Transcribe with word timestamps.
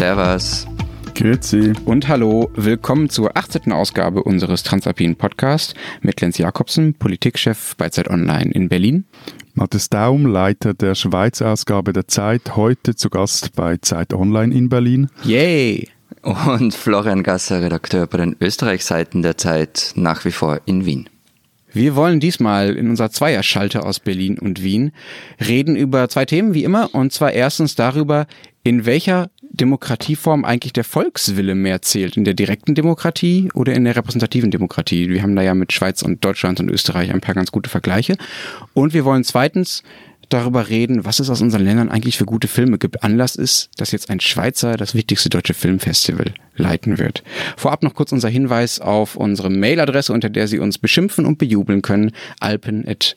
Servus. 0.00 0.66
Grüezi. 1.14 1.74
Und 1.84 2.08
hallo, 2.08 2.50
willkommen 2.54 3.10
zur 3.10 3.36
18. 3.36 3.70
Ausgabe 3.70 4.22
unseres 4.22 4.62
Transalpinen 4.62 5.14
Podcasts 5.14 5.74
mit 6.00 6.22
Lenz 6.22 6.38
Jakobsen, 6.38 6.94
Politikchef 6.94 7.76
bei 7.76 7.90
Zeit 7.90 8.08
Online 8.08 8.50
in 8.50 8.70
Berlin. 8.70 9.04
Matthias 9.52 9.90
Daum, 9.90 10.24
Leiter 10.24 10.72
der 10.72 10.94
Schweiz-Ausgabe 10.94 11.92
der 11.92 12.08
Zeit, 12.08 12.56
heute 12.56 12.96
zu 12.96 13.10
Gast 13.10 13.54
bei 13.54 13.76
Zeit 13.76 14.14
Online 14.14 14.54
in 14.54 14.70
Berlin. 14.70 15.10
Yay! 15.22 15.90
Und 16.22 16.72
Florian 16.72 17.22
Gasser, 17.22 17.60
Redakteur 17.60 18.06
bei 18.06 18.16
den 18.16 18.36
Österreich-Seiten 18.40 19.20
der 19.20 19.36
Zeit, 19.36 19.92
nach 19.96 20.24
wie 20.24 20.32
vor 20.32 20.62
in 20.64 20.86
Wien. 20.86 21.10
Wir 21.72 21.94
wollen 21.94 22.20
diesmal 22.20 22.74
in 22.74 22.88
unserer 22.88 23.10
Zweierschalte 23.10 23.84
aus 23.84 24.00
Berlin 24.00 24.38
und 24.38 24.62
Wien 24.62 24.92
reden 25.46 25.76
über 25.76 26.08
zwei 26.08 26.24
Themen 26.24 26.54
wie 26.54 26.64
immer 26.64 26.94
und 26.94 27.12
zwar 27.12 27.32
erstens 27.32 27.76
darüber, 27.76 28.26
in 28.64 28.86
welcher 28.86 29.30
Demokratieform 29.50 30.44
eigentlich 30.44 30.72
der 30.72 30.84
Volkswille 30.84 31.54
mehr 31.54 31.82
zählt, 31.82 32.16
in 32.16 32.24
der 32.24 32.34
direkten 32.34 32.74
Demokratie 32.74 33.50
oder 33.54 33.74
in 33.74 33.84
der 33.84 33.96
repräsentativen 33.96 34.50
Demokratie. 34.50 35.08
Wir 35.08 35.22
haben 35.22 35.36
da 35.36 35.42
ja 35.42 35.54
mit 35.54 35.72
Schweiz 35.72 36.02
und 36.02 36.24
Deutschland 36.24 36.60
und 36.60 36.70
Österreich 36.70 37.10
ein 37.12 37.20
paar 37.20 37.34
ganz 37.34 37.50
gute 37.52 37.68
Vergleiche. 37.68 38.16
Und 38.74 38.94
wir 38.94 39.04
wollen 39.04 39.24
zweitens 39.24 39.82
darüber 40.28 40.68
reden, 40.68 41.04
was 41.04 41.18
es 41.18 41.28
aus 41.28 41.42
unseren 41.42 41.64
Ländern 41.64 41.90
eigentlich 41.90 42.16
für 42.16 42.24
gute 42.24 42.46
Filme 42.48 42.78
gibt. 42.78 43.02
Anlass 43.02 43.34
ist, 43.36 43.70
dass 43.76 43.90
jetzt 43.90 44.08
ein 44.10 44.20
Schweizer 44.20 44.76
das 44.76 44.94
wichtigste 44.94 45.28
deutsche 45.28 45.54
Filmfestival 45.54 46.32
leiten 46.54 46.98
wird. 46.98 47.24
Vorab 47.56 47.82
noch 47.82 47.94
kurz 47.94 48.12
unser 48.12 48.28
Hinweis 48.28 48.80
auf 48.80 49.16
unsere 49.16 49.50
Mailadresse, 49.50 50.12
unter 50.12 50.30
der 50.30 50.46
Sie 50.46 50.60
uns 50.60 50.78
beschimpfen 50.78 51.26
und 51.26 51.38
bejubeln 51.38 51.82
können, 51.82 52.12
alpen.zeit.de. 52.38 53.10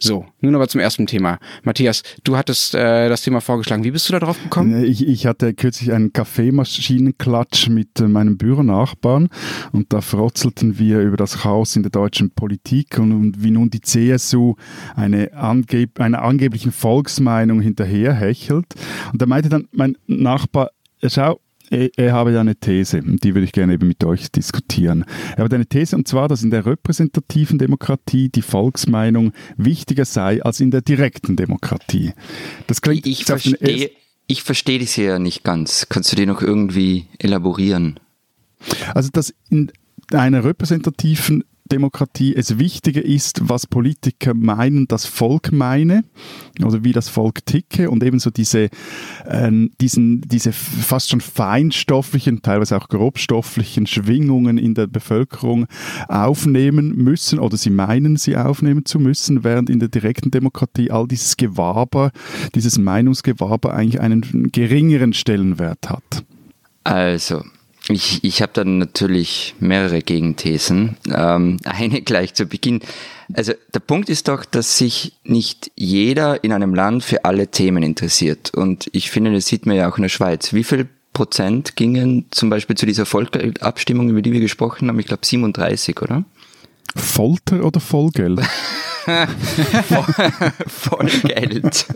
So, 0.00 0.26
nun 0.40 0.54
aber 0.54 0.68
zum 0.68 0.80
ersten 0.80 1.06
Thema. 1.06 1.38
Matthias, 1.62 2.02
du 2.24 2.36
hattest 2.36 2.74
äh, 2.74 3.08
das 3.08 3.22
Thema 3.22 3.40
vorgeschlagen. 3.40 3.84
Wie 3.84 3.90
bist 3.90 4.08
du 4.08 4.12
da 4.12 4.20
drauf 4.20 4.40
gekommen? 4.42 4.84
Ich, 4.84 5.06
ich 5.06 5.26
hatte 5.26 5.54
kürzlich 5.54 5.92
einen 5.92 6.12
Kaffeemashinen-Klatsch 6.12 7.68
mit 7.68 8.00
äh, 8.00 8.04
meinem 8.08 8.38
Büronachbarn 8.38 9.28
und 9.72 9.92
da 9.92 10.00
frotzelten 10.00 10.78
wir 10.78 11.00
über 11.00 11.16
das 11.16 11.38
Chaos 11.38 11.76
in 11.76 11.82
der 11.82 11.90
deutschen 11.90 12.30
Politik 12.30 12.98
und, 12.98 13.12
und 13.12 13.42
wie 13.42 13.50
nun 13.50 13.70
die 13.70 13.80
CSU 13.80 14.54
eine 14.94 15.32
angeb 15.34 16.00
einer 16.00 16.22
angeblichen 16.22 16.72
Volksmeinung 16.72 17.60
hinterherhechelt. 17.60 18.74
Und 19.12 19.20
da 19.20 19.26
meinte 19.26 19.48
dann 19.48 19.68
mein 19.72 19.96
Nachbar, 20.06 20.70
schau, 21.02 21.40
er 21.70 22.12
habe 22.12 22.32
da 22.32 22.40
eine 22.40 22.56
These 22.56 23.00
die 23.02 23.34
würde 23.34 23.44
ich 23.44 23.52
gerne 23.52 23.74
eben 23.74 23.88
mit 23.88 24.02
euch 24.04 24.30
diskutieren. 24.30 25.04
Er 25.36 25.44
hat 25.44 25.54
eine 25.54 25.66
These 25.66 25.96
und 25.96 26.08
zwar, 26.08 26.28
dass 26.28 26.42
in 26.42 26.50
der 26.50 26.66
repräsentativen 26.66 27.58
Demokratie 27.58 28.28
die 28.28 28.42
Volksmeinung 28.42 29.32
wichtiger 29.56 30.04
sei 30.04 30.42
als 30.42 30.60
in 30.60 30.70
der 30.70 30.80
direkten 30.80 31.36
Demokratie. 31.36 32.12
Das 32.66 32.80
klingt 32.80 33.06
ich 33.06 33.24
verstehe, 33.24 33.90
ich 34.26 34.42
verstehe 34.42 34.78
das 34.78 34.96
ja 34.96 35.18
nicht 35.18 35.44
ganz. 35.44 35.86
Kannst 35.88 36.12
du 36.12 36.16
die 36.16 36.26
noch 36.26 36.42
irgendwie 36.42 37.06
elaborieren? 37.18 37.98
Also, 38.94 39.08
dass 39.12 39.34
in 39.50 39.72
einer 40.12 40.44
repräsentativen 40.44 41.44
Demokratie 41.68 42.34
es 42.34 42.58
wichtiger 42.58 43.04
ist, 43.04 43.48
was 43.48 43.66
Politiker 43.66 44.34
meinen, 44.34 44.88
das 44.88 45.06
Volk 45.06 45.52
meine, 45.52 46.04
oder 46.62 46.84
wie 46.84 46.92
das 46.92 47.08
Volk 47.08 47.44
ticke 47.46 47.90
und 47.90 48.02
ebenso 48.02 48.30
diese, 48.30 48.68
äh, 49.24 49.68
diesen, 49.80 50.22
diese 50.22 50.52
fast 50.52 51.10
schon 51.10 51.20
feinstofflichen, 51.20 52.42
teilweise 52.42 52.76
auch 52.76 52.88
grobstofflichen 52.88 53.86
Schwingungen 53.86 54.58
in 54.58 54.74
der 54.74 54.86
Bevölkerung 54.86 55.66
aufnehmen 56.08 56.96
müssen 56.96 57.38
oder 57.38 57.56
sie 57.56 57.70
meinen, 57.70 58.16
sie 58.16 58.36
aufnehmen 58.36 58.84
zu 58.84 58.98
müssen, 58.98 59.44
während 59.44 59.70
in 59.70 59.80
der 59.80 59.88
direkten 59.88 60.30
Demokratie 60.30 60.90
all 60.90 61.06
dieses 61.06 61.36
Gewaber, 61.36 62.10
dieses 62.54 62.78
Meinungsgewaber 62.78 63.74
eigentlich 63.74 64.00
einen 64.00 64.50
geringeren 64.52 65.12
Stellenwert 65.12 65.90
hat. 65.90 66.24
Also, 66.84 67.44
ich, 67.88 68.22
ich 68.22 68.42
habe 68.42 68.52
dann 68.52 68.78
natürlich 68.78 69.54
mehrere 69.60 70.00
Gegenthesen. 70.00 70.96
Ähm, 71.12 71.58
eine 71.64 72.02
gleich 72.02 72.34
zu 72.34 72.46
Beginn. 72.46 72.80
Also 73.32 73.52
der 73.74 73.80
Punkt 73.80 74.08
ist 74.08 74.28
doch, 74.28 74.44
dass 74.44 74.78
sich 74.78 75.12
nicht 75.24 75.70
jeder 75.76 76.42
in 76.44 76.52
einem 76.52 76.74
Land 76.74 77.04
für 77.04 77.24
alle 77.24 77.48
Themen 77.48 77.82
interessiert. 77.82 78.52
Und 78.54 78.88
ich 78.92 79.10
finde, 79.10 79.32
das 79.32 79.46
sieht 79.46 79.66
man 79.66 79.76
ja 79.76 79.88
auch 79.88 79.96
in 79.98 80.02
der 80.02 80.08
Schweiz. 80.08 80.52
Wie 80.52 80.64
viel 80.64 80.88
Prozent 81.12 81.76
gingen 81.76 82.26
zum 82.30 82.48
Beispiel 82.50 82.76
zu 82.76 82.86
dieser 82.86 83.06
Volksabstimmung, 83.06 84.08
über 84.10 84.22
die 84.22 84.32
wir 84.32 84.40
gesprochen 84.40 84.88
haben? 84.88 84.98
Ich 84.98 85.06
glaube 85.06 85.26
37, 85.26 86.00
oder? 86.00 86.24
Folter 86.94 87.64
oder 87.64 87.80
Vollgeld? 87.80 88.40
Vollgeld. 90.66 91.86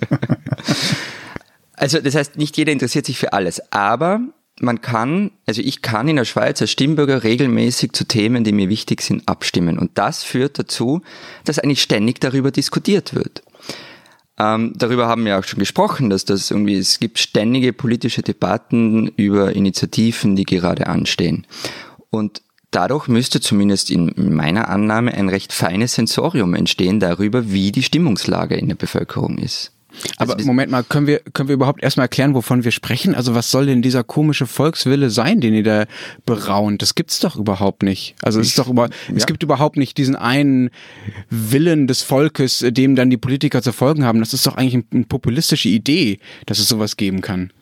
Also 1.75 2.01
das 2.01 2.15
heißt, 2.15 2.37
nicht 2.37 2.57
jeder 2.57 2.73
interessiert 2.73 3.07
sich 3.07 3.19
für 3.19 3.33
alles. 3.33 3.61
Aber 3.73 4.21
man 4.63 4.81
kann, 4.81 5.33
also 5.47 5.61
ich 5.61 5.83
kann 5.83 6.09
in 6.09 6.17
der 6.17 6.25
Schweiz 6.25 6.61
als 6.61 6.71
Stimmbürger 6.71 7.25
regelmäßig 7.25 7.93
zu 7.93 8.05
Themen, 8.05 8.45
die 8.45 8.53
mir 8.53 8.69
wichtig 8.69 9.03
sind, 9.03 9.29
abstimmen. 9.29 9.79
Und 9.79 9.93
das 9.95 10.23
führt 10.23 10.59
dazu, 10.59 11.03
dass 11.45 11.59
eigentlich 11.59 11.83
ständig 11.83 12.21
darüber 12.21 12.51
diskutiert 12.51 13.15
wird. 13.15 13.43
Ähm, 14.39 14.73
darüber 14.77 15.09
haben 15.09 15.25
wir 15.25 15.39
auch 15.39 15.45
schon 15.45 15.59
gesprochen, 15.59 16.11
dass 16.11 16.25
das 16.25 16.51
irgendwie, 16.51 16.77
es 16.77 17.01
gibt 17.01 17.19
ständige 17.19 17.73
politische 17.73 18.23
Debatten 18.23 19.09
über 19.17 19.55
Initiativen, 19.55 20.37
die 20.37 20.45
gerade 20.45 20.87
anstehen. 20.87 21.47
Und 22.11 22.43
dadurch 22.71 23.09
müsste 23.09 23.41
zumindest 23.41 23.91
in 23.91 24.13
meiner 24.17 24.69
Annahme 24.69 25.13
ein 25.13 25.29
recht 25.29 25.53
feines 25.53 25.95
Sensorium 25.95 26.55
entstehen 26.55 27.01
darüber, 27.01 27.51
wie 27.51 27.73
die 27.73 27.83
Stimmungslage 27.83 28.57
in 28.57 28.69
der 28.69 28.77
Bevölkerung 28.77 29.39
ist. 29.39 29.73
Aber 30.17 30.35
also 30.35 30.47
Moment 30.47 30.71
mal, 30.71 30.83
können 30.85 31.07
wir, 31.07 31.21
können 31.33 31.49
wir 31.49 31.55
überhaupt 31.55 31.83
erstmal 31.83 32.05
erklären, 32.05 32.35
wovon 32.35 32.65
wir 32.65 32.71
sprechen? 32.71 33.15
Also 33.15 33.35
was 33.35 33.51
soll 33.51 33.67
denn 33.67 33.83
dieser 33.83 34.05
komische 34.05 34.47
Volkswille 34.47 35.11
sein, 35.11 35.41
den 35.41 35.55
ihr 35.55 35.63
da 35.63 35.85
beraunt? 36.27 36.83
Das 36.83 36.95
gibt's 36.95 37.21
doch 37.21 37.37
überhaupt 37.37 37.83
nicht. 37.83 38.15
Also 38.23 38.41
es 38.41 38.49
ist 38.49 38.59
doch 38.59 38.69
über, 38.69 38.89
ja. 38.89 39.15
es 39.15 39.27
gibt 39.27 39.43
überhaupt 39.43 39.77
nicht 39.77 39.99
diesen 39.99 40.17
einen 40.17 40.71
Willen 41.31 41.87
des 41.87 42.03
Volkes, 42.03 42.65
dem 42.67 42.97
dann 42.97 43.11
die 43.11 43.17
Politiker 43.17 43.63
zu 43.63 43.73
folgen 43.73 44.05
haben. 44.05 44.21
Das 44.21 44.35
ist 44.35 44.47
doch 44.47 44.57
eigentlich 44.57 44.85
eine 44.93 45.05
populistische 45.05 45.69
Idee, 45.69 46.19
dass 46.47 46.59
es 46.59 46.69
sowas 46.69 46.97
geben 46.97 47.21
kann. 47.21 47.53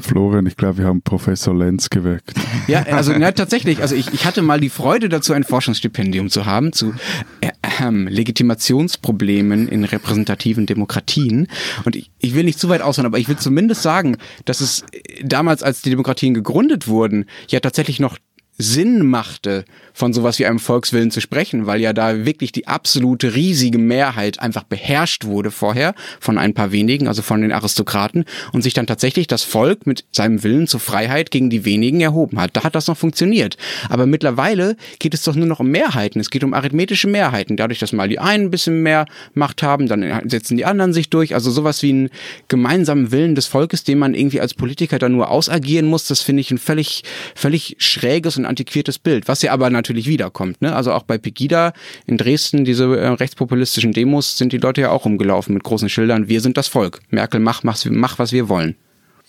Florian, 0.00 0.46
ich 0.46 0.56
glaube, 0.56 0.78
wir 0.78 0.86
haben 0.86 1.02
Professor 1.02 1.54
Lenz 1.54 1.90
geweckt. 1.90 2.32
Ja, 2.66 2.82
also 2.82 3.12
ja, 3.12 3.32
tatsächlich. 3.32 3.80
Also 3.80 3.94
ich, 3.94 4.12
ich 4.12 4.24
hatte 4.24 4.42
mal 4.42 4.60
die 4.60 4.68
Freude 4.68 5.08
dazu, 5.08 5.32
ein 5.32 5.44
Forschungsstipendium 5.44 6.30
zu 6.30 6.46
haben 6.46 6.72
zu 6.72 6.94
äh, 7.40 7.48
äh, 7.62 7.90
Legitimationsproblemen 7.90 9.68
in 9.68 9.84
repräsentativen 9.84 10.66
Demokratien. 10.66 11.48
Und 11.84 11.96
ich, 11.96 12.10
ich 12.18 12.34
will 12.34 12.44
nicht 12.44 12.58
zu 12.58 12.68
weit 12.68 12.82
ausholen, 12.82 13.06
aber 13.06 13.18
ich 13.18 13.28
will 13.28 13.36
zumindest 13.36 13.82
sagen, 13.82 14.16
dass 14.44 14.60
es 14.60 14.84
damals, 15.22 15.62
als 15.62 15.82
die 15.82 15.90
Demokratien 15.90 16.34
gegründet 16.34 16.88
wurden, 16.88 17.26
ja 17.48 17.60
tatsächlich 17.60 18.00
noch 18.00 18.18
Sinn 18.58 19.06
machte, 19.06 19.64
von 19.92 20.12
sowas 20.12 20.40
wie 20.40 20.46
einem 20.46 20.58
Volkswillen 20.58 21.12
zu 21.12 21.20
sprechen, 21.20 21.66
weil 21.66 21.80
ja 21.80 21.92
da 21.92 22.26
wirklich 22.26 22.50
die 22.50 22.66
absolute 22.66 23.36
riesige 23.36 23.78
Mehrheit 23.78 24.40
einfach 24.40 24.64
beherrscht 24.64 25.24
wurde 25.24 25.52
vorher 25.52 25.94
von 26.18 26.38
ein 26.38 26.54
paar 26.54 26.72
wenigen, 26.72 27.06
also 27.06 27.22
von 27.22 27.40
den 27.40 27.52
Aristokraten, 27.52 28.24
und 28.52 28.62
sich 28.62 28.74
dann 28.74 28.88
tatsächlich 28.88 29.28
das 29.28 29.44
Volk 29.44 29.86
mit 29.86 30.04
seinem 30.10 30.42
Willen 30.42 30.66
zur 30.66 30.80
Freiheit 30.80 31.30
gegen 31.30 31.50
die 31.50 31.64
wenigen 31.64 32.00
erhoben 32.00 32.40
hat. 32.40 32.56
Da 32.56 32.64
hat 32.64 32.74
das 32.74 32.88
noch 32.88 32.96
funktioniert. 32.96 33.56
Aber 33.88 34.06
mittlerweile 34.06 34.76
geht 34.98 35.14
es 35.14 35.22
doch 35.22 35.36
nur 35.36 35.46
noch 35.46 35.60
um 35.60 35.68
Mehrheiten. 35.68 36.20
Es 36.20 36.30
geht 36.30 36.42
um 36.42 36.52
arithmetische 36.52 37.06
Mehrheiten. 37.06 37.56
Dadurch, 37.56 37.78
dass 37.78 37.92
mal 37.92 38.08
die 38.08 38.18
einen 38.18 38.46
ein 38.46 38.50
bisschen 38.50 38.82
mehr 38.82 39.06
Macht 39.34 39.62
haben, 39.62 39.86
dann 39.86 40.28
setzen 40.28 40.56
die 40.56 40.64
anderen 40.64 40.92
sich 40.92 41.10
durch. 41.10 41.34
Also 41.34 41.52
sowas 41.52 41.82
wie 41.82 41.90
einen 41.90 42.10
gemeinsamen 42.48 43.12
Willen 43.12 43.36
des 43.36 43.46
Volkes, 43.46 43.84
den 43.84 43.98
man 43.98 44.14
irgendwie 44.14 44.40
als 44.40 44.54
Politiker 44.54 44.98
dann 44.98 45.12
nur 45.12 45.30
ausagieren 45.30 45.86
muss, 45.86 46.06
das 46.06 46.22
finde 46.22 46.40
ich 46.40 46.50
ein 46.50 46.58
völlig, 46.58 47.04
völlig 47.36 47.76
schräges 47.78 48.36
und 48.36 48.47
antiquiertes 48.48 48.98
Bild, 48.98 49.28
was 49.28 49.42
ja 49.42 49.52
aber 49.52 49.70
natürlich 49.70 50.06
wiederkommt. 50.06 50.60
Ne? 50.62 50.74
Also 50.74 50.92
auch 50.92 51.02
bei 51.02 51.18
Pegida 51.18 51.72
in 52.06 52.16
Dresden, 52.16 52.64
diese 52.64 52.84
äh, 52.96 53.08
rechtspopulistischen 53.08 53.92
Demos, 53.92 54.36
sind 54.36 54.52
die 54.52 54.58
Leute 54.58 54.82
ja 54.82 54.90
auch 54.90 55.04
rumgelaufen 55.04 55.54
mit 55.54 55.64
großen 55.64 55.88
Schildern, 55.88 56.28
wir 56.28 56.40
sind 56.40 56.56
das 56.56 56.68
Volk. 56.68 57.00
Merkel, 57.10 57.40
mach, 57.40 57.62
mach, 57.62 57.84
mach 57.84 58.18
was 58.18 58.32
wir 58.32 58.48
wollen. 58.48 58.76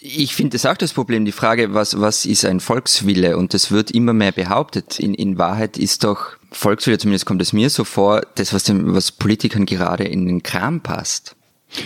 Ich 0.02 0.34
finde 0.34 0.56
das 0.56 0.66
auch 0.66 0.78
das 0.78 0.94
Problem, 0.94 1.26
die 1.26 1.34
Frage, 1.34 1.74
was, 1.74 2.00
was 2.00 2.26
ist 2.26 2.46
ein 2.46 2.62
Volkswille? 2.62 3.36
Und 3.36 3.54
das 3.54 3.70
wird 3.70 3.92
immer 3.92 4.14
mehr 4.14 4.32
behauptet. 4.32 4.98
In, 4.98 5.14
in 5.14 5.38
Wahrheit 5.38 5.78
ist 5.78 6.06
doch 6.06 6.38
Volkswille, 6.52 6.98
zumindest 6.98 7.26
kommt 7.26 7.42
es 7.42 7.52
mir 7.52 7.70
so 7.70 7.84
vor, 7.84 8.22
das, 8.36 8.54
was, 8.54 8.64
dem, 8.64 8.94
was 8.94 9.12
Politikern 9.12 9.66
gerade 9.66 10.06
in 10.06 10.26
den 10.26 10.42
Kram 10.42 10.80
passt. 10.80 11.36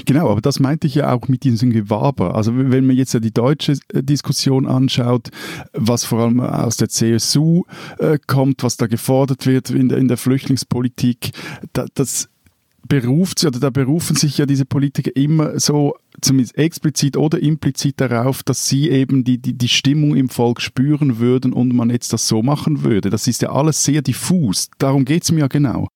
Genau, 0.06 0.30
aber 0.30 0.42
das 0.42 0.60
meinte 0.60 0.88
ich 0.88 0.96
ja 0.96 1.14
auch 1.14 1.28
mit 1.28 1.44
diesem 1.44 1.72
Gewaber. 1.72 2.36
Also 2.36 2.56
wenn 2.56 2.86
man 2.86 2.96
jetzt 2.96 3.14
ja 3.14 3.20
die 3.20 3.34
deutsche 3.34 3.74
äh, 3.94 4.04
Diskussion 4.04 4.68
anschaut, 4.68 5.30
was 5.74 6.06
vor 6.06 6.20
allem 6.20 6.40
aus 6.40 6.78
der 6.78 6.90
CSU 6.90 7.64
äh, 8.00 8.18
kommt, 8.26 8.64
was 8.64 8.78
da 8.78 8.88
gefordert 8.88 9.46
wird 9.46 9.70
in 9.70 9.90
der, 9.90 9.98
in 9.98 10.08
der 10.08 10.18
Flüchtlingspolitik, 10.18 11.32
da, 11.74 11.86
das 11.94 12.30
beruft 12.88 13.44
oder 13.46 13.60
da 13.60 13.70
berufen 13.70 14.16
sich 14.16 14.38
ja 14.38 14.46
diese 14.46 14.66
Politiker 14.66 15.16
immer 15.16 15.60
so 15.60 15.96
zumindest 16.22 16.58
explizit 16.58 17.18
oder 17.18 17.40
implizit 17.40 18.00
darauf, 18.00 18.44
dass 18.44 18.68
sie 18.68 18.90
eben 18.90 19.24
die, 19.24 19.38
die, 19.38 19.54
die 19.54 19.70
Stimmung 19.70 20.16
im 20.16 20.30
Volk 20.30 20.62
spüren 20.62 21.20
würden 21.20 21.54
und 21.54 21.74
man 21.74 21.90
jetzt 21.90 22.14
das 22.14 22.28
so 22.28 22.44
machen 22.44 22.84
würde. 22.84 23.10
Das 23.10 23.28
ist 23.28 23.42
ja 23.42 23.52
alles 23.52 23.84
sehr 23.84 24.02
diffus. 24.02 24.70
Darum 24.78 25.06
geht 25.06 25.24
es 25.24 25.32
mir 25.32 25.42
ja 25.42 25.48
genau. 25.48 25.88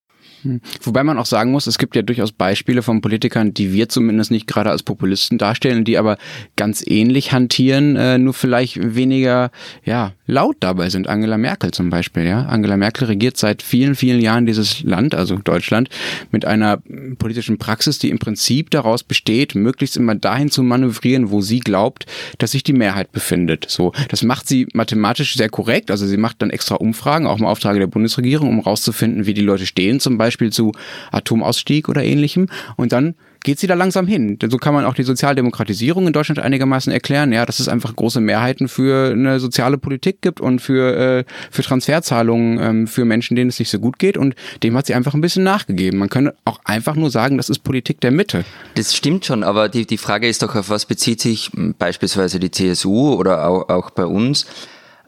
Hm. 0.43 0.61
Wobei 0.83 1.03
man 1.03 1.17
auch 1.17 1.25
sagen 1.25 1.51
muss, 1.51 1.67
es 1.67 1.77
gibt 1.77 1.95
ja 1.95 2.01
durchaus 2.01 2.31
Beispiele 2.31 2.81
von 2.81 3.01
Politikern, 3.01 3.53
die 3.53 3.73
wir 3.73 3.89
zumindest 3.89 4.31
nicht 4.31 4.47
gerade 4.47 4.69
als 4.69 4.83
Populisten 4.83 5.37
darstellen, 5.37 5.83
die 5.83 5.97
aber 5.97 6.17
ganz 6.55 6.83
ähnlich 6.85 7.31
hantieren, 7.31 7.95
äh, 7.95 8.17
nur 8.17 8.33
vielleicht 8.33 8.95
weniger 8.95 9.51
ja, 9.83 10.13
laut 10.27 10.57
dabei 10.59 10.89
sind. 10.89 11.07
Angela 11.07 11.37
Merkel 11.37 11.71
zum 11.71 11.89
Beispiel. 11.89 12.25
Ja? 12.25 12.45
Angela 12.45 12.77
Merkel 12.77 13.07
regiert 13.07 13.37
seit 13.37 13.63
vielen, 13.63 13.95
vielen 13.95 14.21
Jahren 14.21 14.45
dieses 14.45 14.83
Land, 14.83 15.15
also 15.15 15.37
Deutschland, 15.37 15.89
mit 16.31 16.45
einer 16.45 16.81
politischen 17.17 17.57
Praxis, 17.57 17.97
die 17.97 18.09
im 18.09 18.19
Prinzip 18.19 18.69
daraus 18.69 19.03
besteht, 19.03 19.55
möglichst 19.55 19.97
immer 19.97 20.15
dahin 20.15 20.51
zu 20.51 20.61
manövrieren, 20.61 21.31
wo 21.31 21.41
sie 21.41 21.59
glaubt, 21.59 22.05
dass 22.37 22.51
sich 22.51 22.63
die 22.63 22.73
Mehrheit 22.73 23.11
befindet. 23.11 23.65
So, 23.69 23.91
das 24.09 24.23
macht 24.23 24.47
sie 24.47 24.67
mathematisch 24.73 25.35
sehr 25.35 25.49
korrekt. 25.49 25.89
Also 25.89 26.05
sie 26.05 26.17
macht 26.17 26.41
dann 26.41 26.51
extra 26.51 26.75
Umfragen, 26.75 27.25
auch 27.25 27.39
im 27.39 27.45
Auftrag 27.45 27.77
der 27.77 27.87
Bundesregierung, 27.87 28.49
um 28.49 28.59
rauszufinden, 28.59 29.25
wie 29.25 29.33
die 29.33 29.41
Leute 29.41 29.65
stehen, 29.65 29.99
zum 29.99 30.17
Beispiel 30.17 30.26
Beispiel 30.27 30.51
zu 30.51 30.71
Atomausstieg 31.11 31.89
oder 31.89 32.03
ähnlichem. 32.03 32.47
Und 32.75 32.91
dann 32.91 33.15
geht 33.43 33.59
sie 33.59 33.67
da 33.67 33.75
langsam 33.75 34.07
hin. 34.07 34.37
So 34.49 34.57
kann 34.57 34.73
man 34.73 34.83
auch 34.83 34.93
die 34.93 35.03
Sozialdemokratisierung 35.03 36.07
in 36.07 36.11
Deutschland 36.11 36.39
einigermaßen 36.39 36.91
erklären, 36.91 37.31
ja, 37.31 37.45
dass 37.45 37.61
es 37.61 37.69
einfach 37.69 37.95
große 37.95 38.19
Mehrheiten 38.19 38.67
für 38.67 39.11
eine 39.11 39.39
soziale 39.39 39.77
Politik 39.77 40.21
gibt 40.21 40.41
und 40.41 40.59
für, 40.59 40.97
äh, 41.19 41.23
für 41.49 41.61
Transferzahlungen 41.61 42.59
ähm, 42.59 42.87
für 42.87 43.05
Menschen, 43.05 43.35
denen 43.35 43.49
es 43.49 43.59
nicht 43.59 43.69
so 43.69 43.79
gut 43.79 43.99
geht 43.99 44.17
und 44.17 44.35
dem 44.63 44.75
hat 44.75 44.87
sie 44.87 44.95
einfach 44.95 45.13
ein 45.13 45.21
bisschen 45.21 45.43
nachgegeben. 45.43 45.97
Man 45.99 46.09
könnte 46.09 46.35
auch 46.43 46.59
einfach 46.65 46.95
nur 46.95 47.09
sagen, 47.09 47.37
das 47.37 47.49
ist 47.49 47.59
Politik 47.59 48.01
der 48.01 48.11
Mitte. 48.11 48.43
Das 48.75 48.93
stimmt 48.93 49.25
schon, 49.25 49.43
aber 49.43 49.69
die, 49.69 49.85
die 49.85 49.97
Frage 49.97 50.27
ist 50.27 50.43
doch, 50.43 50.55
auf 50.55 50.69
was 50.69 50.85
bezieht 50.85 51.21
sich 51.21 51.49
beispielsweise 51.79 52.39
die 52.39 52.51
CSU 52.51 53.13
oder 53.13 53.47
auch, 53.47 53.69
auch 53.69 53.91
bei 53.91 54.05
uns 54.05 54.45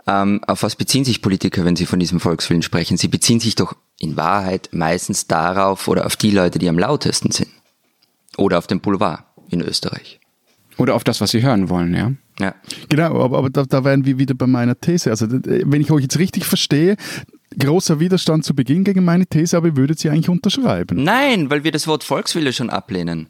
ähm, 0.08 0.42
auf 0.48 0.64
was 0.64 0.76
beziehen 0.76 1.06
sich 1.06 1.22
Politiker, 1.22 1.66
wenn 1.66 1.76
sie 1.76 1.86
von 1.86 2.00
diesem 2.00 2.20
Volkswillen 2.20 2.62
sprechen? 2.62 2.98
Sie 2.98 3.08
beziehen 3.08 3.40
sich 3.40 3.56
doch 3.56 3.76
in 4.00 4.18
Wahrheit 4.18 4.70
meistens 4.72 5.28
darauf 5.28 5.88
oder 5.88 6.06
auf 6.06 6.16
die 6.16 6.32
Leute, 6.32 6.58
die 6.58 6.70
am 6.70 6.80
lautesten 6.80 7.32
sind. 7.32 7.50
Oder 8.38 8.58
auf 8.58 8.68
den 8.68 8.80
Boulevard 8.80 9.24
in 9.50 9.62
Österreich. 9.62 10.20
Oder 10.78 10.96
auf 10.96 11.04
das, 11.04 11.20
was 11.20 11.32
sie 11.32 11.44
hören 11.44 11.70
wollen, 11.70 11.94
ja. 11.94 12.14
Ja. 12.40 12.56
Genau, 12.88 13.22
aber, 13.22 13.38
aber 13.38 13.50
da, 13.50 13.64
da 13.64 13.84
wären 13.84 14.06
wir 14.06 14.18
wieder 14.18 14.34
bei 14.34 14.48
meiner 14.48 14.80
These. 14.80 15.10
Also, 15.10 15.28
wenn 15.30 15.82
ich 15.82 15.92
euch 15.92 16.04
jetzt 16.04 16.18
richtig 16.18 16.46
verstehe, 16.46 16.96
großer 17.58 18.00
Widerstand 18.00 18.46
zu 18.46 18.56
Beginn 18.56 18.86
gegen 18.86 19.04
meine 19.04 19.26
These, 19.26 19.58
aber 19.58 19.68
ihr 19.68 19.78
würdet 19.78 20.00
sie 20.00 20.10
eigentlich 20.10 20.30
unterschreiben. 20.30 21.04
Nein, 21.04 21.50
weil 21.50 21.66
wir 21.66 21.72
das 21.72 21.86
Wort 21.88 22.06
Volkswille 22.06 22.54
schon 22.54 22.70
ablehnen. 22.70 23.28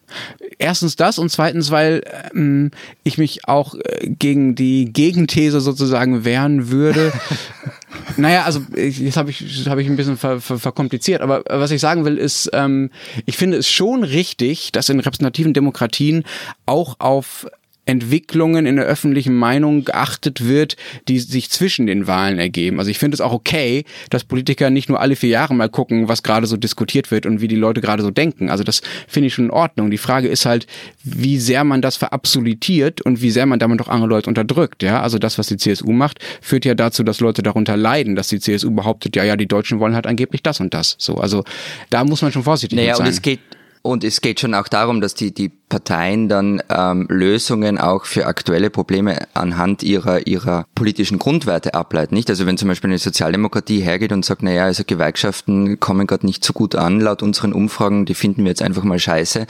Erstens 0.60 0.96
das 0.96 1.18
und 1.18 1.30
zweitens, 1.30 1.72
weil 1.72 2.04
ähm, 2.36 2.70
ich 3.04 3.18
mich 3.18 3.48
auch 3.48 3.74
äh, 3.76 4.10
gegen 4.10 4.54
die 4.54 4.94
Gegenthese 4.94 5.60
sozusagen 5.60 6.26
wehren 6.26 6.70
würde. 6.70 7.12
naja, 8.18 8.44
also 8.44 8.62
ich, 8.76 9.00
jetzt 9.00 9.18
habe 9.18 9.32
ich, 9.32 9.68
hab 9.68 9.78
ich 9.78 9.88
ein 9.88 9.96
bisschen 9.96 10.18
ver, 10.18 10.42
ver, 10.42 10.60
verkompliziert, 10.60 11.22
aber 11.22 11.44
was 11.50 11.72
ich 11.72 11.82
sagen 11.82 12.06
will 12.06 12.18
ist, 12.18 12.50
ähm, 12.54 12.92
ich 13.26 13.38
finde 13.38 13.58
es 13.58 13.70
schon 13.70 14.04
richtig, 14.04 14.72
dass 14.72 14.90
in 14.90 15.00
repräsentativen 15.00 15.54
Demokratien 15.54 16.24
auch 16.66 16.96
auf 17.00 17.48
Entwicklungen 17.90 18.68
in 18.68 18.76
der 18.76 18.86
öffentlichen 18.86 19.36
Meinung 19.36 19.84
geachtet 19.84 20.48
wird, 20.48 20.76
die 21.08 21.18
sich 21.18 21.50
zwischen 21.50 21.88
den 21.88 22.06
Wahlen 22.06 22.38
ergeben. 22.38 22.78
Also 22.78 22.92
ich 22.92 23.00
finde 23.00 23.16
es 23.16 23.22
auch 23.22 23.34
okay, 23.34 23.84
dass 24.12 24.24
Politiker 24.24 24.70
nicht 24.70 24.90
nur 24.90 25.00
alle 25.00 25.16
vier 25.16 25.30
Jahre 25.30 25.56
mal 25.56 25.70
gucken, 25.70 26.08
was 26.08 26.22
gerade 26.22 26.46
so 26.46 26.56
diskutiert 26.56 27.10
wird 27.10 27.26
und 27.26 27.42
wie 27.42 27.48
die 27.48 27.56
Leute 27.56 27.82
gerade 27.82 28.04
so 28.04 28.12
denken. 28.12 28.52
Also 28.52 28.64
das 28.64 28.84
finde 29.08 29.28
ich 29.28 29.34
schon 29.34 29.46
in 29.46 29.52
Ordnung. 29.52 29.90
Die 29.90 29.98
Frage 29.98 30.28
ist 30.28 30.46
halt, 30.46 30.68
wie 31.04 31.40
sehr 31.40 31.64
man 31.64 31.82
das 31.82 31.98
verabsolutiert 31.98 33.02
und 33.02 33.24
wie 33.24 33.32
sehr 33.32 33.48
man 33.48 33.58
damit 33.58 33.82
auch 33.82 33.88
andere 33.88 34.08
Leute 34.08 34.30
unterdrückt. 34.30 34.84
Ja, 34.84 35.02
also 35.02 35.18
das, 35.18 35.40
was 35.40 35.48
die 35.48 35.58
CSU 35.58 35.92
macht, 35.92 36.20
führt 36.42 36.66
ja 36.66 36.76
dazu, 36.76 37.02
dass 37.02 37.20
Leute 37.22 37.42
darunter 37.42 37.76
leiden, 37.76 38.16
dass 38.16 38.28
die 38.28 38.40
CSU 38.40 38.70
behauptet, 38.70 39.16
ja, 39.16 39.24
ja, 39.24 39.36
die 39.36 39.48
Deutschen 39.48 39.80
wollen 39.80 39.96
halt 39.96 40.06
angeblich 40.06 40.44
das 40.44 40.60
und 40.60 40.76
das. 40.76 40.96
So, 41.00 41.16
also 41.16 41.44
da 41.90 42.04
muss 42.04 42.22
man 42.22 42.32
schon 42.32 42.44
vorsichtig 42.44 42.78
naja, 42.78 42.96
sein. 42.96 43.08
Und 43.08 43.12
es 43.12 43.24
geht 43.24 43.40
und 43.82 44.04
es 44.04 44.22
geht 44.22 44.40
schon 44.40 44.54
auch 44.54 44.68
darum, 44.68 45.00
dass 45.00 45.14
die, 45.14 45.34
die 45.34 45.50
Parteien 45.50 46.28
dann 46.28 46.62
ähm, 46.70 47.08
Lösungen 47.10 47.78
auch 47.78 48.06
für 48.06 48.26
aktuelle 48.26 48.70
Probleme 48.70 49.28
anhand 49.34 49.84
ihrer, 49.84 50.28
ihrer 50.28 50.66
politischen 50.76 51.20
Grundwerte 51.20 51.74
ableiten. 51.74 52.16
Nicht? 52.16 52.30
Also 52.30 52.46
wenn 52.46 52.58
zum 52.58 52.68
Beispiel 52.68 52.90
eine 52.90 52.98
Sozialdemokratie 52.98 53.80
hergeht 53.80 54.12
und 54.12 54.26
sagt, 54.26 54.44
naja, 54.44 54.66
also 54.66 54.84
Gewerkschaften 54.86 55.80
kommen 55.80 56.08
gerade 56.08 56.26
nicht 56.26 56.44
so 56.44 56.54
gut 56.54 56.76
an, 56.76 57.00
laut 57.00 57.24
unseren 57.24 57.54
Umfragen, 57.54 58.06
die 58.06 58.16
finden 58.16 58.44
wir 58.44 58.50
jetzt 58.50 58.62
einfach 58.62 58.84
mal 58.84 59.00
scheiße, 59.00 59.48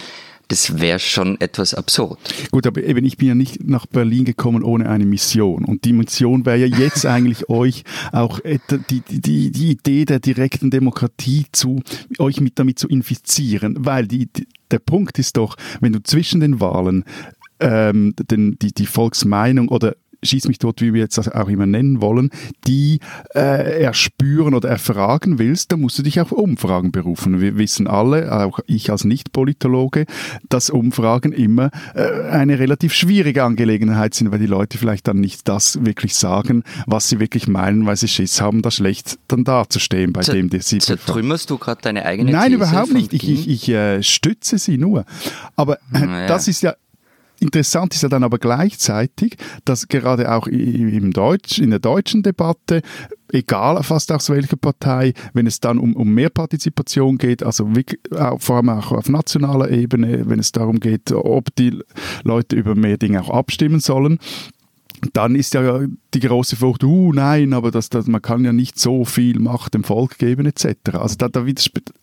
das 0.49 0.79
wäre 0.79 0.99
schon 0.99 1.39
etwas 1.39 1.73
absurd. 1.73 2.19
Gut, 2.51 2.67
aber 2.67 2.83
eben, 2.83 3.05
ich 3.05 3.17
bin 3.17 3.27
ja 3.29 3.35
nicht 3.35 3.63
nach 3.63 3.85
Berlin 3.85 4.25
gekommen 4.25 4.63
ohne 4.63 4.89
eine 4.89 5.05
Mission. 5.05 5.63
Und 5.63 5.85
die 5.85 5.93
Mission 5.93 6.45
wäre 6.45 6.57
ja 6.57 6.65
jetzt 6.65 7.05
eigentlich 7.05 7.49
euch 7.49 7.83
auch 8.11 8.39
die, 8.89 9.01
die, 9.01 9.51
die 9.51 9.71
Idee 9.71 10.05
der 10.05 10.19
direkten 10.19 10.71
Demokratie 10.71 11.45
zu, 11.51 11.81
euch 12.17 12.41
mit 12.41 12.59
damit 12.59 12.79
zu 12.79 12.87
infizieren. 12.87 13.75
Weil 13.79 14.07
die, 14.07 14.25
die 14.25 14.47
der 14.71 14.79
Punkt 14.79 15.17
ist 15.19 15.37
doch, 15.37 15.55
wenn 15.79 15.93
du 15.93 16.03
zwischen 16.03 16.41
den 16.41 16.59
Wahlen 16.59 17.03
ähm, 17.59 18.13
den, 18.29 18.57
die, 18.59 18.71
die 18.71 18.85
Volksmeinung 18.85 19.69
oder 19.69 19.95
schieß 20.23 20.47
mich 20.47 20.59
tot, 20.59 20.81
wie 20.81 20.93
wir 20.93 21.01
jetzt 21.01 21.17
das 21.17 21.29
auch 21.29 21.47
immer 21.47 21.65
nennen 21.65 22.01
wollen, 22.01 22.29
die 22.67 22.99
äh, 23.35 23.81
erspüren 23.83 24.53
oder 24.53 24.69
erfragen 24.69 25.39
willst, 25.39 25.71
dann 25.71 25.81
musst 25.81 25.97
du 25.99 26.03
dich 26.03 26.19
auf 26.19 26.31
Umfragen 26.31 26.91
berufen. 26.91 27.41
Wir 27.41 27.57
wissen 27.57 27.87
alle, 27.87 28.31
auch 28.31 28.59
ich 28.67 28.91
als 28.91 29.03
Nicht-Politologe, 29.03 30.05
dass 30.49 30.69
Umfragen 30.69 31.31
immer 31.31 31.71
äh, 31.95 32.29
eine 32.29 32.59
relativ 32.59 32.93
schwierige 32.93 33.43
Angelegenheit 33.43 34.13
sind, 34.13 34.31
weil 34.31 34.39
die 34.39 34.45
Leute 34.45 34.77
vielleicht 34.77 35.07
dann 35.07 35.19
nicht 35.19 35.47
das 35.47 35.85
wirklich 35.85 36.15
sagen, 36.15 36.63
was 36.85 37.09
sie 37.09 37.19
wirklich 37.19 37.47
meinen, 37.47 37.85
weil 37.85 37.95
sie 37.95 38.07
Schiss 38.07 38.41
haben, 38.41 38.61
da 38.61 38.71
schlecht 38.71 39.19
dann 39.27 39.43
dazustehen 39.43 40.13
bei 40.13 40.21
Z 40.21 40.35
dem, 40.35 40.49
der 40.49 40.61
sie 40.61 40.79
Zertrümmerst 40.79 41.49
du 41.49 41.57
gerade 41.57 41.81
deine 41.81 42.05
eigene 42.05 42.31
Nein, 42.31 42.51
These 42.51 42.55
überhaupt 42.55 42.93
nicht. 42.93 43.13
Ich, 43.13 43.29
ich, 43.29 43.47
ich 43.47 43.69
äh, 43.69 44.03
stütze 44.03 44.57
sie 44.57 44.77
nur. 44.77 45.05
Aber 45.55 45.77
äh, 45.93 46.05
naja. 46.05 46.27
das 46.27 46.47
ist 46.47 46.61
ja 46.61 46.75
Interessant 47.39 47.93
ist 47.93 48.03
ja 48.03 48.09
dann 48.09 48.23
aber 48.23 48.37
gleichzeitig, 48.37 49.37
dass 49.65 49.87
gerade 49.87 50.31
auch 50.31 50.47
im 50.47 51.11
Deutsch, 51.11 51.59
in 51.59 51.69
der 51.69 51.79
deutschen 51.79 52.23
Debatte 52.23 52.81
egal 53.31 53.81
fast 53.83 54.11
aus 54.11 54.29
welcher 54.29 54.57
Partei, 54.57 55.13
wenn 55.33 55.47
es 55.47 55.59
dann 55.59 55.77
um, 55.77 55.95
um 55.95 56.13
mehr 56.13 56.29
Partizipation 56.29 57.17
geht, 57.17 57.43
also 57.43 57.69
vor 58.37 58.55
allem 58.57 58.69
auch 58.69 58.91
auf 58.91 59.09
nationaler 59.09 59.69
Ebene, 59.69 60.27
wenn 60.27 60.39
es 60.39 60.51
darum 60.51 60.79
geht, 60.79 61.11
ob 61.11 61.53
die 61.55 61.79
Leute 62.23 62.55
über 62.55 62.75
mehr 62.75 62.97
Dinge 62.97 63.21
auch 63.21 63.29
abstimmen 63.29 63.79
sollen, 63.79 64.19
dann 65.13 65.35
ist 65.35 65.53
ja 65.53 65.81
die 66.13 66.19
große 66.19 66.55
Furcht, 66.55 66.83
uh, 66.83 67.13
nein, 67.13 67.53
aber 67.53 67.71
das, 67.71 67.89
das, 67.89 68.07
man 68.07 68.21
kann 68.21 68.43
ja 68.43 68.51
nicht 68.51 68.79
so 68.79 69.05
viel 69.05 69.39
Macht 69.39 69.73
dem 69.73 69.83
Volk 69.83 70.17
geben, 70.17 70.45
etc. 70.45 70.75
Also 70.93 71.15
da, 71.17 71.29
da 71.29 71.45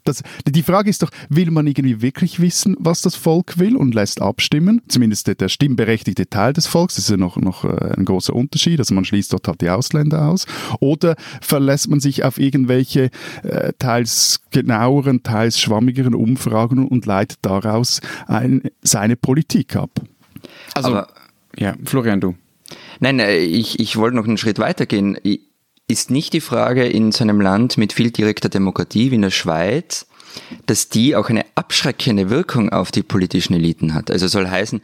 das, 0.04 0.22
die 0.46 0.62
Frage 0.62 0.90
ist 0.90 1.02
doch, 1.02 1.10
will 1.28 1.50
man 1.50 1.66
irgendwie 1.66 2.02
wirklich 2.02 2.40
wissen, 2.40 2.76
was 2.78 3.02
das 3.02 3.16
Volk 3.16 3.58
will 3.58 3.76
und 3.76 3.94
lässt 3.94 4.22
abstimmen? 4.22 4.82
Zumindest 4.88 5.26
der, 5.26 5.34
der 5.34 5.48
stimmberechtigte 5.48 6.28
Teil 6.28 6.52
des 6.52 6.66
Volks, 6.66 6.94
das 6.94 7.04
ist 7.04 7.10
ja 7.10 7.16
noch, 7.16 7.36
noch 7.36 7.64
äh, 7.64 7.94
ein 7.96 8.04
großer 8.04 8.34
Unterschied, 8.34 8.78
also 8.78 8.94
man 8.94 9.04
schließt 9.04 9.32
dort 9.32 9.48
halt 9.48 9.60
die 9.60 9.70
Ausländer 9.70 10.28
aus. 10.28 10.46
Oder 10.80 11.16
verlässt 11.40 11.88
man 11.88 12.00
sich 12.00 12.24
auf 12.24 12.38
irgendwelche 12.38 13.10
äh, 13.42 13.72
teils 13.78 14.40
genaueren, 14.50 15.22
teils 15.22 15.60
schwammigeren 15.60 16.14
Umfragen 16.14 16.86
und 16.86 17.06
leitet 17.06 17.38
daraus 17.42 18.00
ein, 18.26 18.62
seine 18.82 19.16
Politik 19.16 19.76
ab? 19.76 19.90
Also, 20.74 20.90
aber, 20.90 21.08
ja, 21.56 21.74
Florian, 21.84 22.20
du. 22.20 22.34
Nein, 23.00 23.20
äh, 23.20 23.38
ich, 23.38 23.78
ich 23.80 23.96
wollte 23.96 24.16
noch 24.16 24.26
einen 24.26 24.38
Schritt 24.38 24.58
weitergehen. 24.58 25.18
Ist 25.88 26.10
nicht 26.10 26.32
die 26.32 26.40
Frage 26.40 26.86
in 26.86 27.12
so 27.12 27.22
einem 27.22 27.40
Land 27.40 27.78
mit 27.78 27.92
viel 27.92 28.10
direkter 28.10 28.48
Demokratie 28.48 29.10
wie 29.10 29.16
in 29.16 29.22
der 29.22 29.30
Schweiz, 29.30 30.06
dass 30.66 30.88
die 30.88 31.14
auch 31.14 31.28
eine 31.28 31.44
abschreckende 31.54 32.28
Wirkung 32.30 32.70
auf 32.70 32.90
die 32.90 33.02
politischen 33.02 33.54
Eliten 33.54 33.94
hat? 33.94 34.10
Also 34.10 34.26
soll 34.26 34.48
heißen, 34.48 34.80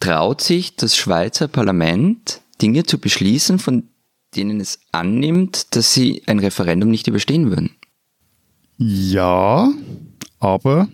traut 0.00 0.40
sich 0.40 0.76
das 0.76 0.96
Schweizer 0.96 1.48
Parlament 1.48 2.40
Dinge 2.62 2.84
zu 2.84 2.98
beschließen, 2.98 3.58
von 3.58 3.88
denen 4.36 4.60
es 4.60 4.80
annimmt, 4.92 5.74
dass 5.76 5.94
sie 5.94 6.22
ein 6.26 6.38
Referendum 6.38 6.90
nicht 6.90 7.06
überstehen 7.06 7.50
würden? 7.50 7.70
Ja, 8.76 9.72
aber 10.38 10.88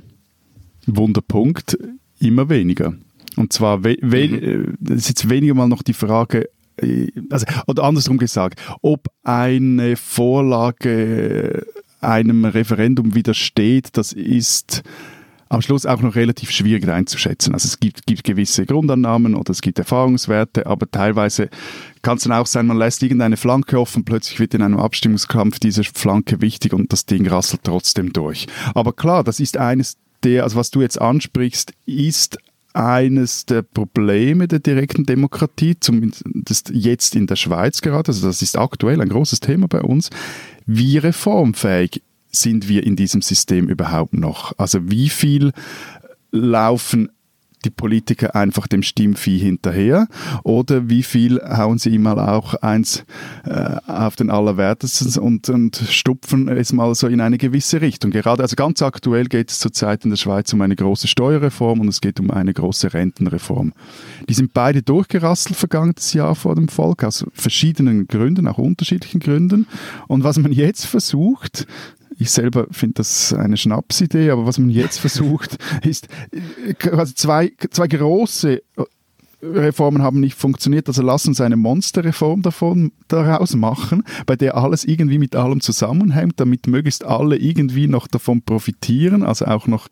Wunderpunkt 0.87 1.79
immer 2.19 2.49
weniger. 2.49 2.95
Und 3.41 3.55
zwar, 3.55 3.83
we, 3.83 3.97
we, 4.03 4.29
mhm. 4.29 4.77
Äh, 4.91 4.95
ist 4.95 5.09
jetzt 5.09 5.29
weniger 5.31 5.55
mal 5.55 5.67
noch 5.67 5.83
die 5.83 5.95
Frage, 5.95 6.51
äh, 6.77 7.09
also, 7.31 7.47
oder 7.67 7.85
andersrum 7.85 8.19
gesagt, 8.19 8.61
ob 8.83 9.07
eine 9.23 9.97
Vorlage 9.97 11.67
einem 12.03 12.45
Referendum 12.45 13.15
widersteht, 13.15 13.89
das 13.93 14.13
ist 14.13 14.83
am 15.49 15.63
Schluss 15.63 15.85
auch 15.85 16.01
noch 16.01 16.15
relativ 16.15 16.51
schwierig 16.51 16.89
einzuschätzen. 16.89 17.55
Also 17.55 17.67
es 17.67 17.81
gibt, 17.81 18.07
gibt 18.07 18.25
gewisse 18.25 18.67
Grundannahmen 18.67 19.35
oder 19.35 19.51
es 19.51 19.63
gibt 19.63 19.79
Erfahrungswerte, 19.79 20.67
aber 20.67 20.89
teilweise 20.91 21.49
kann 22.03 22.19
es 22.19 22.23
dann 22.23 22.33
auch 22.33 22.47
sein, 22.47 22.67
man 22.67 22.77
lässt 22.77 23.03
irgendeine 23.03 23.37
Flanke 23.37 23.81
offen, 23.81 24.05
plötzlich 24.05 24.39
wird 24.39 24.55
in 24.55 24.63
einem 24.63 24.79
Abstimmungskampf 24.79 25.59
diese 25.59 25.83
Flanke 25.83 26.41
wichtig 26.41 26.73
und 26.73 26.93
das 26.93 27.05
Ding 27.05 27.27
rasselt 27.27 27.63
trotzdem 27.65 28.13
durch. 28.13 28.47
Aber 28.75 28.93
klar, 28.93 29.25
das 29.25 29.41
ist 29.41 29.57
eines 29.57 29.97
der, 30.23 30.45
also 30.45 30.57
was 30.57 30.71
du 30.71 30.83
jetzt 30.83 31.01
ansprichst, 31.01 31.73
ist 31.87 32.39
eines 32.73 33.47
der 33.47 33.63
Probleme 33.63 34.49
der 34.49 34.61
direkten 34.61 35.05
Demokratie, 35.05 35.79
zumindest 35.79 36.71
jetzt 36.73 37.15
in 37.17 37.27
der 37.27 37.37
Schweiz 37.37 37.81
gerade, 37.83 38.09
also 38.09 38.27
das 38.27 38.43
ist 38.43 38.57
aktuell 38.57 39.01
ein 39.01 39.09
großes 39.09 39.41
Thema 39.41 39.69
bei 39.69 39.81
uns, 39.81 40.11
wie 40.67 40.99
reformfähig 40.99 42.03
sind 42.31 42.69
wir 42.69 42.85
in 42.85 42.97
diesem 42.97 43.23
System 43.23 43.69
überhaupt 43.69 44.15
noch? 44.15 44.53
Also 44.57 44.91
wie 44.91 45.09
viel 45.09 45.53
laufen 46.31 47.11
die 47.65 47.71
Politiker 47.71 48.35
einfach 48.35 48.67
dem 48.67 48.83
Stimmvieh 48.83 49.39
hinterher 49.39 50.09
oder 50.45 50.89
wie 50.89 51.03
viel 51.03 51.41
hauen 51.41 51.79
sie 51.79 51.91
ihm 51.91 52.03
mal 52.03 52.19
auch 52.19 52.55
eins 52.55 53.05
äh, 53.45 53.77
auf 53.87 54.17
den 54.17 54.31
Allerwertesten 54.31 55.23
und, 55.23 55.49
und 55.49 55.77
stupfen 55.77 56.49
es 56.49 56.73
mal 56.73 56.95
so 56.95 57.07
in 57.07 57.21
eine 57.21 57.39
gewisse 57.39 57.81
Richtung. 57.81 58.11
Gerade, 58.11 58.43
also 58.43 58.57
ganz 58.57 58.83
aktuell 58.83 59.27
geht 59.27 59.51
es 59.51 59.59
zurzeit 59.59 60.05
in 60.05 60.11
der 60.11 60.17
Schweiz 60.17 60.53
um 60.53 60.61
eine 60.63 60.77
große 60.77 61.09
Steuerreform 61.09 61.81
und 61.81 61.89
es 61.89 62.01
geht 62.01 62.21
um 62.21 62.31
eine 62.31 62.53
große 62.53 62.93
Rentenreform. 62.93 63.73
Die 64.29 64.35
sind 64.35 64.53
beide 64.53 64.83
durchgerasselt 64.83 65.57
vergangenes 65.57 66.13
Jahr 66.13 66.35
vor 66.35 66.55
dem 66.55 66.69
Volk, 66.69 67.05
aus 67.05 67.25
verschiedenen 67.33 68.09
Gründen, 68.09 68.49
auch 68.49 68.59
unterschiedlichen 68.59 69.21
Gründen. 69.21 69.67
Und 70.09 70.25
was 70.25 70.39
man 70.39 70.53
jetzt 70.53 70.87
versucht, 70.87 71.67
ich 72.21 72.31
selber 72.31 72.67
finde 72.71 72.95
das 72.97 73.33
eine 73.33 73.57
Schnapsidee, 73.57 74.31
aber 74.31 74.47
was 74.47 74.59
man 74.59 74.71
jetzt 74.71 74.99
versucht, 74.99 75.57
ist 75.83 76.09
äh, 76.33 76.75
quasi 76.75 77.15
zwei, 77.15 77.53
zwei 77.71 77.89
große 77.89 78.63
Reformen 79.43 80.03
haben 80.03 80.21
nicht 80.21 80.37
funktioniert, 80.37 80.87
also 80.89 81.03
lass 81.03 81.27
uns 81.27 81.41
eine 81.41 81.57
Monsterreform 81.57 82.43
davon 82.43 82.93
daraus 83.09 83.57
machen, 83.57 84.05
bei 84.27 84.37
der 84.37 84.55
alles 84.55 84.85
irgendwie 84.85 85.19
mit 85.19 85.35
allem 85.35 85.63
zusammenhängt, 85.63 86.35
damit 86.37 86.67
möglichst 86.67 87.05
alle 87.05 87.37
irgendwie 87.37 87.89
noch 87.89 88.07
davon 88.07 88.43
profitieren, 88.43 89.23
also 89.23 89.47
auch 89.47 89.67
noch 89.67 89.89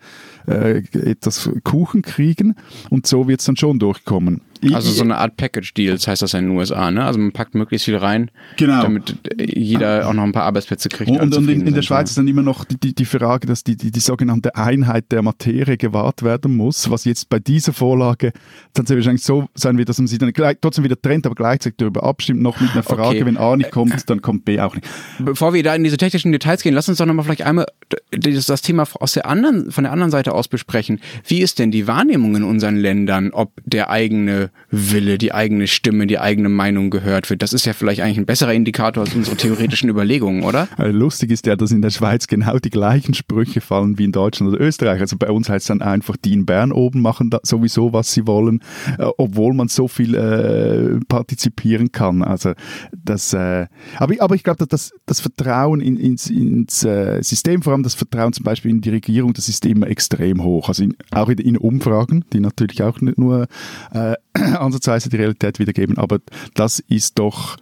äh, 0.46 0.82
etwas 0.92 1.48
Kuchen 1.64 2.02
kriegen 2.02 2.56
und 2.90 3.06
so 3.06 3.26
wird 3.26 3.40
es 3.40 3.46
dann 3.46 3.56
schon 3.56 3.78
durchkommen. 3.78 4.42
Also 4.72 4.90
so 4.92 5.02
eine 5.02 5.18
Art 5.18 5.36
Package-Deals 5.36 6.06
heißt 6.06 6.22
das 6.22 6.32
ja 6.32 6.38
in 6.38 6.46
den 6.46 6.56
USA, 6.56 6.90
ne? 6.90 7.04
Also 7.04 7.18
man 7.18 7.32
packt 7.32 7.54
möglichst 7.54 7.84
viel 7.84 7.96
rein, 7.96 8.30
genau. 8.56 8.82
damit 8.82 9.16
jeder 9.38 10.08
auch 10.08 10.12
noch 10.12 10.24
ein 10.24 10.32
paar 10.32 10.44
Arbeitsplätze 10.44 10.88
kriegt. 10.88 11.10
Und, 11.10 11.36
und 11.36 11.48
in, 11.48 11.66
in, 11.66 11.74
der 11.74 11.82
Schweiz 11.82 12.10
ist 12.10 12.18
dann 12.18 12.28
immer 12.28 12.42
noch 12.42 12.64
die, 12.64 12.78
die, 12.78 12.94
die 12.94 13.04
Frage, 13.04 13.46
dass 13.46 13.64
die, 13.64 13.76
die, 13.76 13.90
die 13.90 14.00
sogenannte 14.00 14.56
Einheit 14.56 15.12
der 15.12 15.22
Materie 15.22 15.76
gewahrt 15.76 16.22
werden 16.22 16.56
muss, 16.56 16.90
was 16.90 17.04
jetzt 17.04 17.28
bei 17.28 17.38
dieser 17.38 17.72
Vorlage 17.72 18.32
dann 18.74 18.86
sehr 18.86 18.96
wahrscheinlich 18.96 19.22
so 19.22 19.48
sein 19.54 19.78
wird, 19.78 19.88
dass 19.88 19.98
man 19.98 20.06
sie 20.06 20.18
dann 20.18 20.32
gleich, 20.32 20.56
trotzdem 20.60 20.84
wieder 20.84 21.00
trennt, 21.00 21.26
aber 21.26 21.34
gleichzeitig 21.34 21.76
darüber 21.78 22.02
abstimmt, 22.02 22.42
noch 22.42 22.60
mit 22.60 22.72
einer 22.72 22.82
Frage, 22.82 23.18
okay. 23.18 23.26
wenn 23.26 23.36
A 23.36 23.56
nicht 23.56 23.70
kommt, 23.70 24.08
dann 24.10 24.22
kommt 24.22 24.44
B 24.44 24.60
auch 24.60 24.74
nicht. 24.74 24.86
Bevor 25.18 25.54
wir 25.54 25.62
da 25.62 25.74
in 25.74 25.84
diese 25.84 25.96
technischen 25.96 26.32
Details 26.32 26.62
gehen, 26.62 26.74
lass 26.74 26.88
uns 26.88 26.98
doch 26.98 27.06
nochmal 27.06 27.24
vielleicht 27.24 27.42
einmal 27.42 27.66
das, 28.10 28.46
das 28.46 28.62
Thema 28.62 28.86
aus 28.94 29.12
der 29.12 29.26
anderen, 29.26 29.70
von 29.70 29.84
der 29.84 29.92
anderen 29.92 30.10
Seite 30.10 30.34
aus 30.34 30.48
besprechen. 30.48 31.00
Wie 31.26 31.40
ist 31.40 31.58
denn 31.58 31.70
die 31.70 31.86
Wahrnehmung 31.86 32.36
in 32.36 32.44
unseren 32.44 32.76
Ländern, 32.76 33.30
ob 33.32 33.52
der 33.64 33.90
eigene 33.90 34.47
Wille, 34.70 35.18
die 35.18 35.32
eigene 35.32 35.66
Stimme, 35.66 36.06
die 36.06 36.18
eigene 36.18 36.48
Meinung 36.48 36.90
gehört 36.90 37.30
wird? 37.30 37.42
Das 37.42 37.52
ist 37.52 37.66
ja 37.66 37.72
vielleicht 37.72 38.00
eigentlich 38.00 38.18
ein 38.18 38.26
besserer 38.26 38.52
Indikator 38.52 39.04
als 39.04 39.14
unsere 39.14 39.36
theoretischen 39.36 39.88
Überlegungen, 39.88 40.42
oder? 40.42 40.68
Also 40.78 40.96
lustig 40.96 41.30
ist 41.32 41.46
ja, 41.46 41.56
dass 41.56 41.72
in 41.72 41.82
der 41.82 41.90
Schweiz 41.90 42.26
genau 42.28 42.58
die 42.58 42.70
gleichen 42.70 43.12
Sprüche 43.12 43.60
fallen 43.60 43.98
wie 43.98 44.04
in 44.04 44.12
Deutschland 44.12 44.52
oder 44.52 44.64
Österreich. 44.64 45.00
Also 45.00 45.16
bei 45.16 45.30
uns 45.30 45.48
heißt 45.48 45.64
es 45.64 45.68
dann 45.68 45.82
einfach, 45.82 46.16
die 46.16 46.32
in 46.32 46.46
Bern 46.46 46.72
oben 46.72 47.02
machen 47.02 47.30
sowieso, 47.42 47.92
was 47.92 48.12
sie 48.12 48.26
wollen, 48.26 48.60
äh, 48.98 49.06
obwohl 49.18 49.54
man 49.54 49.68
so 49.68 49.88
viel 49.88 50.14
äh, 50.14 51.00
partizipieren 51.08 51.90
kann. 51.90 52.22
Also 52.22 52.52
das, 52.92 53.32
äh, 53.32 53.66
aber, 53.96 54.14
aber 54.20 54.34
ich 54.34 54.44
glaube, 54.44 54.58
dass 54.58 54.68
das, 54.68 54.92
das 55.06 55.20
Vertrauen 55.20 55.80
in, 55.80 55.96
ins, 55.96 56.30
ins 56.30 56.84
äh, 56.84 57.22
System, 57.22 57.62
vor 57.62 57.72
allem 57.72 57.82
das 57.82 57.94
Vertrauen 57.94 58.32
zum 58.32 58.44
Beispiel 58.44 58.70
in 58.70 58.80
die 58.80 58.90
Regierung, 58.90 59.32
das 59.32 59.48
ist 59.48 59.66
immer 59.66 59.88
extrem 59.88 60.42
hoch. 60.42 60.68
Also 60.68 60.84
in, 60.84 60.96
auch 61.10 61.28
in, 61.28 61.38
in 61.38 61.56
Umfragen, 61.56 62.24
die 62.32 62.40
natürlich 62.40 62.82
auch 62.82 63.00
nicht 63.00 63.18
nur 63.18 63.46
äh, 63.92 64.14
ansatzweise 64.58 65.08
die 65.08 65.16
Realität 65.16 65.58
wiedergeben, 65.58 65.98
aber 65.98 66.18
das 66.54 66.80
ist 66.80 67.18
doch 67.18 67.56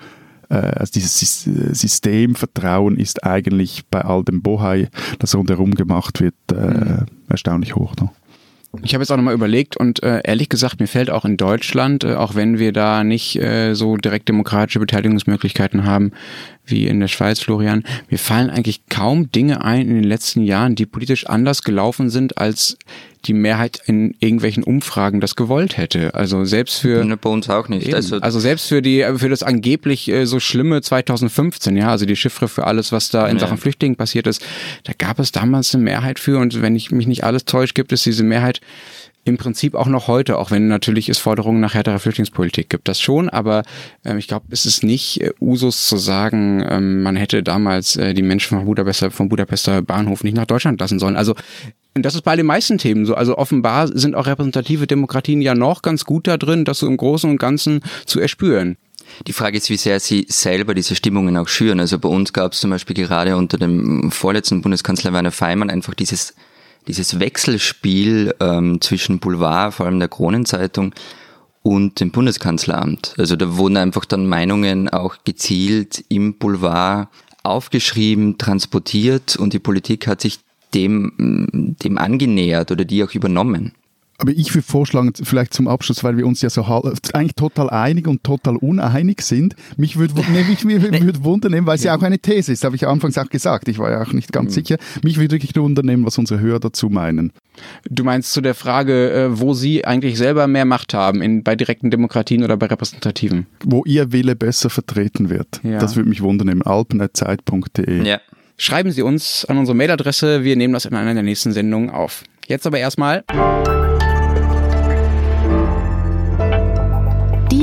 äh, 0.49 0.55
also 0.55 0.93
dieses 0.93 1.43
Systemvertrauen 1.45 2.99
ist 2.99 3.25
eigentlich 3.25 3.85
bei 3.91 4.03
all 4.03 4.25
dem 4.25 4.43
Bohai, 4.43 4.89
das 5.19 5.35
rundherum 5.35 5.75
gemacht 5.75 6.21
wird, 6.21 6.35
äh, 6.53 6.55
mhm. 6.55 7.07
erstaunlich 7.29 7.75
hoch. 7.75 7.95
Ne? 8.01 8.11
Ich 8.83 8.95
habe 8.95 9.03
jetzt 9.03 9.11
auch 9.11 9.17
nochmal 9.17 9.35
überlegt 9.35 9.77
und 9.77 10.03
äh, 10.03 10.21
ehrlich 10.25 10.49
gesagt, 10.49 10.81
mir 10.81 10.87
fällt 10.87 11.11
auch 11.11 11.25
in 11.25 11.37
Deutschland, 11.37 12.05
äh, 12.05 12.15
auch 12.15 12.35
wenn 12.35 12.59
wir 12.59 12.73
da 12.73 13.05
nicht 13.05 13.37
äh, 13.37 13.75
so 13.75 13.97
direkt 13.97 14.29
demokratische 14.29 14.81
Beteiligungsmöglichkeiten 14.81 15.85
haben 15.85 16.13
wie 16.67 16.87
in 16.87 17.01
der 17.01 17.09
Schweiz, 17.09 17.41
Florian, 17.41 17.85
mir 18.11 18.19
fallen 18.19 18.51
eigentlich 18.51 18.87
kaum 18.89 19.31
Dinge 19.31 19.65
ein 19.65 19.83
in 19.83 19.95
den 19.95 20.05
letzten 20.05 20.43
Jahren, 20.43 20.75
die 20.75 20.87
politisch 20.87 21.27
anders 21.27 21.63
gelaufen 21.63 22.11
sind, 22.11 22.39
als 22.39 22.77
die 23.27 23.33
Mehrheit 23.33 23.81
in 23.87 24.15
irgendwelchen 24.21 24.63
Umfragen 24.63 25.21
das 25.21 25.37
gewollt 25.37 25.77
hätte. 25.77 26.15
Also 26.15 26.45
selbst 26.45 26.79
für 26.81 27.05
ne, 27.05 27.17
bei 27.17 27.31
uns 27.31 27.49
auch 27.51 27.69
nicht. 27.69 27.93
Also, 27.93 28.19
also, 28.19 28.41
selbst 28.41 28.69
für 28.69 28.83
die 28.83 29.05
für 29.17 29.29
das 29.29 29.43
angeblich 29.43 30.09
äh, 30.09 30.27
so 30.27 30.41
schlimme 30.41 30.81
2015, 30.81 31.77
ja, 31.77 31.91
also 31.91 32.07
die 32.07 32.17
Chiffre 32.17 32.49
für 32.49 32.67
alles, 32.67 32.93
was 32.93 33.11
da 33.11 33.27
in 33.27 33.37
ja. 33.37 33.41
Sachen 33.41 33.59
Flüchtlingen 33.59 33.97
passiert 33.97 34.27
ist, 34.27 34.45
da 34.85 34.93
gab 34.97 35.19
es 35.19 35.33
damals 35.33 35.75
eine 35.75 35.85
Mehrheit 35.85 36.19
für 36.19 36.39
und 36.39 36.63
wenn 36.63 36.77
ich 36.77 36.91
mich 36.91 37.07
nicht 37.07 37.25
alles 37.25 37.45
täusche, 37.45 37.75
gibt 37.75 37.93
es 37.93 38.03
diese 38.03 38.23
Mehrheit 38.23 38.61
im 39.27 39.39
Prinzip 39.39 39.75
auch 39.75 39.89
noch 39.89 40.07
heute, 40.07 40.39
auch 40.39 40.53
wenn 40.53 40.69
natürlich 40.69 41.09
es 41.09 41.19
Forderungen 41.19 41.61
nach 41.61 41.75
härterer 41.75 41.99
Flüchtlingspolitik 41.99 42.71
gibt, 42.71 42.87
das 42.87 43.01
schon, 43.01 43.29
aber 43.29 43.65
äh, 44.05 44.17
ich 44.17 44.29
glaube, 44.29 44.47
es 44.51 44.65
ist 44.67 44.85
nicht 44.85 45.21
äh, 45.21 45.33
Usus 45.41 45.89
zu 45.89 45.97
sagen, 45.97 46.65
ähm, 46.67 47.03
man 47.03 47.17
hätte 47.17 47.43
damals 47.43 47.97
äh, 47.97 48.15
die 48.15 48.23
Menschen 48.23 48.57
vom 48.57 48.67
Budapester, 48.67 49.11
vom 49.11 49.29
Budapester 49.29 49.83
Bahnhof 49.83 50.23
nicht 50.23 50.37
nach 50.37 50.47
Deutschland 50.47 50.81
lassen 50.81 51.01
sollen. 51.01 51.17
Also 51.17 51.35
und 51.95 52.05
das 52.05 52.15
ist 52.15 52.23
bei 52.23 52.37
den 52.37 52.47
meisten 52.47 52.79
Themen 52.79 53.07
so. 53.07 53.15
Also 53.15 53.39
offenbar 53.39 53.89
sind 53.89 54.15
auch 54.15 54.27
repräsentative 54.27 54.87
Demokratien 54.87 55.41
ja 55.41 55.55
noch 55.55 55.81
ganz 55.81 56.05
gut 56.05 56.27
da 56.27 56.37
drin, 56.37 56.67
das 56.67 56.79
so 56.79 56.87
im 56.87 56.99
Großen 56.99 57.29
und 57.29 57.39
Ganzen 57.39 57.81
zu 58.05 58.21
erspüren. 58.21 58.77
Die 59.27 59.33
Frage 59.33 59.57
ist, 59.57 59.71
wie 59.71 59.79
sehr 59.79 59.99
sie 59.99 60.27
selber 60.29 60.75
diese 60.75 60.95
Stimmungen 60.95 61.37
auch 61.37 61.49
schüren. 61.49 61.81
Also 61.81 61.99
bei 61.99 62.09
uns 62.09 62.33
gab 62.33 62.53
es 62.53 62.61
zum 62.61 62.71
Beispiel 62.71 62.95
gerade 62.95 63.37
unter 63.37 63.57
dem 63.57 64.11
vorletzten 64.11 64.61
Bundeskanzler 64.61 65.13
Werner 65.13 65.31
Feimann 65.31 65.71
einfach 65.71 65.95
dieses, 65.95 66.35
dieses 66.87 67.19
Wechselspiel 67.19 68.35
ähm, 68.41 68.81
zwischen 68.81 69.19
Boulevard, 69.19 69.75
vor 69.75 69.87
allem 69.87 69.99
der 69.99 70.09
Kronenzeitung, 70.09 70.95
und 71.63 71.99
dem 71.99 72.13
Bundeskanzleramt. 72.13 73.15
Also 73.19 73.35
da 73.35 73.57
wurden 73.57 73.77
einfach 73.77 74.05
dann 74.05 74.29
Meinungen 74.29 74.89
auch 74.89 75.17
gezielt 75.25 76.05
im 76.09 76.35
Boulevard 76.35 77.09
aufgeschrieben, 77.43 78.39
transportiert 78.39 79.37
und 79.37 79.53
die 79.53 79.59
Politik 79.59 80.07
hat 80.07 80.21
sich 80.21 80.39
dem, 80.75 81.75
dem 81.83 81.99
angenähert 81.99 82.71
oder 82.71 82.85
die 82.85 83.03
auch 83.03 83.13
übernommen. 83.15 83.73
Aber 84.19 84.33
ich 84.33 84.55
würde 84.55 84.67
vorschlagen, 84.67 85.13
vielleicht 85.23 85.53
zum 85.53 85.69
Abschluss, 85.69 86.03
weil 86.03 86.17
wir 86.17 86.27
uns 86.27 86.41
ja 86.43 86.51
so 86.51 86.65
eigentlich 87.13 87.35
total 87.35 87.71
einig 87.71 88.07
und 88.07 88.25
total 88.25 88.57
uneinig 88.57 89.21
sind. 89.21 89.55
Mich 89.77 89.99
würde 89.99 90.15
nee, 90.33 90.45
mich, 90.45 90.65
mich 90.65 90.83
würd 91.03 91.23
wundern, 91.23 91.67
weil 91.67 91.77
es 91.77 91.85
ja. 91.85 91.93
ja 91.93 91.99
auch 91.99 92.03
eine 92.03 92.19
These 92.19 92.53
ist, 92.53 92.65
habe 92.65 92.77
ich 92.77 92.87
anfangs 92.87 93.19
auch 93.19 93.29
gesagt. 93.29 93.69
Ich 93.69 93.79
war 93.79 93.91
ja 93.91 94.03
auch 94.03 94.13
nicht 94.13 94.33
ganz 94.33 94.51
mhm. 94.51 94.55
sicher. 94.55 94.77
Mich 95.03 95.19
würde 95.19 95.33
wirklich 95.33 95.55
wundern, 95.57 96.05
was 96.05 96.19
unsere 96.19 96.41
Hörer 96.41 96.61
dazu 96.61 96.89
meinen. 96.89 97.33
Du 97.89 98.05
meinst 98.05 98.33
zu 98.33 98.41
der 98.41 98.55
Frage, 98.55 99.13
äh, 99.13 99.41
wo 99.41 99.55
Sie 99.55 99.85
eigentlich 99.85 100.19
selber 100.19 100.47
mehr 100.47 100.65
Macht 100.65 100.95
haben, 100.95 101.23
in, 101.23 101.43
bei 101.43 101.57
direkten 101.57 101.91
Demokratien 101.91 102.43
oder 102.43 102.57
bei 102.57 102.67
repräsentativen? 102.67 103.47
Wo 103.65 103.85
Ihr 103.85 104.13
Wille 104.13 104.37
besser 104.37 104.71
vertreten 104.71 105.31
wird. 105.31 105.61
Ja. 105.63 105.79
Das 105.79 105.97
würde 105.97 106.09
mich 106.09 106.23
wundern, 106.23 106.63
alpen.zeit.de. 106.63 108.07
Ja. 108.07 108.21
Schreiben 108.59 108.91
Sie 108.91 109.03
uns 109.03 109.45
an 109.45 109.59
unsere 109.59 109.77
Mailadresse. 109.77 110.45
Wir 110.45 110.57
nehmen 110.57 110.73
das 110.73 110.87
in 110.87 110.95
einer 110.95 111.13
der 111.13 111.23
nächsten 111.23 111.53
Sendungen 111.53 111.91
auf. 111.91 112.25
Jetzt 112.47 112.67
aber 112.67 112.79
erstmal. 112.79 113.25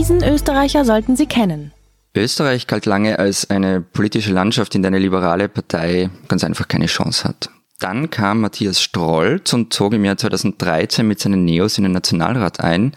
Diesen 0.03 0.21
Österreicher 0.21 0.83
sollten 0.83 1.15
Sie 1.15 1.27
kennen. 1.27 1.71
Österreich 2.13 2.67
galt 2.67 2.85
lange 2.85 3.19
als 3.19 3.49
eine 3.49 3.79
politische 3.79 4.33
Landschaft, 4.33 4.75
in 4.75 4.81
der 4.81 4.89
eine 4.89 4.99
liberale 4.99 5.47
Partei 5.47 6.09
ganz 6.27 6.43
einfach 6.43 6.67
keine 6.67 6.87
Chance 6.87 7.23
hat. 7.23 7.49
Dann 7.79 8.09
kam 8.09 8.41
Matthias 8.41 8.81
Strolz 8.81 9.53
und 9.53 9.71
zog 9.71 9.93
im 9.93 10.03
Jahr 10.03 10.17
2013 10.17 11.07
mit 11.07 11.21
seinen 11.21 11.45
Neos 11.45 11.77
in 11.77 11.85
den 11.85 11.93
Nationalrat 11.93 12.59
ein, 12.59 12.91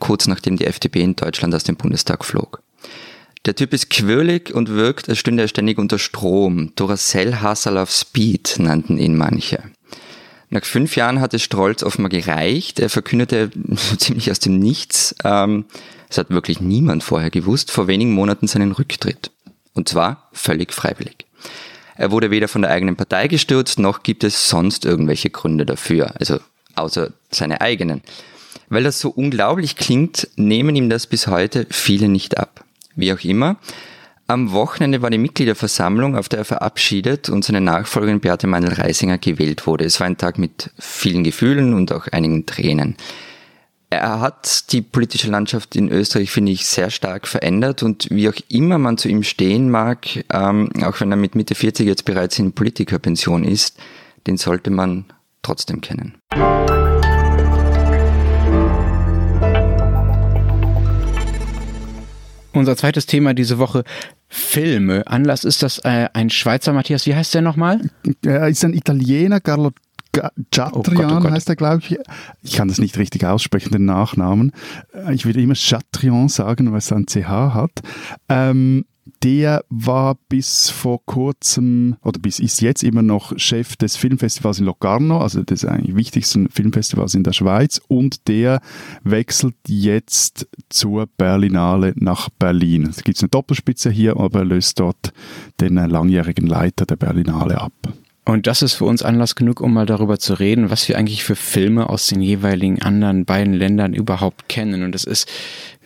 kurz 0.00 0.26
nachdem 0.26 0.56
die 0.56 0.66
FDP 0.66 1.02
in 1.02 1.14
Deutschland 1.14 1.54
aus 1.54 1.62
dem 1.62 1.76
Bundestag 1.76 2.24
flog. 2.24 2.64
Der 3.46 3.54
Typ 3.54 3.72
ist 3.72 3.88
quirlig 3.90 4.52
und 4.52 4.70
wirkt, 4.70 5.08
als 5.08 5.18
stünde 5.18 5.44
er 5.44 5.48
ständig 5.48 5.78
unter 5.78 6.00
Strom. 6.00 6.72
Duracell-Hustle 6.74 7.80
auf 7.80 7.92
Speed 7.92 8.56
nannten 8.58 8.98
ihn 8.98 9.16
manche. 9.16 9.62
Nach 10.50 10.64
fünf 10.64 10.96
Jahren 10.96 11.20
hat 11.20 11.32
es 11.32 11.42
Strolz 11.42 11.84
offenbar 11.84 12.10
gereicht. 12.10 12.80
Er 12.80 12.90
verkündete 12.90 13.50
ziemlich 13.98 14.32
aus 14.32 14.40
dem 14.40 14.58
Nichts, 14.58 15.14
ähm, 15.24 15.66
es 16.14 16.18
hat 16.18 16.30
wirklich 16.30 16.60
niemand 16.60 17.02
vorher 17.02 17.30
gewusst, 17.30 17.72
vor 17.72 17.88
wenigen 17.88 18.12
Monaten 18.12 18.46
seinen 18.46 18.70
Rücktritt. 18.70 19.32
Und 19.72 19.88
zwar 19.88 20.28
völlig 20.32 20.72
freiwillig. 20.72 21.26
Er 21.96 22.12
wurde 22.12 22.30
weder 22.30 22.46
von 22.46 22.62
der 22.62 22.70
eigenen 22.70 22.94
Partei 22.94 23.26
gestürzt, 23.26 23.80
noch 23.80 24.04
gibt 24.04 24.22
es 24.22 24.48
sonst 24.48 24.84
irgendwelche 24.84 25.30
Gründe 25.30 25.66
dafür, 25.66 26.14
also 26.20 26.38
außer 26.76 27.12
seine 27.30 27.60
eigenen. 27.60 28.02
Weil 28.68 28.84
das 28.84 29.00
so 29.00 29.10
unglaublich 29.10 29.74
klingt, 29.74 30.28
nehmen 30.36 30.76
ihm 30.76 30.88
das 30.88 31.08
bis 31.08 31.26
heute 31.26 31.66
viele 31.70 32.08
nicht 32.08 32.38
ab. 32.38 32.64
Wie 32.94 33.12
auch 33.12 33.20
immer. 33.20 33.56
Am 34.28 34.52
Wochenende 34.52 35.02
war 35.02 35.10
die 35.10 35.18
Mitgliederversammlung, 35.18 36.16
auf 36.16 36.28
der 36.28 36.40
er 36.40 36.44
verabschiedet 36.44 37.28
und 37.28 37.44
seine 37.44 37.60
Nachfolgerin 37.60 38.20
Beate 38.20 38.46
Meinl-Reisinger 38.46 39.18
gewählt 39.18 39.66
wurde. 39.66 39.84
Es 39.84 39.98
war 39.98 40.06
ein 40.06 40.16
Tag 40.16 40.38
mit 40.38 40.70
vielen 40.78 41.24
Gefühlen 41.24 41.74
und 41.74 41.92
auch 41.92 42.06
einigen 42.06 42.46
Tränen. 42.46 42.96
Er 43.98 44.20
hat 44.20 44.72
die 44.72 44.82
politische 44.82 45.30
Landschaft 45.30 45.76
in 45.76 45.88
Österreich, 45.88 46.30
finde 46.30 46.52
ich, 46.52 46.66
sehr 46.66 46.90
stark 46.90 47.26
verändert 47.26 47.82
und 47.82 48.08
wie 48.10 48.28
auch 48.28 48.36
immer 48.48 48.78
man 48.78 48.98
zu 48.98 49.08
ihm 49.08 49.22
stehen 49.22 49.70
mag, 49.70 50.24
ähm, 50.32 50.70
auch 50.82 51.00
wenn 51.00 51.10
er 51.10 51.16
mit 51.16 51.34
Mitte 51.34 51.54
40 51.54 51.86
jetzt 51.86 52.04
bereits 52.04 52.38
in 52.38 52.52
Politikerpension 52.52 53.44
ist, 53.44 53.78
den 54.26 54.36
sollte 54.36 54.70
man 54.70 55.04
trotzdem 55.42 55.80
kennen. 55.80 56.14
Unser 62.52 62.76
zweites 62.76 63.06
Thema 63.06 63.34
diese 63.34 63.58
Woche, 63.58 63.82
Filme. 64.28 65.06
Anlass 65.06 65.44
ist 65.44 65.62
das 65.62 65.78
äh, 65.80 66.08
ein 66.12 66.30
Schweizer 66.30 66.72
Matthias, 66.72 67.06
wie 67.06 67.14
heißt 67.14 67.34
der 67.34 67.42
nochmal? 67.42 67.80
Er 68.24 68.48
ist 68.48 68.64
ein 68.64 68.74
Italiener, 68.74 69.40
Carlo 69.40 69.72
Chatrian 70.52 71.12
Oh 71.12 71.20
Gott, 71.20 71.24
oh 71.26 71.30
heißt 71.30 71.48
er, 71.48 71.56
glaube 71.56 71.80
ich. 71.80 71.96
Ich 72.42 72.54
kann 72.54 72.68
das 72.68 72.78
nicht 72.78 72.98
richtig 72.98 73.24
aussprechen, 73.24 73.72
den 73.72 73.84
Nachnamen. 73.84 74.52
Äh, 74.92 75.14
Ich 75.14 75.26
würde 75.26 75.40
immer 75.40 75.54
Chatrian 75.54 76.28
sagen, 76.28 76.70
weil 76.72 76.78
es 76.78 76.92
ein 76.92 77.06
CH 77.06 77.28
hat. 77.54 77.80
Ähm, 78.28 78.84
der 79.22 79.64
war 79.70 80.16
bis 80.28 80.70
vor 80.70 81.00
kurzem, 81.04 81.96
oder 82.02 82.18
bis 82.18 82.38
ist 82.38 82.60
jetzt 82.60 82.82
immer 82.82 83.02
noch 83.02 83.38
Chef 83.38 83.76
des 83.76 83.96
Filmfestivals 83.96 84.58
in 84.58 84.66
Locarno, 84.66 85.18
also 85.18 85.42
des 85.42 85.64
eigentlich 85.64 85.96
wichtigsten 85.96 86.48
Filmfestivals 86.48 87.14
in 87.14 87.22
der 87.22 87.32
Schweiz. 87.32 87.80
Und 87.88 88.28
der 88.28 88.60
wechselt 89.02 89.56
jetzt 89.66 90.46
zur 90.68 91.06
Berlinale 91.06 91.94
nach 91.96 92.28
Berlin. 92.30 92.86
Es 92.88 93.02
gibt 93.02 93.20
eine 93.20 93.28
Doppelspitze 93.28 93.90
hier, 93.90 94.18
aber 94.18 94.40
er 94.40 94.44
löst 94.46 94.80
dort 94.80 95.12
den 95.60 95.76
äh, 95.76 95.86
langjährigen 95.86 96.46
Leiter 96.46 96.86
der 96.86 96.96
Berlinale 96.96 97.60
ab. 97.60 97.72
Und 98.26 98.46
das 98.46 98.62
ist 98.62 98.74
für 98.74 98.86
uns 98.86 99.02
Anlass 99.02 99.34
genug, 99.34 99.60
um 99.60 99.74
mal 99.74 99.84
darüber 99.84 100.18
zu 100.18 100.34
reden, 100.34 100.70
was 100.70 100.88
wir 100.88 100.96
eigentlich 100.96 101.24
für 101.24 101.36
Filme 101.36 101.90
aus 101.90 102.06
den 102.06 102.22
jeweiligen 102.22 102.80
anderen 102.80 103.26
beiden 103.26 103.52
Ländern 103.52 103.92
überhaupt 103.92 104.48
kennen. 104.48 104.82
Und 104.82 104.94
es 104.94 105.04
ist 105.04 105.28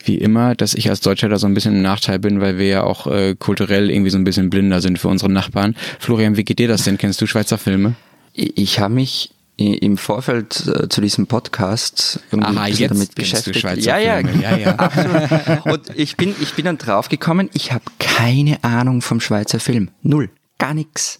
wie 0.05 0.17
immer, 0.17 0.55
dass 0.55 0.73
ich 0.73 0.89
als 0.89 1.01
Deutscher 1.01 1.27
da 1.27 1.37
so 1.37 1.47
ein 1.47 1.53
bisschen 1.53 1.75
im 1.75 1.81
Nachteil 1.81 2.17
bin, 2.19 2.39
weil 2.39 2.57
wir 2.57 2.67
ja 2.67 2.83
auch 2.83 3.07
äh, 3.07 3.35
kulturell 3.37 3.89
irgendwie 3.89 4.09
so 4.09 4.17
ein 4.17 4.23
bisschen 4.23 4.49
blinder 4.49 4.79
sind 4.79 4.99
für 4.99 5.09
unsere 5.09 5.29
Nachbarn. 5.29 5.75
Florian, 5.99 6.37
wie 6.37 6.45
geht 6.45 6.59
dir 6.59 6.69
das 6.69 6.83
denn? 6.83 6.97
Kennst 6.97 7.19
du 7.21 7.27
Schweizer 7.27 7.57
Filme? 7.57 7.95
Ich 8.33 8.79
habe 8.79 8.93
mich 8.93 9.31
im 9.57 9.97
Vorfeld 9.97 10.67
äh, 10.67 10.87
zu 10.87 11.01
diesem 11.01 11.27
Podcast 11.27 12.21
Aha, 12.31 12.67
jetzt 12.67 12.91
damit 12.91 13.15
kennst 13.17 13.47
du 13.47 13.51
beschäftigt. 13.51 13.59
Schweizer 13.59 13.99
ja, 13.99 14.21
ja, 14.21 14.27
Filme. 14.27 14.41
Ja, 14.41 14.57
ja. 14.57 14.75
absolut. 14.77 15.65
Und 15.65 15.99
ich 15.99 16.15
bin, 16.15 16.33
ich 16.41 16.53
bin 16.53 16.63
dann 16.63 16.77
draufgekommen, 16.77 17.49
ich 17.53 17.73
habe 17.73 17.83
keine 17.99 18.63
Ahnung 18.63 19.01
vom 19.01 19.19
Schweizer 19.19 19.59
Film. 19.59 19.89
Null. 20.01 20.29
Gar 20.57 20.73
nichts. 20.75 21.19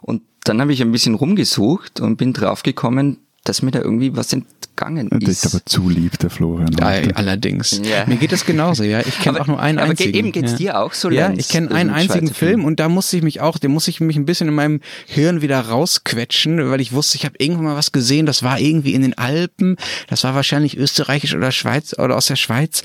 Und 0.00 0.22
dann 0.48 0.60
habe 0.60 0.72
ich 0.72 0.80
ein 0.82 0.92
bisschen 0.92 1.14
rumgesucht 1.14 2.00
und 2.00 2.16
bin 2.16 2.32
draufgekommen, 2.32 3.18
dass 3.44 3.62
mir 3.62 3.70
da 3.70 3.78
irgendwie 3.80 4.14
was 4.14 4.32
entgangen 4.32 5.08
Das 5.10 5.28
ist. 5.28 5.44
ist 5.46 5.54
aber 5.54 5.64
zu 5.64 5.88
lieb, 5.88 6.18
der 6.18 6.28
Florian. 6.28 6.70
Ja, 6.78 6.86
allerdings. 7.14 7.80
Ja. 7.82 8.04
Mir 8.06 8.16
geht 8.16 8.32
es 8.32 8.44
genauso, 8.44 8.82
ja. 8.84 9.00
Ich 9.00 9.18
kenne 9.20 9.36
Aber- 9.38 9.42
auch 9.44 9.46
nur 9.46 9.60
einen 9.60 9.78
aber 9.78 9.94
ge- 9.94 10.06
einzigen. 10.08 10.14
eben 10.18 10.32
geht's 10.32 10.52
ja. 10.52 10.56
dir 10.58 10.80
auch 10.80 10.92
so, 10.92 11.08
Ja, 11.10 11.28
Lenz, 11.28 11.40
ich 11.40 11.48
kenne 11.48 11.70
einen 11.74 11.88
einzigen 11.90 12.26
Film 12.26 12.34
Filmen. 12.34 12.64
und 12.66 12.78
da 12.78 12.88
musste 12.90 13.16
ich 13.16 13.22
mich 13.22 13.40
auch, 13.40 13.56
den 13.58 13.70
musste 13.70 13.90
ich 13.90 14.00
mich 14.00 14.16
ein 14.16 14.26
bisschen 14.26 14.48
in 14.48 14.54
meinem 14.54 14.80
Hirn 15.06 15.40
wieder 15.40 15.60
rausquetschen, 15.60 16.68
weil 16.70 16.80
ich 16.80 16.92
wusste, 16.92 17.16
ich 17.16 17.24
habe 17.24 17.36
irgendwann 17.38 17.64
mal 17.64 17.76
was 17.76 17.92
gesehen, 17.92 18.26
das 18.26 18.42
war 18.42 18.60
irgendwie 18.60 18.92
in 18.94 19.02
den 19.02 19.16
Alpen, 19.16 19.76
das 20.08 20.24
war 20.24 20.34
wahrscheinlich 20.34 20.76
österreichisch 20.76 21.34
oder 21.34 21.50
Schweiz 21.52 21.94
oder 21.98 22.16
aus 22.16 22.26
der 22.26 22.36
Schweiz. 22.36 22.82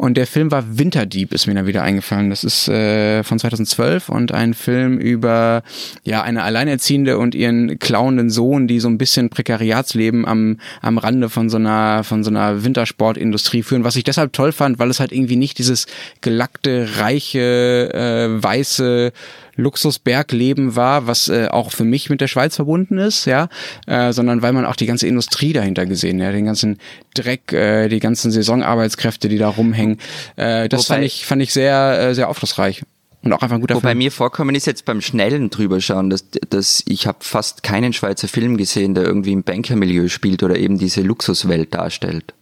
Und 0.00 0.16
der 0.16 0.26
Film 0.26 0.50
war 0.50 0.78
Winterdieb, 0.78 1.34
ist 1.34 1.46
mir 1.46 1.52
dann 1.52 1.66
wieder 1.66 1.82
eingefallen. 1.82 2.30
Das 2.30 2.42
ist 2.42 2.68
äh, 2.68 3.22
von 3.22 3.38
2012 3.38 4.08
und 4.08 4.32
ein 4.32 4.54
Film 4.54 4.96
über 4.96 5.62
ja 6.04 6.22
eine 6.22 6.42
Alleinerziehende 6.42 7.18
und 7.18 7.34
ihren 7.34 7.78
klauenden 7.78 8.30
Sohn, 8.30 8.66
die 8.66 8.80
so 8.80 8.88
ein 8.88 8.96
bisschen 8.96 9.28
Prekariatsleben 9.28 10.24
am 10.24 10.56
am 10.80 10.96
Rande 10.96 11.28
von 11.28 11.50
so 11.50 11.58
einer 11.58 12.02
von 12.02 12.24
so 12.24 12.30
einer 12.30 12.64
Wintersportindustrie 12.64 13.62
führen. 13.62 13.84
Was 13.84 13.94
ich 13.96 14.04
deshalb 14.04 14.32
toll 14.32 14.52
fand, 14.52 14.78
weil 14.78 14.88
es 14.88 15.00
halt 15.00 15.12
irgendwie 15.12 15.36
nicht 15.36 15.58
dieses 15.58 15.84
gelackte, 16.22 16.88
reiche, 16.96 17.92
äh, 17.92 18.42
weiße 18.42 19.12
Luxusbergleben 19.60 20.76
war, 20.76 21.06
was 21.06 21.28
äh, 21.28 21.48
auch 21.50 21.70
für 21.72 21.84
mich 21.84 22.10
mit 22.10 22.20
der 22.20 22.28
Schweiz 22.28 22.56
verbunden 22.56 22.98
ist, 22.98 23.24
ja, 23.26 23.48
äh, 23.86 24.12
sondern 24.12 24.42
weil 24.42 24.52
man 24.52 24.64
auch 24.64 24.76
die 24.76 24.86
ganze 24.86 25.06
Industrie 25.06 25.52
dahinter 25.52 25.86
gesehen, 25.86 26.18
ja, 26.18 26.32
den 26.32 26.46
ganzen 26.46 26.78
Dreck, 27.14 27.52
äh, 27.52 27.88
die 27.88 28.00
ganzen 28.00 28.30
Saisonarbeitskräfte, 28.30 29.28
die 29.28 29.38
da 29.38 29.48
rumhängen. 29.48 29.98
Äh, 30.36 30.68
das 30.68 30.88
Wobei- 30.88 30.94
fand 30.96 31.04
ich 31.04 31.26
fand 31.26 31.42
ich 31.42 31.52
sehr 31.52 32.00
äh, 32.00 32.14
sehr 32.14 32.28
aufschlussreich 32.28 32.82
und 33.22 33.32
auch 33.32 33.42
einfach 33.42 33.56
ein 33.56 33.60
guter 33.60 33.74
Wobei 33.74 33.90
Film. 33.90 33.98
mir 33.98 34.12
vorkommen 34.12 34.54
ist 34.54 34.66
jetzt 34.66 34.84
beim 34.86 35.00
schnellen 35.02 35.50
drüberschauen, 35.50 36.08
dass, 36.08 36.24
dass 36.48 36.82
ich 36.86 37.06
habe 37.06 37.18
fast 37.20 37.62
keinen 37.62 37.92
Schweizer 37.92 38.28
Film 38.28 38.56
gesehen, 38.56 38.94
der 38.94 39.04
irgendwie 39.04 39.32
im 39.32 39.42
Bankermilieu 39.42 40.08
spielt 40.08 40.42
oder 40.42 40.56
eben 40.56 40.78
diese 40.78 41.02
Luxuswelt 41.02 41.74
darstellt. 41.74 42.32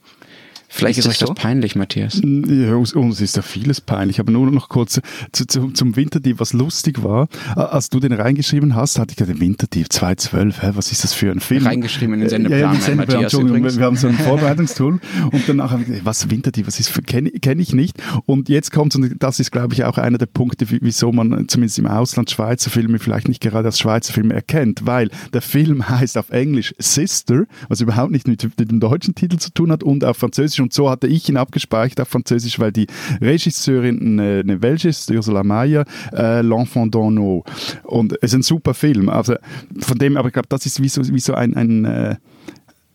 Vielleicht 0.71 0.99
ist 0.99 1.07
ist, 1.07 1.11
euch 1.13 1.19
das 1.19 1.29
so? 1.29 1.35
peinlich, 1.35 1.77
Matthias. 1.77 2.21
Ja, 2.23 2.75
uns, 2.75 2.93
uns 2.93 3.21
ist 3.21 3.37
ja 3.37 3.43
vieles 3.43 3.81
peinlich, 3.81 4.21
aber 4.21 4.31
nur 4.33 4.51
noch 4.51 4.69
kurz 4.69 5.01
zu, 5.33 5.47
zu, 5.47 5.71
zum 5.71 5.97
Winterdieb, 5.97 6.41
was 6.41 6.53
lustig 6.53 7.03
war. 7.03 7.29
Als 7.57 7.89
du 7.89 8.01
den 8.01 8.13
reingeschrieben 8.13 8.75
hast, 8.75 8.99
hatte 8.99 9.13
ich 9.13 9.17
gedacht, 9.17 9.41
Winterdieb 9.41 9.91
2012, 9.93 10.63
hä, 10.63 10.71
was 10.75 10.93
ist 10.93 11.05
das 11.05 11.15
für 11.15 11.31
ein 11.31 11.41
Film? 11.41 11.67
Reingeschrieben 11.67 12.15
in 12.15 12.21
den 12.21 12.27
Äh, 12.27 12.31
Sendeplan, 12.31 12.59
Ja, 12.61 12.67
ja, 12.67 12.71
in 12.73 12.79
den 12.79 12.83
Sendeplan, 12.83 13.07
Matthias 13.07 13.23
Entschuldigung, 13.33 13.57
übrigens. 13.59 13.79
wir, 13.79 13.87
haben 13.87 13.97
so 13.97 14.09
ein 14.09 14.15
Vorbereitungstool 14.19 15.01
und 15.33 15.43
danach 15.49 15.71
habe 15.71 15.83
ich 15.83 15.89
gedacht, 15.89 16.05
was 16.05 16.31
Winterdieb, 16.31 16.67
was 16.67 16.79
ist, 16.81 17.07
kenne 17.07 17.31
kenn 17.31 17.59
ich 17.59 17.73
nicht. 17.73 17.97
Und 18.27 18.49
jetzt 18.49 18.71
kommt 18.71 18.95
und 18.97 19.15
das 19.23 19.41
ist, 19.41 19.51
glaube 19.51 19.75
ich, 19.75 19.85
auch 19.85 19.99
einer 19.99 20.19
der 20.19 20.27
Punkte, 20.27 20.71
wie- 20.71 20.79
wieso 20.83 21.13
man 21.13 21.49
zumindest 21.49 21.79
im 21.79 21.87
Ausland 21.87 22.31
Schweizer 22.31 22.71
Filme 22.71 22.99
vielleicht 22.99 23.29
nicht 23.29 23.41
gerade 23.41 23.67
als 23.69 23.79
Schweizer 23.79 24.13
Filme 24.13 24.35
erkennt, 24.35 24.87
weil 24.87 25.11
der 25.33 25.41
Film 25.43 25.89
heißt 25.89 26.19
auf 26.19 26.31
Englisch 26.31 26.75
Sister, 26.79 27.45
was 27.69 27.81
überhaupt 27.81 28.11
nicht 28.13 28.29
mit, 28.29 28.43
mit 28.59 28.71
dem 28.71 28.81
deutschen 28.81 29.15
Titel 29.15 29.39
zu 29.39 29.51
tun 29.53 29.73
hat 29.73 29.83
und 29.83 30.05
auf 30.05 30.19
Französisch 30.19 30.58
und 30.61 30.73
so 30.73 30.91
hatte 30.91 31.07
ich 31.07 31.29
ihn 31.29 31.37
abgespeichert 31.37 32.01
auf 32.01 32.09
Französisch, 32.09 32.59
weil 32.59 32.73
die 32.73 32.87
Regisseurin 33.21 34.01
eine, 34.01 34.41
eine 34.41 34.63
Welche 34.63 34.89
ist, 34.89 35.11
Ursula 35.11 35.43
Mayer, 35.43 35.85
äh, 36.13 36.41
L'Enfant 36.41 36.93
d'Orno 36.93 37.45
und 37.85 38.13
es 38.15 38.31
ist 38.31 38.35
ein 38.35 38.43
super 38.43 38.75
Film, 38.75 39.09
also 39.09 39.35
von 39.79 39.99
dem, 39.99 40.17
aber 40.17 40.29
ich 40.29 40.35
glaube, 40.35 40.49
das 40.49 40.67
ist 40.67 40.83
wie 40.83 40.89
so, 40.89 41.07
wie 41.07 41.21
so 41.21 41.35
ein, 41.35 41.55
ein 41.55 41.85
äh, 41.85 42.17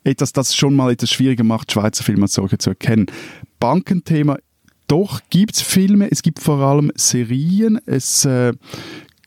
etwas, 0.04 0.34
das 0.34 0.56
schon 0.56 0.76
mal 0.76 0.92
etwas 0.92 1.10
schwieriger 1.12 1.44
macht, 1.44 1.72
Schweizer 1.72 2.04
Filme 2.04 2.24
als 2.24 2.34
solche 2.34 2.58
zu 2.58 2.72
erkennen. 2.72 3.08
Bankenthema, 3.60 4.38
doch 4.88 5.22
gibt 5.30 5.56
es 5.56 5.62
Filme, 5.62 6.12
es 6.12 6.22
gibt 6.22 6.40
vor 6.40 6.60
allem 6.60 6.92
Serien, 6.96 7.80
es 7.86 8.26
äh, 8.26 8.54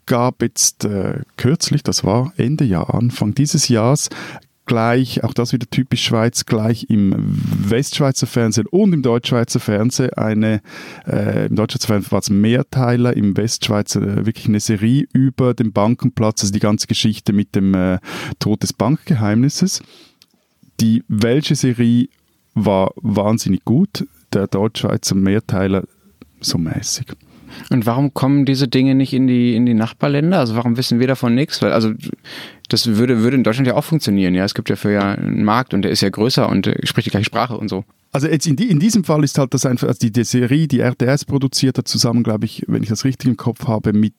gab 0.05 0.43
jetzt 0.43 0.85
äh, 0.85 1.21
kürzlich, 1.37 1.83
das 1.83 2.05
war 2.05 2.33
Ende 2.37 2.65
Jahr, 2.65 2.95
Anfang 2.95 3.35
dieses 3.35 3.69
Jahres, 3.69 4.09
gleich, 4.67 5.25
auch 5.25 5.33
das 5.33 5.53
wieder 5.53 5.67
typisch 5.71 6.05
Schweiz, 6.05 6.45
gleich 6.45 6.91
im 6.91 7.15
Westschweizer 7.17 8.27
Fernsehen 8.27 8.67
und 8.67 8.93
im 8.93 9.03
Deutschschweizer 9.03 9.61
Fernsehen 9.61 10.13
eine, 10.15 10.61
äh, 11.07 11.47
im 11.47 11.57
Deutschschweizer 11.57 11.87
Fernsehen 11.89 12.13
war 12.13 12.19
es 12.19 12.31
Mehrteiler, 12.31 13.17
im 13.17 13.37
Westschweizer 13.37 14.03
äh, 14.03 14.27
wirklich 14.27 14.47
eine 14.47 14.61
Serie 14.61 15.07
über 15.13 15.55
den 15.55 15.73
Bankenplatz, 15.73 16.43
also 16.43 16.53
die 16.53 16.61
ganze 16.61 16.87
Geschichte 16.87 17.33
mit 17.33 17.55
dem 17.55 17.75
äh, 17.75 17.99
Tod 18.39 18.63
des 18.63 18.73
Bankgeheimnisses. 18.73 19.83
Die 20.81 21.03
welche 21.09 21.55
Serie 21.55 22.09
war 22.55 22.93
wahnsinnig 22.97 23.65
gut, 23.65 24.07
der 24.33 24.47
Deutschschweizer 24.47 25.15
Mehrteiler 25.15 25.85
so 26.41 26.59
mäßig. 26.59 27.07
Und 27.71 27.87
warum 27.87 28.15
kommen 28.15 28.45
diese 28.45 28.69
Dinge 28.69 28.95
nicht 28.95 29.13
in 29.13 29.27
die, 29.27 29.55
in 29.55 29.67
die 29.67 29.75
Nachbarländer? 29.75 30.39
Also 30.39 30.57
warum 30.57 30.77
wissen 30.77 31.01
wir 31.01 31.07
davon 31.07 31.35
nichts? 31.35 31.63
Weil, 31.63 31.73
also, 31.73 31.93
das 32.69 32.87
würde, 32.87 33.23
würde 33.23 33.37
in 33.37 33.45
Deutschland 33.45 33.67
ja 33.67 33.75
auch 33.75 33.85
funktionieren, 33.85 34.35
ja. 34.35 34.45
Es 34.45 34.55
gibt 34.55 34.69
ja 34.69 34.77
für 34.77 34.93
ja 34.93 35.13
einen 35.13 35.45
Markt 35.45 35.75
und 35.75 35.83
der 35.83 35.91
ist 35.91 36.01
ja 36.01 36.09
größer 36.09 36.49
und 36.49 36.67
äh, 36.67 36.87
spricht 36.87 37.07
die 37.07 37.11
gleiche 37.11 37.27
Sprache 37.27 37.57
und 37.57 37.69
so. 37.69 37.85
Also 38.13 38.29
jetzt 38.29 38.47
in, 38.47 38.57
die, 38.57 38.71
in 38.71 38.81
diesem 38.81 39.05
Fall 39.05 39.23
ist 39.25 39.39
halt 39.39 39.53
das 39.53 39.67
einfach, 39.67 39.89
also 39.89 39.99
die, 40.01 40.11
die 40.11 40.25
Serie, 40.25 40.67
die 40.69 40.81
RTS 40.81 41.25
produziert 41.27 41.79
hat, 41.79 41.87
zusammen, 41.89 42.23
glaube 42.23 42.47
ich, 42.47 42.65
wenn 42.67 42.83
ich 42.83 42.89
das 42.89 43.05
richtig 43.05 43.29
im 43.29 43.37
Kopf 43.37 43.67
habe, 43.69 43.93
mit 43.93 44.15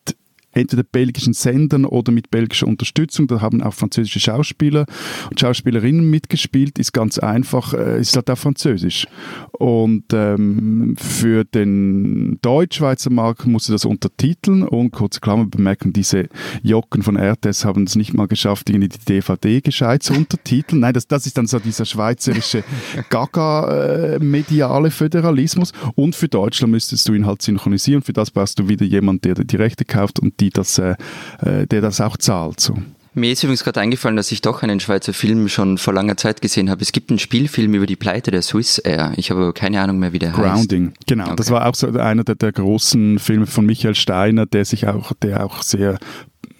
entweder 0.58 0.84
belgischen 0.84 1.34
Sendern 1.34 1.86
oder 1.86 2.12
mit 2.12 2.32
belgischer 2.32 2.67
Unterstützung. 2.67 3.28
Da 3.28 3.41
haben 3.41 3.62
auch 3.62 3.74
französische 3.74 4.20
Schauspieler 4.20 4.86
und 5.30 5.39
Schauspielerinnen 5.39 6.10
mitgespielt. 6.10 6.80
Ist 6.80 6.93
ganz 6.93 7.20
einfach, 7.20 7.74
äh, 7.74 8.00
ist 8.02 8.15
halt 8.15 8.30
auch 8.30 8.38
Französisch. 8.38 9.08
Und 9.52 10.06
ähm, 10.13 10.96
für 10.98 11.43
den 11.46 12.39
Deutschschweizer 12.41 13.12
Markt 13.12 13.46
musste 13.46 13.72
das 13.72 13.86
untertiteln 13.86 14.63
und 14.63 14.91
kurze 14.91 15.20
Klammer 15.20 15.46
bemerken, 15.46 15.93
diese 15.93 16.28
Jocken 16.63 17.04
von 17.04 17.17
RTS 17.17 17.65
haben 17.65 17.84
es 17.84 17.96
nicht 17.96 18.13
mal 18.13 18.28
geschafft, 18.28 18.70
irgendwie 18.70 18.89
die 18.89 19.06
DVD 19.06 19.62
gescheit 19.62 20.04
zu 20.04 20.13
untertiteln. 20.13 20.82
Nein, 20.82 20.93
das, 20.93 21.08
das 21.08 21.26
ist 21.26 21.38
dann 21.38 21.48
so 21.48 21.60
dieser 21.60 21.86
schweizerische 21.86 22.63
Gaga-mediale 23.10 24.91
Föderalismus. 24.91 25.72
Und 25.96 26.15
für 26.15 26.28
Deutschland 26.28 26.72
müsstest 26.72 27.08
du 27.08 27.13
ihn 27.13 27.26
halt 27.26 27.41
synchronisieren. 27.41 28.02
Für 28.02 28.13
das 28.13 28.32
brauchst 28.32 28.60
du 28.60 28.67
wieder 28.67 28.86
jemand, 28.86 29.26
der 29.26 29.36
die 29.36 29.56
Rechte 29.56 29.86
kauft 29.86 30.20
und 30.20 30.39
die 30.39 30.47
das, 30.50 30.78
äh, 30.78 30.96
äh, 31.42 31.68
der 31.68 31.82
das 31.82 32.02
auch 32.02 32.18
zahlt. 32.18 32.60
So. 32.60 32.78
Mir 33.14 33.32
ist 33.32 33.42
übrigens 33.44 33.64
gerade 33.64 33.80
eingefallen, 33.80 34.16
dass 34.16 34.32
ich 34.32 34.42
doch 34.42 34.62
einen 34.62 34.80
Schweizer 34.80 35.12
Film 35.12 35.50
schon 35.50 35.80
vor 35.80 35.92
langer 35.92 36.18
Zeit 36.18 36.40
gesehen 36.40 36.70
habe. 36.70 36.84
Es 36.84 36.92
gibt 36.92 37.10
einen 37.10 37.18
Spielfilm 37.18 37.74
über 37.74 37.88
die 37.88 37.96
Pleite 37.96 38.30
der 38.30 38.44
Swiss 38.44 38.78
Air. 38.78 39.14
Ich 39.16 39.32
habe 39.32 39.42
aber 39.42 39.54
keine 39.54 39.82
Ahnung 39.82 39.98
mehr, 39.98 40.14
wie 40.14 40.20
der 40.20 40.38
heißt. 40.38 40.40
Grounding, 40.40 40.94
genau. 41.08 41.34
Das 41.36 41.48
Okay. 41.48 41.56
war 41.56 41.66
auch 41.68 41.74
so 41.74 41.88
einer 41.88 42.24
der, 42.24 42.36
der 42.36 42.52
großen 42.52 43.18
Filme 43.18 43.48
von 43.48 43.66
Michael 43.66 43.96
Steiner, 43.96 44.46
der 44.46 44.66
sich 44.66 44.88
auch, 44.88 45.14
der 45.14 45.44
auch 45.44 45.64
sehr, 45.64 45.98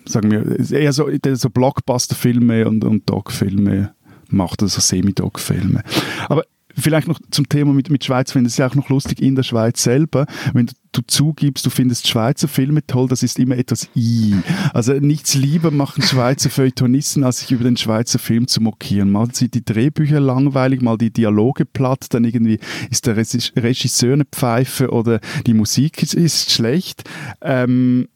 sagen 0.06 0.32
wir, 0.32 0.72
eher 0.72 0.94
so, 0.94 1.08
so 1.34 1.50
Blockbuster-Filme 1.52 2.68
und, 2.68 2.84
und 2.84 3.08
Dog-Filme 3.08 3.94
macht, 4.30 4.64
also 4.64 4.82
Semi-Dog-Filme. 4.82 5.84
Aber 6.28 6.44
vielleicht 6.78 7.08
noch 7.08 7.20
zum 7.32 7.50
Thema 7.50 7.74
mit, 7.74 7.90
mit 7.90 8.04
Schweiz, 8.04 8.32
finde 8.32 8.48
ich 8.48 8.54
es 8.54 8.58
ja 8.58 8.68
auch 8.68 8.76
noch 8.76 8.90
lustig 8.90 9.22
in 9.22 9.36
der 9.36 9.44
Schweiz 9.44 9.82
selber, 9.84 10.26
wenn 10.54 10.68
du, 10.68 10.74
du 10.92 11.02
zugibst, 11.06 11.66
du 11.66 11.70
findest 11.70 12.08
Schweizer 12.08 12.48
Filme 12.48 12.86
toll, 12.86 13.08
das 13.08 13.24
ist 13.24 13.40
immer 13.40 13.58
etwas 13.58 13.90
i. 13.96 14.36
Also 14.74 14.94
nichts 14.94 15.34
lieber 15.34 15.72
machen 15.72 16.04
Schweizer 16.04 16.50
Feuilletonisten, 16.50 17.24
als 17.24 17.40
sich 17.40 17.52
über 17.52 17.64
den 17.64 17.78
Schweizer 17.78 18.20
Film 18.20 18.48
zu 18.48 18.62
mokieren. 18.62 19.12
Mal 19.12 19.34
sind 19.34 19.54
die 19.54 19.66
Drehbücher 19.66 20.20
langweilig, 20.20 20.82
mal 20.82 20.98
die 20.98 21.12
Dialoge 21.12 21.66
platt, 21.66 22.08
dann 22.12 22.24
irgendwie 22.24 22.60
ist 22.90 23.06
der 23.08 23.18
Regisseur 23.18 24.14
eine 24.14 24.26
Pfeife 24.26 24.92
oder 24.92 25.20
die 25.46 25.54
Musik 25.54 26.02
ist, 26.04 26.14
ist 26.14 26.52
schlecht. 26.52 27.04
Ähm, 27.42 28.08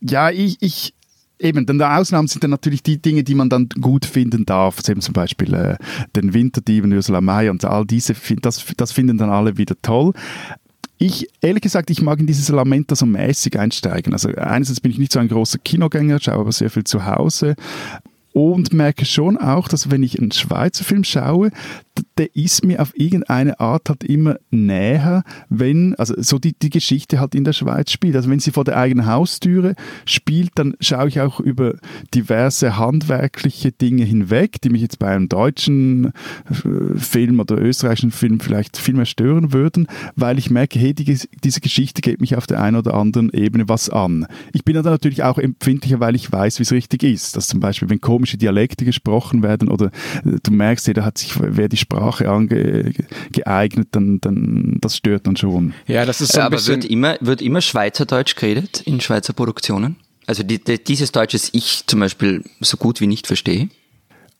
ja, 0.00 0.30
ich, 0.30 0.58
ich, 0.60 0.94
eben, 1.38 1.66
dann 1.66 1.78
der 1.78 1.98
Ausnahmen 1.98 2.28
sind 2.28 2.44
dann 2.44 2.50
natürlich 2.50 2.82
die 2.82 3.00
Dinge, 3.00 3.24
die 3.24 3.34
man 3.34 3.48
dann 3.48 3.68
gut 3.80 4.04
finden 4.04 4.44
darf. 4.46 4.86
Eben 4.88 5.00
zum 5.00 5.12
Beispiel 5.12 5.54
äh, 5.54 5.76
den 6.16 6.34
Winterdieben, 6.34 6.92
Ursula 6.92 7.20
May 7.20 7.48
und 7.48 7.64
all 7.64 7.84
diese, 7.84 8.14
das, 8.40 8.64
das 8.76 8.92
finden 8.92 9.18
dann 9.18 9.30
alle 9.30 9.56
wieder 9.58 9.76
toll. 9.82 10.12
Ich, 10.98 11.28
ehrlich 11.40 11.62
gesagt, 11.62 11.90
ich 11.90 12.02
mag 12.02 12.18
in 12.18 12.26
dieses 12.26 12.48
Lamenta 12.48 12.96
so 12.96 13.06
mäßig 13.06 13.58
einsteigen. 13.58 14.12
Also 14.12 14.30
einerseits 14.30 14.80
bin 14.80 14.90
ich 14.90 14.98
nicht 14.98 15.12
so 15.12 15.20
ein 15.20 15.28
großer 15.28 15.58
Kinogänger, 15.58 16.18
schaue 16.20 16.40
aber 16.40 16.52
sehr 16.52 16.70
viel 16.70 16.84
zu 16.84 17.06
Hause 17.06 17.54
und 18.32 18.72
merke 18.72 19.04
schon 19.04 19.36
auch, 19.36 19.68
dass 19.68 19.90
wenn 19.90 20.02
ich 20.02 20.18
einen 20.18 20.32
Schweizer 20.32 20.84
Film 20.84 21.04
schaue, 21.04 21.50
der 22.18 22.34
ist 22.34 22.64
mir 22.64 22.82
auf 22.82 22.92
irgendeine 22.98 23.60
Art 23.60 23.88
halt 23.88 24.04
immer 24.04 24.36
näher, 24.50 25.22
wenn, 25.48 25.94
also 25.94 26.14
so 26.18 26.38
die, 26.38 26.52
die 26.52 26.70
Geschichte 26.70 27.20
halt 27.20 27.34
in 27.34 27.44
der 27.44 27.52
Schweiz 27.52 27.92
spielt. 27.92 28.16
Also 28.16 28.28
wenn 28.28 28.40
sie 28.40 28.50
vor 28.50 28.64
der 28.64 28.76
eigenen 28.76 29.06
Haustüre 29.06 29.74
spielt, 30.04 30.50
dann 30.56 30.74
schaue 30.80 31.08
ich 31.08 31.20
auch 31.20 31.38
über 31.38 31.76
diverse 32.14 32.76
handwerkliche 32.76 33.70
Dinge 33.72 34.04
hinweg, 34.04 34.60
die 34.60 34.70
mich 34.70 34.82
jetzt 34.82 34.98
bei 34.98 35.08
einem 35.08 35.28
deutschen 35.28 36.06
äh, 36.06 36.96
Film 36.96 37.38
oder 37.38 37.56
österreichischen 37.56 38.10
Film 38.10 38.40
vielleicht 38.40 38.76
viel 38.76 38.94
mehr 38.94 39.06
stören 39.06 39.52
würden, 39.52 39.86
weil 40.16 40.38
ich 40.38 40.50
merke, 40.50 40.78
hey, 40.78 40.94
die, 40.94 41.18
diese 41.44 41.60
Geschichte 41.60 42.02
geht 42.02 42.20
mich 42.20 42.36
auf 42.36 42.46
der 42.46 42.60
einen 42.60 42.76
oder 42.76 42.94
anderen 42.94 43.30
Ebene 43.32 43.68
was 43.68 43.88
an. 43.90 44.26
Ich 44.52 44.64
bin 44.64 44.74
dann 44.74 44.84
natürlich 44.84 45.22
auch 45.22 45.38
empfindlicher, 45.38 46.00
weil 46.00 46.16
ich 46.16 46.30
weiß, 46.30 46.58
wie 46.58 46.64
es 46.64 46.72
richtig 46.72 47.04
ist. 47.04 47.36
Dass 47.36 47.46
zum 47.46 47.60
Beispiel, 47.60 47.88
wenn 47.90 48.00
komische 48.00 48.36
Dialekte 48.36 48.84
gesprochen 48.84 49.42
werden 49.42 49.68
oder 49.68 49.86
äh, 50.24 50.38
du 50.42 50.50
merkst, 50.50 50.88
da 50.88 51.04
hat 51.04 51.18
sich 51.18 51.34
wer 51.38 51.68
die 51.68 51.76
Sprache 51.76 52.07
angeeignet, 52.20 53.88
dann, 53.92 54.20
dann 54.20 54.78
das 54.80 54.96
stört 54.96 55.26
dann 55.26 55.36
schon. 55.36 55.74
Ja, 55.86 56.04
das 56.04 56.20
ist 56.20 56.32
so 56.32 56.40
ein 56.40 56.46
Aber 56.46 56.66
wird 56.66 56.84
immer, 56.84 57.16
wird 57.20 57.42
immer 57.42 57.60
Schweizerdeutsch 57.60 58.34
geredet 58.36 58.82
in 58.84 59.00
Schweizer 59.00 59.32
Produktionen? 59.32 59.96
Also 60.26 60.42
die, 60.42 60.62
die, 60.62 60.82
dieses 60.82 61.12
Deutsch, 61.12 61.32
das 61.32 61.48
ich 61.52 61.86
zum 61.86 62.00
Beispiel 62.00 62.44
so 62.60 62.76
gut 62.76 63.00
wie 63.00 63.06
nicht 63.06 63.26
verstehe? 63.26 63.68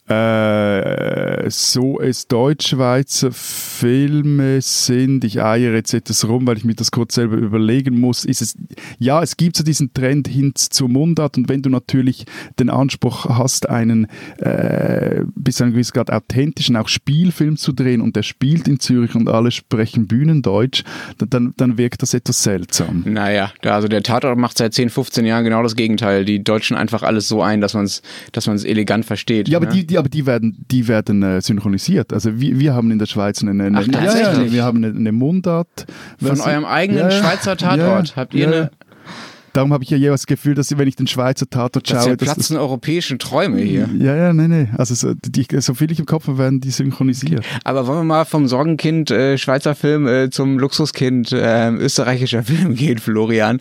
Äh, 0.09 1.51
so 1.51 2.01
es 2.01 2.29
Deutschschweizer 2.29 3.31
Filme 3.33 4.61
sind, 4.61 5.25
ich 5.25 5.43
eiere 5.43 5.75
jetzt 5.77 5.93
etwas 5.93 6.27
rum, 6.27 6.47
weil 6.47 6.57
ich 6.57 6.65
mir 6.65 6.75
das 6.75 6.91
kurz 6.91 7.15
selber 7.15 7.37
überlegen 7.37 8.01
muss, 8.01 8.25
ist 8.25 8.43
es, 8.43 8.57
ja, 8.99 9.23
es 9.23 9.37
gibt 9.37 9.57
so 9.57 9.65
diesen 9.65 9.93
Trend 9.93 10.29
hin 10.29 10.53
zur 10.55 10.89
Mundart 10.89 11.37
und 11.37 11.49
wenn 11.49 11.63
du 11.63 11.71
natürlich 11.71 12.25
den 12.59 12.71
Anspruch 12.71 13.27
hast, 13.27 13.69
einen 13.69 14.07
äh, 14.39 15.23
bis 15.35 15.57
zu 15.57 15.65
einem 15.65 15.73
gewissen 15.73 15.93
Grad 15.93 16.11
authentischen, 16.11 16.77
auch 16.77 16.89
Spielfilm 16.89 17.57
zu 17.57 17.73
drehen 17.73 18.01
und 18.01 18.17
der 18.17 18.23
spielt 18.23 18.67
in 18.67 18.81
Zürich 18.81 19.15
und 19.15 19.29
alle 19.29 19.51
sprechen 19.51 20.07
Bühnendeutsch, 20.07 20.85
dann, 21.19 21.55
dann 21.57 21.79
wirkt 21.79 22.03
das 22.03 22.15
etwas 22.15 22.43
seltsam. 22.43 23.05
Naja, 23.07 23.53
also 23.63 23.89
der 23.89 24.03
Tatort 24.03 24.39
macht 24.39 24.59
seit 24.59 24.75
10, 24.75 24.91
15 24.91 25.27
Jahren 25.27 25.45
genau 25.45 25.63
das 25.63 25.77
Gegenteil. 25.77 26.25
Die 26.25 26.43
Deutschen 26.43 26.77
einfach 26.77 27.03
alles 27.03 27.29
so 27.29 27.43
ein, 27.43 27.61
dass 27.61 27.75
man 27.75 27.85
es 27.85 28.03
dass 28.33 28.49
elegant 28.65 29.05
versteht. 29.05 29.49
Ja, 29.49 29.59
aber 29.59 29.67
ne? 29.67 29.85
die, 29.85 29.98
die 29.99 30.01
aber 30.01 30.09
die 30.09 30.27
werden, 30.27 30.65
die 30.71 30.89
werden 30.89 31.23
äh, 31.23 31.41
synchronisiert. 31.41 32.13
Also 32.13 32.41
wir, 32.41 32.59
wir 32.59 32.75
haben 32.75 32.91
in 32.91 32.99
der 32.99 33.07
Schweiz 33.07 33.43
eine, 33.43 33.51
eine, 33.65 33.79
Ach, 33.79 33.87
ja, 33.87 34.43
ja, 34.43 34.53
wir 34.53 34.65
haben 34.65 34.79
eine, 34.79 34.97
eine 34.97 35.13
Mundart. 35.13 35.87
Von 36.19 36.41
eurem 36.41 36.65
eigenen 36.65 37.11
ja, 37.11 37.11
Schweizer 37.11 37.57
Tatort 37.57 38.17
habt 38.17 38.35
ihr 38.35 38.47
eine 38.47 38.71
Darum 39.53 39.73
habe 39.73 39.83
ich 39.83 39.91
ja 39.91 39.97
jeweils 39.97 40.21
das 40.21 40.27
Gefühl, 40.27 40.55
dass 40.55 40.77
wenn 40.77 40.87
ich 40.87 40.95
den 40.95 41.07
Schweizer 41.07 41.49
Tatort 41.49 41.89
schaue. 41.89 42.17
Das 42.17 42.35
platzen 42.35 42.55
das, 42.55 42.63
europäische 42.63 43.19
Träume 43.19 43.61
hier. 43.61 43.89
Ja, 43.99 44.15
ja, 44.15 44.33
nee, 44.33 44.47
nee. 44.47 44.69
Also 44.77 44.95
so, 44.95 45.15
die, 45.15 45.47
so 45.61 45.75
viel 45.75 45.91
ich 45.91 45.99
im 45.99 46.07
Kopf 46.07 46.29
habe, 46.29 46.39
werden 46.39 46.61
die 46.61 46.71
synchronisiert. 46.71 47.45
Aber 47.65 47.87
wollen 47.87 48.01
wir 48.01 48.05
mal 48.05 48.25
vom 48.25 48.47
Sorgenkind 48.47 49.11
äh, 49.11 49.37
Schweizer 49.37 49.75
Film 49.75 50.07
äh, 50.07 50.31
zum 50.31 50.59
Luxuskind 50.59 51.33
äh, 51.33 51.71
österreichischer 51.71 52.43
Film 52.45 52.75
gehen, 52.75 52.99
Florian. 52.99 53.59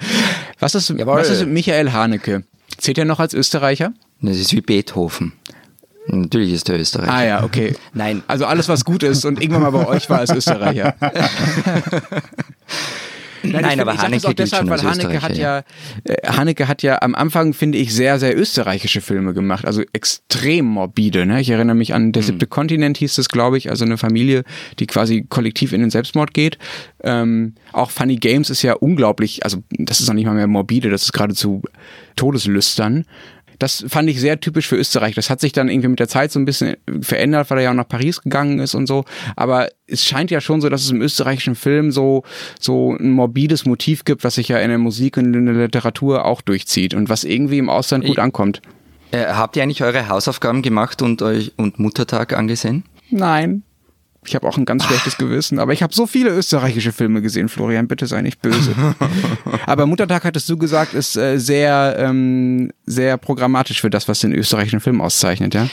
Was 0.60 0.76
ist, 0.76 0.93
was 1.06 1.30
ist 1.30 1.45
mit 1.45 1.54
Michael 1.54 1.91
Haneke? 1.91 2.43
Zählt 2.78 2.97
er 2.97 3.06
noch 3.06 3.19
als 3.19 3.34
Österreicher? 3.34 3.93
Das 4.21 4.38
ist 4.38 4.54
wie 4.54 4.62
Beethoven. 4.62 5.34
Natürlich 6.08 6.54
ist 6.54 6.67
der 6.67 6.80
Österreicher. 6.80 7.13
Ah 7.13 7.26
ja, 7.26 7.43
okay. 7.43 7.76
Nein. 7.93 8.24
Also 8.28 8.46
alles, 8.46 8.70
was 8.70 8.86
gut 8.86 9.04
ist 9.04 9.26
und 9.26 9.41
irgendwann 9.41 9.63
mal 9.63 9.72
bei 9.72 9.88
euch 9.88 10.10
war, 10.10 10.24
ist 10.24 10.34
Österreicher. 10.34 10.96
Nein, 13.43 13.62
Nein 13.62 13.80
aber 13.80 13.98
Haneke 13.98 14.28
auch 14.28 14.34
deshalb, 14.34 14.70
weil 14.70 14.82
Haneke 14.82 15.22
hat 15.22 15.38
ja, 15.38 15.63
äh, 16.04 16.28
Haneke 16.28 16.67
hat 16.67 16.84
ja 16.84 17.02
am 17.02 17.15
Anfang, 17.15 17.54
finde 17.54 17.78
ich, 17.78 17.93
sehr, 17.93 18.20
sehr 18.20 18.38
österreichische 18.38 19.02
Filme 19.02 19.34
gemacht. 19.34 19.65
Also 19.65 19.84
extrem 19.93 20.65
morbide. 20.65 21.26
Ne? 21.26 21.41
Ich 21.41 21.50
erinnere 21.50 21.76
mich 21.76 21.93
an 21.93 22.12
Der 22.12 22.24
siebte 22.24 22.46
hm. 22.46 22.50
Kontinent 22.50 22.98
hieß 22.98 23.17
es, 23.17 23.30
glaube 23.30 23.58
ich. 23.58 23.70
Also 23.70 23.86
eine 23.86 23.98
Familie, 23.98 24.43
die 24.80 24.88
quasi 24.88 25.26
kollektiv 25.28 25.74
in 25.74 25.82
den 25.82 25.89
Selbstmord 25.89 26.34
geht. 26.34 26.58
Ähm, 27.04 27.54
auch 27.74 27.91
Funny 27.91 28.15
Games 28.15 28.50
ist 28.50 28.62
ja 28.63 28.74
unglaublich, 28.74 29.43
also 29.43 29.63
das 29.70 30.00
ist 30.00 30.08
noch 30.08 30.15
nicht 30.15 30.26
mal 30.26 30.34
mehr 30.34 30.48
morbide, 30.48 30.89
das 30.89 31.04
ist 31.04 31.13
geradezu 31.13 31.62
todeslüstern. 32.15 33.06
Das 33.60 33.86
fand 33.88 34.10
ich 34.10 34.20
sehr 34.20 34.39
typisch 34.39 34.67
für 34.67 34.76
Österreich. 34.76 35.15
Das 35.15 35.30
hat 35.30 35.39
sich 35.39 35.52
dann 35.52 35.70
irgendwie 35.70 35.88
mit 35.88 36.00
der 36.00 36.08
Zeit 36.08 36.32
so 36.32 36.39
ein 36.39 36.46
bisschen 36.46 36.78
verändert, 37.02 37.50
weil 37.50 37.60
er 37.60 37.63
ja 37.65 37.70
auch 37.72 37.76
nach 37.76 37.88
Paris 37.88 38.22
gegangen 38.22 38.60
ist 38.60 38.76
und 38.76 38.88
so. 38.88 39.06
Aber 39.36 39.70
es 39.88 40.06
scheint 40.06 40.32
ja 40.32 40.41
schon 40.41 40.62
so, 40.62 40.70
dass 40.70 40.84
es 40.84 40.91
im 40.91 41.02
österreichischen 41.02 41.56
Film 41.56 41.91
so, 41.91 42.24
so 42.60 42.96
ein 42.96 43.12
morbides 43.12 43.65
Motiv 43.65 44.06
gibt, 44.06 44.24
was 44.24 44.36
sich 44.36 44.50
ja 44.50 44.60
in 44.60 44.70
der 44.70 44.78
Musik 44.78 45.17
und 45.17 45.34
in 45.34 45.46
der 45.46 45.56
Literatur 45.56 46.26
auch 46.26 46.41
durchzieht 46.41 46.93
und 46.93 47.10
was 47.10 47.24
irgendwie 47.24 47.58
im 47.58 47.70
Ausland 47.70 48.06
gut 48.06 48.20
ankommt. 48.20 48.62
Äh, 49.12 49.26
habt 49.28 49.56
ihr 49.56 49.63
eigentlich 49.63 49.84
eure 49.84 50.10
Hausaufgaben 50.10 50.62
gemacht 50.62 51.02
und 51.02 51.22
euch 51.22 51.54
und 51.56 51.80
Muttertag 51.80 52.34
angesehen? 52.34 52.84
Nein. 53.10 53.63
Ich 54.28 54.36
habe 54.36 54.48
auch 54.48 54.58
ein 54.58 54.66
ganz 54.66 54.84
schlechtes 54.84 55.18
Gewissen, 55.18 55.60
aber 55.60 55.74
ich 55.74 55.82
habe 55.82 55.94
so 55.94 56.06
viele 56.06 56.32
österreichische 56.32 56.92
Filme 56.92 57.22
gesehen, 57.22 57.50
Florian, 57.50 57.88
bitte 57.88 58.08
sei 58.08 58.22
nicht 58.22 58.42
böse. 58.42 58.76
aber 59.66 59.86
Muttertag 59.86 60.26
hattest 60.26 60.50
du 60.50 60.58
gesagt, 60.58 60.94
ist 60.94 61.16
äh, 61.16 61.38
sehr, 61.38 61.96
ähm, 61.98 62.72
sehr 62.86 63.18
programmatisch 63.18 63.82
für 63.82 63.90
das, 63.90 64.08
was 64.08 64.20
den 64.20 64.34
österreichischen 64.34 64.82
Film 64.82 65.02
auszeichnet, 65.02 65.54
ja? 65.54 65.70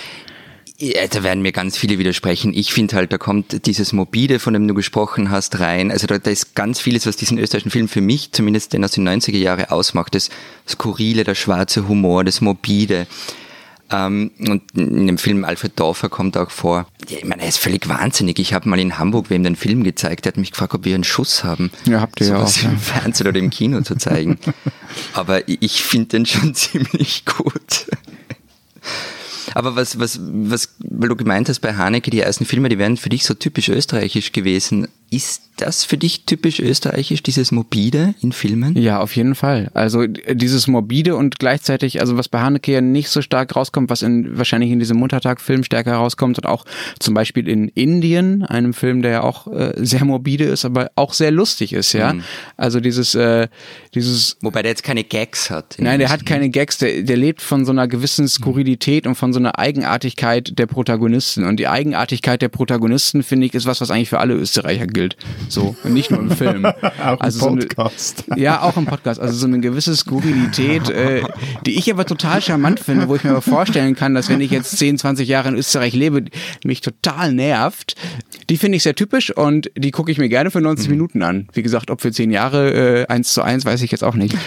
Ja, 0.77 1.07
da 1.07 1.23
werden 1.23 1.43
mir 1.43 1.53
ganz 1.53 1.79
viele 1.79 1.99
widersprechen. 1.99 2.53
Ich 2.53 2.73
finde 2.73 2.97
halt, 2.97 3.13
da 3.13 3.19
kommt 3.19 3.65
dieses 3.67 3.93
Mobile, 3.93 4.41
von 4.41 4.55
dem 4.55 4.67
du 4.67 4.75
gesprochen 4.75 5.31
hast, 5.31 5.61
rein. 5.61 5.93
Also 5.93 6.09
da, 6.09 6.19
da 6.19 6.31
ist 6.33 6.57
ganz 6.57 6.81
vieles, 6.81 7.07
was 7.07 7.17
diesen 7.17 7.39
österreichischen 7.39 7.71
Film 7.71 7.89
für 7.89 8.01
mich, 8.01 8.33
zumindest 8.33 8.73
den 8.73 8.85
aus 8.85 8.91
den 8.91 9.09
90er 9.09 9.37
Jahren 9.37 9.67
ausmacht. 9.67 10.17
Das 10.17 10.31
Skurrile, 10.69 11.23
der 11.23 11.37
schwarze 11.37 11.87
Humor, 11.87 12.25
das 12.25 12.41
Mobile. 12.41 13.07
Ähm, 13.91 14.31
und 14.39 14.63
in 14.75 15.07
dem 15.07 15.19
Film 15.19 15.45
Alfred 15.45 15.79
Dorfer 15.79 16.09
kommt 16.09 16.37
auch 16.37 16.51
vor. 16.51 16.87
Ich 17.09 17.25
meine, 17.25 17.43
er 17.43 17.49
ist 17.49 17.59
völlig 17.59 17.89
wahnsinnig. 17.89 18.39
Ich 18.39 18.55
habe 18.55 18.69
mal 18.69 18.79
in 18.79 18.99
Hamburg 18.99 19.31
wem 19.31 19.45
den 19.45 19.57
Film 19.57 19.85
gezeigt. 19.85 20.25
Der 20.25 20.33
hat 20.33 20.39
mich 20.39 20.53
gefragt, 20.53 20.75
ob 20.75 20.85
wir 20.85 20.95
einen 20.95 21.05
Schuss 21.05 21.45
haben. 21.45 21.71
Ja, 21.87 22.01
habt 22.01 22.21
ihr 22.21 22.27
so 22.27 22.33
ja 22.33 22.43
auch. 22.43 22.63
im 22.63 22.79
Fernsehen 22.79 23.29
oder 23.29 23.39
im 23.39 23.51
Kino 23.51 23.81
zu 23.83 23.97
zeigen. 23.97 24.39
Aber 25.13 25.49
ich 25.49 25.85
finde 25.85 26.09
den 26.09 26.27
schon 26.27 26.55
ziemlich 26.55 27.25
gut. 27.25 27.87
Aber 29.55 29.77
was, 29.77 29.99
was, 29.99 30.19
was, 30.21 30.75
weil 30.79 31.09
du 31.09 31.17
gemeint 31.17 31.49
hast 31.49 31.61
bei 31.61 31.75
Haneke, 31.75 32.11
die 32.11 32.21
ersten 32.21 32.45
Filme, 32.45 32.69
die 32.69 32.79
wären 32.79 32.97
für 32.97 33.09
dich 33.09 33.25
so 33.25 33.35
typisch 33.35 33.69
österreichisch 33.69 34.33
gewesen. 34.33 34.89
Ist 35.15 35.45
das 35.59 35.85
für 35.85 35.97
dich 35.97 36.25
typisch 36.25 36.59
österreichisch, 36.59 37.23
dieses 37.23 37.53
Morbide 37.53 38.15
in 38.21 38.33
Filmen? 38.33 38.77
Ja, 38.77 38.99
auf 38.99 39.15
jeden 39.15 39.37
Fall. 39.37 39.71
Also 39.73 40.07
dieses 40.07 40.67
Morbide 40.67 41.15
und 41.15 41.39
gleichzeitig, 41.39 42.01
also 42.01 42.17
was 42.17 42.29
bei 42.29 42.41
Haneke 42.41 42.73
ja 42.73 42.81
nicht 42.81 43.09
so 43.09 43.23
stark 43.23 43.55
rauskommt, 43.55 43.91
was 43.91 44.03
in, 44.03 44.37
wahrscheinlich 44.37 44.73
in 44.73 44.81
diesem 44.81 44.97
Muttertag-Film 44.97 45.63
stärker 45.63 45.95
rauskommt 45.95 46.39
und 46.39 46.47
auch 46.47 46.65
zum 46.99 47.15
Beispiel 47.15 47.49
in 47.49 47.69
Indien, 47.69 48.45
einem 48.45 48.75
Film, 48.75 49.03
der 49.03 49.11
ja 49.13 49.23
auch 49.23 49.47
äh, 49.47 49.75
sehr 49.77 50.05
morbide 50.05 50.45
ist, 50.45 50.65
aber 50.65 50.91
auch 50.97 51.13
sehr 51.13 51.31
lustig 51.31 51.73
ist, 51.73 51.93
ja. 51.93 52.15
Mhm. 52.15 52.25
Also 52.57 52.81
dieses, 52.81 53.15
äh, 53.15 53.47
dieses. 53.95 54.37
Wobei 54.41 54.63
der 54.63 54.73
jetzt 54.73 54.83
keine 54.83 55.05
Gags 55.05 55.51
hat. 55.51 55.77
Nein, 55.79 56.01
der 56.01 56.11
hat 56.11 56.27
keine 56.27 56.51
Gags, 56.51 56.79
der, 56.79 57.03
der 57.03 57.17
lebt 57.17 57.41
von 57.41 57.65
so 57.65 57.71
einer 57.71 57.87
gewissen 57.87 58.27
Skurrilität 58.27 59.07
und 59.07 59.15
von 59.15 59.33
so 59.33 59.39
einer 59.39 59.57
Eigenartigkeit 59.59 60.59
der 60.59 60.67
Protagonisten. 60.67 61.45
Und 61.45 61.61
die 61.61 61.69
Eigenartigkeit 61.69 62.43
der 62.43 62.49
Protagonisten, 62.49 63.23
finde 63.23 63.47
ich, 63.47 63.55
ist 63.55 63.67
was, 63.67 63.81
was 63.81 63.93
eigentlich 63.93 64.09
für 64.09 64.19
alle 64.19 64.35
Österreicher 64.35 64.89
gilt. 64.89 65.04
So, 65.49 65.77
und 65.83 65.93
nicht 65.93 66.11
nur 66.11 66.21
im 66.21 66.31
Film. 66.37 66.65
auch 66.65 67.21
also 67.21 67.49
im 67.49 67.59
Podcast. 67.59 68.25
So 68.27 68.33
eine, 68.33 68.43
ja, 68.43 68.63
auch 68.63 68.77
im 68.77 68.87
Podcast. 68.87 69.21
Also 69.21 69.35
so 69.35 69.47
eine 69.47 69.61
gewisse 69.61 69.95
Skurrilität, 69.97 70.89
äh, 70.91 71.23
die 71.67 71.79
ich 71.79 71.91
aber 71.91 72.07
total 72.07 72.41
charmant 72.43 72.81
finde, 72.81 73.09
wo 73.09 73.17
ich 73.17 73.25
mir 73.25 73.31
aber 73.31 73.43
vorstellen 73.43 73.95
kann, 73.95 74.15
dass 74.15 74.29
wenn 74.29 74.41
ich 74.41 74.51
jetzt 74.51 74.77
10, 74.79 74.99
20 74.99 75.29
Jahre 75.29 75.49
in 75.49 75.57
Österreich 75.57 75.95
lebe, 75.95 76.25
mich 76.65 76.81
total 76.81 77.33
nervt. 77.33 77.95
Die 78.51 78.57
finde 78.57 78.77
ich 78.77 78.83
sehr 78.83 78.95
typisch 78.95 79.31
und 79.31 79.71
die 79.77 79.91
gucke 79.91 80.11
ich 80.11 80.19
mir 80.19 80.29
gerne 80.29 80.51
für 80.51 80.61
90 80.61 80.89
mhm. 80.89 80.93
Minuten 80.93 81.23
an. 81.23 81.49
Wie 81.53 81.63
gesagt, 81.63 81.91
ob 81.91 82.01
für 82.01 82.13
10 82.13 82.31
Jahre 82.31 83.03
äh, 83.03 83.07
1 83.07 83.33
zu 83.33 83.43
1, 83.43 83.65
weiß 83.65 83.83
ich 83.83 83.91
jetzt 83.91 84.05
auch 84.05 84.15
nicht. 84.15 84.37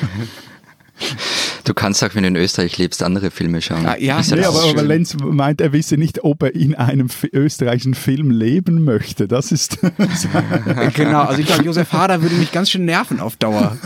Du 1.68 1.74
kannst 1.74 2.02
auch, 2.02 2.16
wenn 2.16 2.24
du 2.24 2.30
in 2.30 2.36
Österreich 2.38 2.78
lebst, 2.78 3.04
andere 3.04 3.30
Filme 3.30 3.62
schauen. 3.62 3.86
Ah, 3.86 3.98
ja, 4.00 4.22
nee, 4.22 4.46
aber, 4.46 4.64
aber 4.64 4.84
Lenz 4.84 5.18
meint, 5.20 5.60
er 5.60 5.74
wisse 5.74 5.98
nicht, 5.98 6.24
ob 6.24 6.42
er 6.44 6.56
in 6.56 6.76
einem 6.76 7.10
österreichischen 7.34 7.94
Film 7.94 8.32
leben 8.32 8.86
möchte. 8.86 9.28
Das 9.28 9.52
ist. 9.52 9.80
genau, 10.94 11.24
also 11.24 11.42
ich 11.42 11.46
glaube, 11.46 11.66
Josef 11.66 11.92
Hader 11.92 12.22
würde 12.22 12.36
mich 12.36 12.54
ganz 12.54 12.70
schön 12.70 12.86
nerven 12.86 13.20
auf 13.20 13.36
Dauer. 13.36 13.78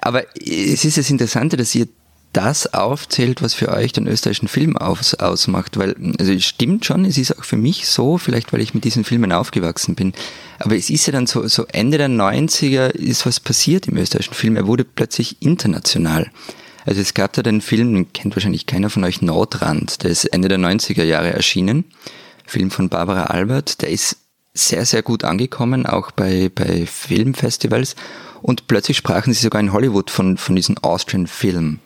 Aber 0.00 0.22
es 0.38 0.84
ist 0.84 0.96
das 0.96 1.10
Interessante, 1.10 1.56
dass 1.56 1.74
ihr 1.74 1.88
das 2.34 2.74
aufzählt, 2.74 3.40
was 3.40 3.54
für 3.54 3.70
euch 3.70 3.92
den 3.92 4.06
österreichischen 4.06 4.48
Film 4.48 4.76
aus, 4.76 5.14
ausmacht. 5.14 5.78
Weil, 5.78 5.96
also 6.18 6.32
es 6.32 6.44
stimmt 6.44 6.84
schon, 6.84 7.04
es 7.04 7.16
ist 7.16 7.38
auch 7.38 7.44
für 7.44 7.56
mich 7.56 7.86
so, 7.86 8.18
vielleicht 8.18 8.52
weil 8.52 8.60
ich 8.60 8.74
mit 8.74 8.84
diesen 8.84 9.04
Filmen 9.04 9.32
aufgewachsen 9.32 9.94
bin. 9.94 10.12
Aber 10.58 10.76
es 10.76 10.90
ist 10.90 11.06
ja 11.06 11.12
dann 11.12 11.26
so, 11.26 11.46
so 11.48 11.64
Ende 11.66 11.96
der 11.96 12.08
90er 12.08 12.90
ist 12.90 13.24
was 13.24 13.40
passiert 13.40 13.88
im 13.88 13.96
österreichischen 13.96 14.34
Film. 14.34 14.56
Er 14.56 14.66
wurde 14.66 14.84
plötzlich 14.84 15.40
international. 15.40 16.30
Also 16.84 17.00
es 17.00 17.14
gab 17.14 17.32
da 17.32 17.42
den 17.42 17.60
Film, 17.60 17.94
den 17.94 18.12
kennt 18.12 18.36
wahrscheinlich 18.36 18.66
keiner 18.66 18.90
von 18.90 19.04
euch, 19.04 19.22
Nordrand, 19.22 20.02
der 20.02 20.10
ist 20.10 20.26
Ende 20.26 20.48
der 20.48 20.58
90er 20.58 21.04
Jahre 21.04 21.32
erschienen. 21.32 21.84
Film 22.46 22.70
von 22.70 22.90
Barbara 22.90 23.24
Albert, 23.24 23.80
der 23.80 23.88
ist 23.88 24.18
sehr, 24.52 24.84
sehr 24.84 25.02
gut 25.02 25.24
angekommen, 25.24 25.86
auch 25.86 26.10
bei, 26.10 26.50
bei 26.54 26.84
Filmfestivals. 26.86 27.96
Und 28.42 28.66
plötzlich 28.66 28.98
sprachen 28.98 29.32
sie 29.32 29.42
sogar 29.42 29.60
in 29.60 29.72
Hollywood 29.72 30.10
von, 30.10 30.36
von 30.36 30.54
diesem 30.54 30.76
Austrian 30.78 31.26
Film. 31.26 31.80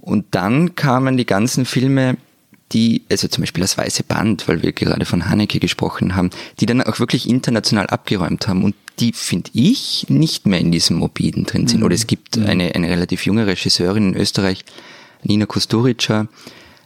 Und 0.00 0.26
dann 0.32 0.74
kamen 0.74 1.16
die 1.16 1.26
ganzen 1.26 1.64
Filme, 1.64 2.16
die, 2.72 3.02
also 3.10 3.28
zum 3.28 3.42
Beispiel 3.42 3.62
das 3.62 3.76
Weiße 3.76 4.04
Band, 4.04 4.46
weil 4.48 4.62
wir 4.62 4.72
gerade 4.72 5.04
von 5.04 5.28
Haneke 5.28 5.58
gesprochen 5.58 6.14
haben, 6.14 6.30
die 6.60 6.66
dann 6.66 6.82
auch 6.82 7.00
wirklich 7.00 7.28
international 7.28 7.86
abgeräumt 7.86 8.46
haben 8.48 8.64
und 8.64 8.74
die, 9.00 9.12
finde 9.12 9.50
ich, 9.54 10.06
nicht 10.08 10.46
mehr 10.46 10.60
in 10.60 10.70
diesem 10.70 10.96
Morbiden 10.98 11.44
drin 11.44 11.66
sind. 11.66 11.80
Mhm. 11.80 11.86
Oder 11.86 11.94
es 11.94 12.06
gibt 12.06 12.36
mhm. 12.36 12.46
eine, 12.46 12.74
eine 12.74 12.88
relativ 12.88 13.26
junge 13.26 13.46
Regisseurin 13.46 14.10
in 14.10 14.16
Österreich, 14.16 14.64
Nina 15.22 15.46
Kusturica, 15.46 16.28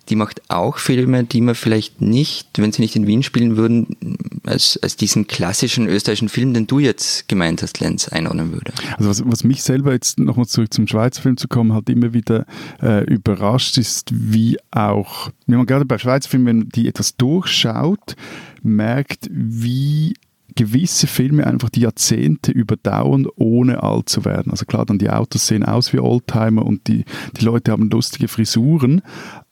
die 0.09 0.17
macht 0.17 0.43
auch 0.49 0.79
Filme, 0.79 1.25
die 1.25 1.41
man 1.41 1.55
vielleicht 1.55 2.01
nicht, 2.01 2.49
wenn 2.59 2.73
sie 2.73 2.83
nicht 2.83 2.97
in 2.97 3.07
Wien 3.07 3.23
spielen 3.23 3.57
würden, 3.57 3.97
als, 4.45 4.79
als 4.83 4.97
diesen 4.97 5.27
klassischen 5.27 5.89
österreichischen 5.89 6.29
Film, 6.29 6.55
den 6.55 6.67
du 6.67 6.79
jetzt 6.79 7.29
gemeint 7.29 7.63
hast, 7.63 7.81
Lenz, 7.81 8.09
einordnen 8.09 8.53
würde. 8.53 8.73
Also 8.99 9.11
was, 9.11 9.23
was 9.25 9.45
mich 9.45 9.63
selber 9.63 9.93
jetzt 9.93 10.19
nochmal 10.19 10.47
zurück 10.47 10.73
zum 10.73 10.87
Schweizer 10.87 11.23
Film 11.23 11.37
zu 11.37 11.49
kommen, 11.49 11.73
halt 11.73 11.89
immer 11.89 12.13
wieder 12.13 12.47
äh, 12.83 13.05
überrascht 13.05 13.79
ist, 13.79 14.11
wie 14.13 14.59
auch, 14.71 15.31
wenn 15.47 15.59
man 15.59 15.67
gerade 15.67 15.85
bei 15.85 15.99
Schweizer 15.99 16.29
Filmen, 16.29 16.47
wenn 16.47 16.69
die 16.69 16.89
etwas 16.89 17.17
durchschaut, 17.17 18.17
merkt, 18.63 19.29
wie 19.31 20.15
gewisse 20.57 21.07
Filme 21.07 21.47
einfach 21.47 21.69
die 21.69 21.81
Jahrzehnte 21.81 22.53
überdauern, 22.53 23.27
ohne 23.37 23.83
alt 23.83 24.09
zu 24.09 24.25
werden. 24.25 24.53
Also 24.53 24.67
klar, 24.67 24.87
dann 24.87 24.99
die 24.99 25.11
Autos 25.11 25.47
sehen 25.47 25.65
aus 25.65 25.93
wie 25.93 25.99
Oldtimer 25.99 26.65
und 26.65 26.87
die, 26.87 27.05
die 27.37 27.45
Leute 27.45 27.73
haben 27.73 27.91
lustige 27.91 28.29
Frisuren, 28.29 29.03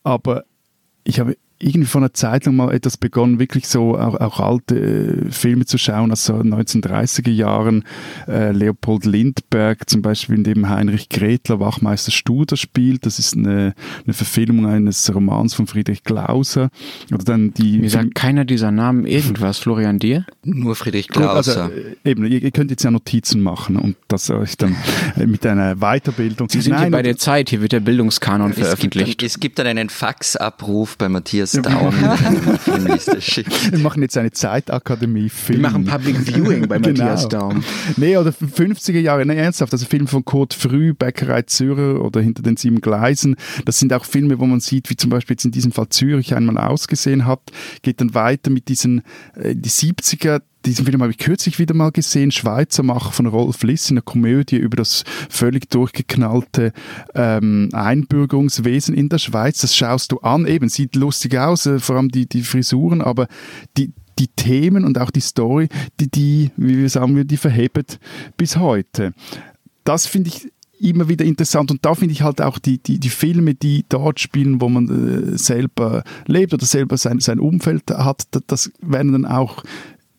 aber 0.04 0.44
ich 1.04 1.20
habe 1.20 1.36
irgendwie 1.62 1.88
vor 1.88 2.00
einer 2.00 2.12
Zeit 2.12 2.46
lang 2.46 2.56
mal 2.56 2.72
etwas 2.74 2.96
begonnen, 2.96 3.38
wirklich 3.38 3.68
so 3.68 3.96
auch, 3.96 4.16
auch 4.16 4.40
alte 4.40 4.78
äh, 4.78 5.30
Filme 5.30 5.64
zu 5.64 5.78
schauen, 5.78 6.10
also 6.10 6.34
1930er 6.34 7.30
Jahren 7.30 7.84
äh, 8.26 8.50
Leopold 8.52 9.04
Lindbergh 9.04 9.84
zum 9.86 10.02
Beispiel, 10.02 10.36
in 10.36 10.44
dem 10.44 10.68
Heinrich 10.68 11.08
Gretler 11.08 11.60
Wachmeister 11.60 12.10
Studer 12.10 12.56
spielt. 12.56 13.06
Das 13.06 13.18
ist 13.18 13.36
eine, 13.36 13.74
eine 14.04 14.14
Verfilmung 14.14 14.66
eines 14.66 15.14
Romans 15.14 15.54
von 15.54 15.66
Friedrich 15.66 16.02
Glauser. 16.02 16.70
Oder 17.12 17.24
dann 17.24 17.54
die 17.54 17.78
Mir 17.78 17.90
sagt 17.90 18.14
keiner 18.14 18.44
dieser 18.44 18.72
Namen 18.72 19.06
irgendwas, 19.06 19.58
Florian 19.58 19.98
dir? 19.98 20.26
Nur 20.44 20.74
Friedrich 20.74 21.08
Glauser. 21.08 21.64
Also, 21.64 21.74
äh, 21.74 22.10
eben, 22.10 22.24
ihr, 22.24 22.42
ihr, 22.42 22.50
könnt 22.50 22.70
jetzt 22.70 22.82
ja 22.82 22.90
Notizen 22.90 23.40
machen 23.40 23.76
und 23.76 23.96
das 24.08 24.30
euch 24.30 24.56
dann 24.56 24.76
äh, 25.16 25.26
mit 25.26 25.46
einer 25.46 25.76
Weiterbildung. 25.76 26.48
Sie 26.48 26.60
sind 26.60 26.72
Nein, 26.72 26.82
hier 26.82 26.90
bei 26.90 27.02
der 27.02 27.16
Zeit, 27.16 27.50
hier 27.50 27.60
wird 27.60 27.72
der 27.72 27.80
Bildungskanon 27.80 28.50
es 28.50 28.58
veröffentlicht. 28.58 29.18
Gibt, 29.18 29.22
es 29.22 29.38
gibt 29.38 29.58
dann 29.58 29.66
einen 29.66 29.88
Faxabruf 29.88 30.98
bei 30.98 31.08
Matthias 31.08 31.51
das 31.52 31.62
Daumen 31.62 31.92
Filmliste 32.58 33.20
Wir 33.70 33.78
machen 33.78 34.02
jetzt 34.02 34.16
eine 34.16 34.30
Zeitakademie 34.30 35.28
Film. 35.28 35.62
Wir 35.62 35.70
machen 35.70 35.84
Public 35.84 36.16
Viewing 36.18 36.68
bei 36.68 36.78
genau. 36.78 37.04
Matthias 37.04 37.28
Daum. 37.28 37.64
Nee, 37.96 38.16
oder 38.16 38.30
50er 38.30 38.98
Jahre, 38.98 39.24
nee, 39.26 39.36
ernsthaft, 39.36 39.72
also 39.72 39.86
Film 39.86 40.06
von 40.06 40.24
Kurt 40.24 40.54
Früh, 40.54 40.94
Bäckerei 40.94 41.42
Zürcher 41.42 42.00
oder 42.02 42.20
Hinter 42.20 42.42
den 42.42 42.56
sieben 42.56 42.80
Gleisen, 42.80 43.36
das 43.64 43.78
sind 43.78 43.92
auch 43.92 44.04
Filme, 44.04 44.38
wo 44.38 44.46
man 44.46 44.60
sieht, 44.60 44.90
wie 44.90 44.96
zum 44.96 45.10
Beispiel 45.10 45.34
jetzt 45.34 45.44
in 45.44 45.50
diesem 45.50 45.72
Fall 45.72 45.88
Zürich 45.88 46.34
einmal 46.34 46.58
ausgesehen 46.58 47.26
hat, 47.26 47.40
geht 47.82 48.00
dann 48.00 48.14
weiter 48.14 48.50
mit 48.50 48.68
diesen, 48.68 49.02
äh, 49.34 49.54
die 49.54 49.70
70er, 49.70 50.42
diesen 50.64 50.84
Film 50.86 51.02
habe 51.02 51.12
ich 51.12 51.18
kürzlich 51.18 51.58
wieder 51.58 51.74
mal 51.74 51.90
gesehen, 51.90 52.30
Schweizer 52.30 52.82
Macher 52.82 53.12
von 53.12 53.26
Rolf 53.26 53.62
Liss 53.62 53.90
in 53.90 53.96
einer 53.96 54.02
Komödie 54.02 54.56
über 54.56 54.76
das 54.76 55.04
völlig 55.28 55.68
durchgeknallte 55.70 56.72
ähm, 57.14 57.68
Einbürgerungswesen 57.72 58.94
in 58.94 59.08
der 59.08 59.18
Schweiz. 59.18 59.60
Das 59.60 59.76
schaust 59.76 60.12
du 60.12 60.18
an, 60.18 60.46
eben, 60.46 60.68
sieht 60.68 60.96
lustig 60.96 61.38
aus, 61.38 61.66
äh, 61.66 61.78
vor 61.78 61.96
allem 61.96 62.10
die, 62.10 62.26
die 62.26 62.42
Frisuren, 62.42 63.02
aber 63.02 63.28
die, 63.76 63.92
die 64.18 64.28
Themen 64.28 64.84
und 64.84 64.98
auch 64.98 65.10
die 65.10 65.20
Story, 65.20 65.68
die, 66.00 66.10
die 66.10 66.50
wie 66.56 66.78
wir 66.78 66.88
sagen, 66.88 67.26
die 67.26 67.36
verhebt 67.36 67.98
bis 68.36 68.56
heute. 68.56 69.14
Das 69.84 70.06
finde 70.06 70.28
ich 70.28 70.52
immer 70.82 71.08
wieder 71.08 71.24
interessant 71.24 71.70
und 71.70 71.84
da 71.84 71.94
finde 71.94 72.12
ich 72.12 72.22
halt 72.22 72.40
auch 72.40 72.58
die, 72.58 72.78
die, 72.78 72.98
die 72.98 73.08
Filme, 73.08 73.54
die 73.54 73.84
dort 73.88 74.18
spielen, 74.18 74.60
wo 74.60 74.68
man 74.68 75.34
äh, 75.34 75.38
selber 75.38 76.02
lebt 76.26 76.52
oder 76.52 76.66
selber 76.66 76.96
sein, 76.96 77.20
sein 77.20 77.38
Umfeld 77.38 77.88
hat, 77.90 78.26
das 78.48 78.72
werden 78.80 79.12
dann 79.12 79.26
auch 79.26 79.62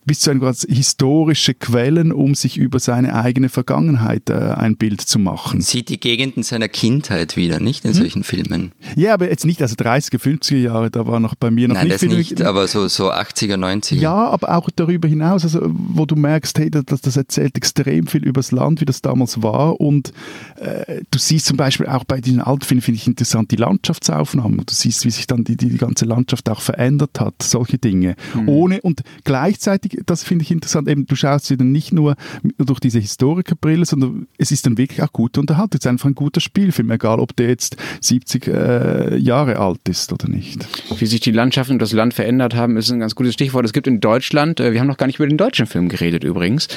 bis 0.06 0.20
zu 0.20 0.32
einem 0.32 0.54
historische 0.68 1.54
Quellen, 1.54 2.12
um 2.12 2.36
sich 2.36 2.58
über 2.58 2.80
seine 2.80 3.16
eigene 3.16 3.50
Vergangenheit 3.50 4.30
äh, 4.30 4.34
ein 4.34 4.76
Bild 4.78 5.02
zu 5.02 5.20
machen. 5.20 5.62
Sieht 5.62 5.90
die 5.90 6.00
Gegenden 6.00 6.44
seiner 6.44 6.68
Kindheit 6.68 7.38
wieder, 7.38 7.60
nicht 7.60 7.86
in 7.86 7.92
hm? 7.92 7.98
solchen 7.98 8.24
Filmen? 8.24 8.72
Ja, 8.96 9.14
aber 9.14 9.30
jetzt 9.30 9.46
nicht, 9.46 9.62
also 9.62 9.76
30er, 9.76 10.20
50er 10.20 10.58
Jahre, 10.58 10.92
da 10.92 11.08
war 11.08 11.20
noch 11.20 11.36
bei 11.36 11.52
mir 11.52 11.68
noch 11.68 11.76
Nein, 11.76 11.86
nicht 11.86 11.96
das 11.96 12.02
viel. 12.02 12.18
nicht, 12.18 12.42
aber 12.42 12.68
so, 12.68 12.88
so 12.88 13.12
80er, 13.12 13.56
90er. 13.56 13.96
Ja, 13.96 14.30
aber 14.30 14.56
auch 14.56 14.70
darüber 14.76 15.08
hinaus, 15.08 15.44
also 15.44 15.62
wo 15.64 16.06
du 16.06 16.16
merkst, 16.16 16.58
hey, 16.60 16.70
das, 16.70 17.02
das 17.02 17.18
erzählt 17.18 17.58
extrem 17.58 18.08
viel 18.08 18.24
über 18.24 18.40
das 18.40 18.52
Land, 18.52 18.82
wie 18.82 18.86
das 18.86 19.02
damals 19.02 19.42
war 19.42 19.80
und 19.80 20.14
äh, 20.58 21.02
du 21.12 21.20
siehst 21.20 21.46
zum 21.46 21.58
Beispiel 21.58 21.88
auch 21.88 22.04
bei 22.04 22.22
diesen 22.22 22.42
alten 22.42 22.66
Filmen, 22.66 22.82
finde 22.82 23.00
ich 23.00 23.08
interessant, 23.08 23.52
die 23.52 23.56
Landschaftsaufnahmen. 23.56 24.64
Du 24.66 24.74
siehst, 24.74 25.06
wie 25.06 25.12
sich 25.12 25.28
dann 25.28 25.44
die, 25.44 25.58
die 25.58 25.78
ganze 25.78 26.06
Landschaft 26.06 26.50
auch 26.50 26.62
verändert 26.62 27.20
hat, 27.20 27.36
solche 27.42 27.78
Dinge. 27.78 28.16
Mhm. 28.34 28.50
Ohne 28.50 28.82
und 28.82 29.02
gleichzeitig 29.24 29.93
das 30.06 30.24
finde 30.24 30.44
ich 30.44 30.52
interessant, 30.52 30.88
eben 30.88 31.06
du 31.06 31.16
schaust 31.16 31.46
sie 31.46 31.58
dann 31.58 31.72
nicht 31.72 31.92
nur 31.92 32.16
durch 32.58 32.80
diese 32.80 33.00
Historikerbrille, 33.00 33.86
sondern 33.86 34.28
es 34.38 34.52
ist 34.52 34.66
dann 34.66 34.78
wirklich 34.78 35.02
auch 35.02 35.12
gut 35.12 35.38
unterhalten. 35.38 35.78
Es 35.78 35.86
ist 35.86 35.88
einfach 35.88 36.10
ein 36.10 36.16
guter 36.16 36.42
Spielfilm, 36.42 36.92
egal 36.92 37.20
ob 37.20 37.36
der 37.36 37.50
jetzt 37.50 37.78
70 38.02 38.48
äh, 38.48 39.18
Jahre 39.18 39.58
alt 39.58 39.88
ist 39.90 40.12
oder 40.14 40.28
nicht. 40.28 40.68
Wie 40.98 41.06
sich 41.06 41.22
die 41.22 41.32
Landschaften 41.32 41.74
und 41.74 41.82
das 41.82 41.94
Land 41.94 42.14
verändert 42.14 42.56
haben, 42.56 42.78
ist 42.78 42.92
ein 42.92 43.00
ganz 43.00 43.16
gutes 43.16 43.34
Stichwort. 43.34 43.66
Es 43.66 43.74
gibt 43.74 43.88
in 43.88 44.00
Deutschland, 44.00 44.60
äh, 44.60 44.74
wir 44.74 44.80
haben 44.80 44.88
noch 44.88 44.98
gar 44.98 45.08
nicht 45.08 45.20
über 45.20 45.28
den 45.28 45.38
deutschen 45.38 45.66
Film 45.66 45.90
geredet 45.90 46.24
übrigens, 46.24 46.68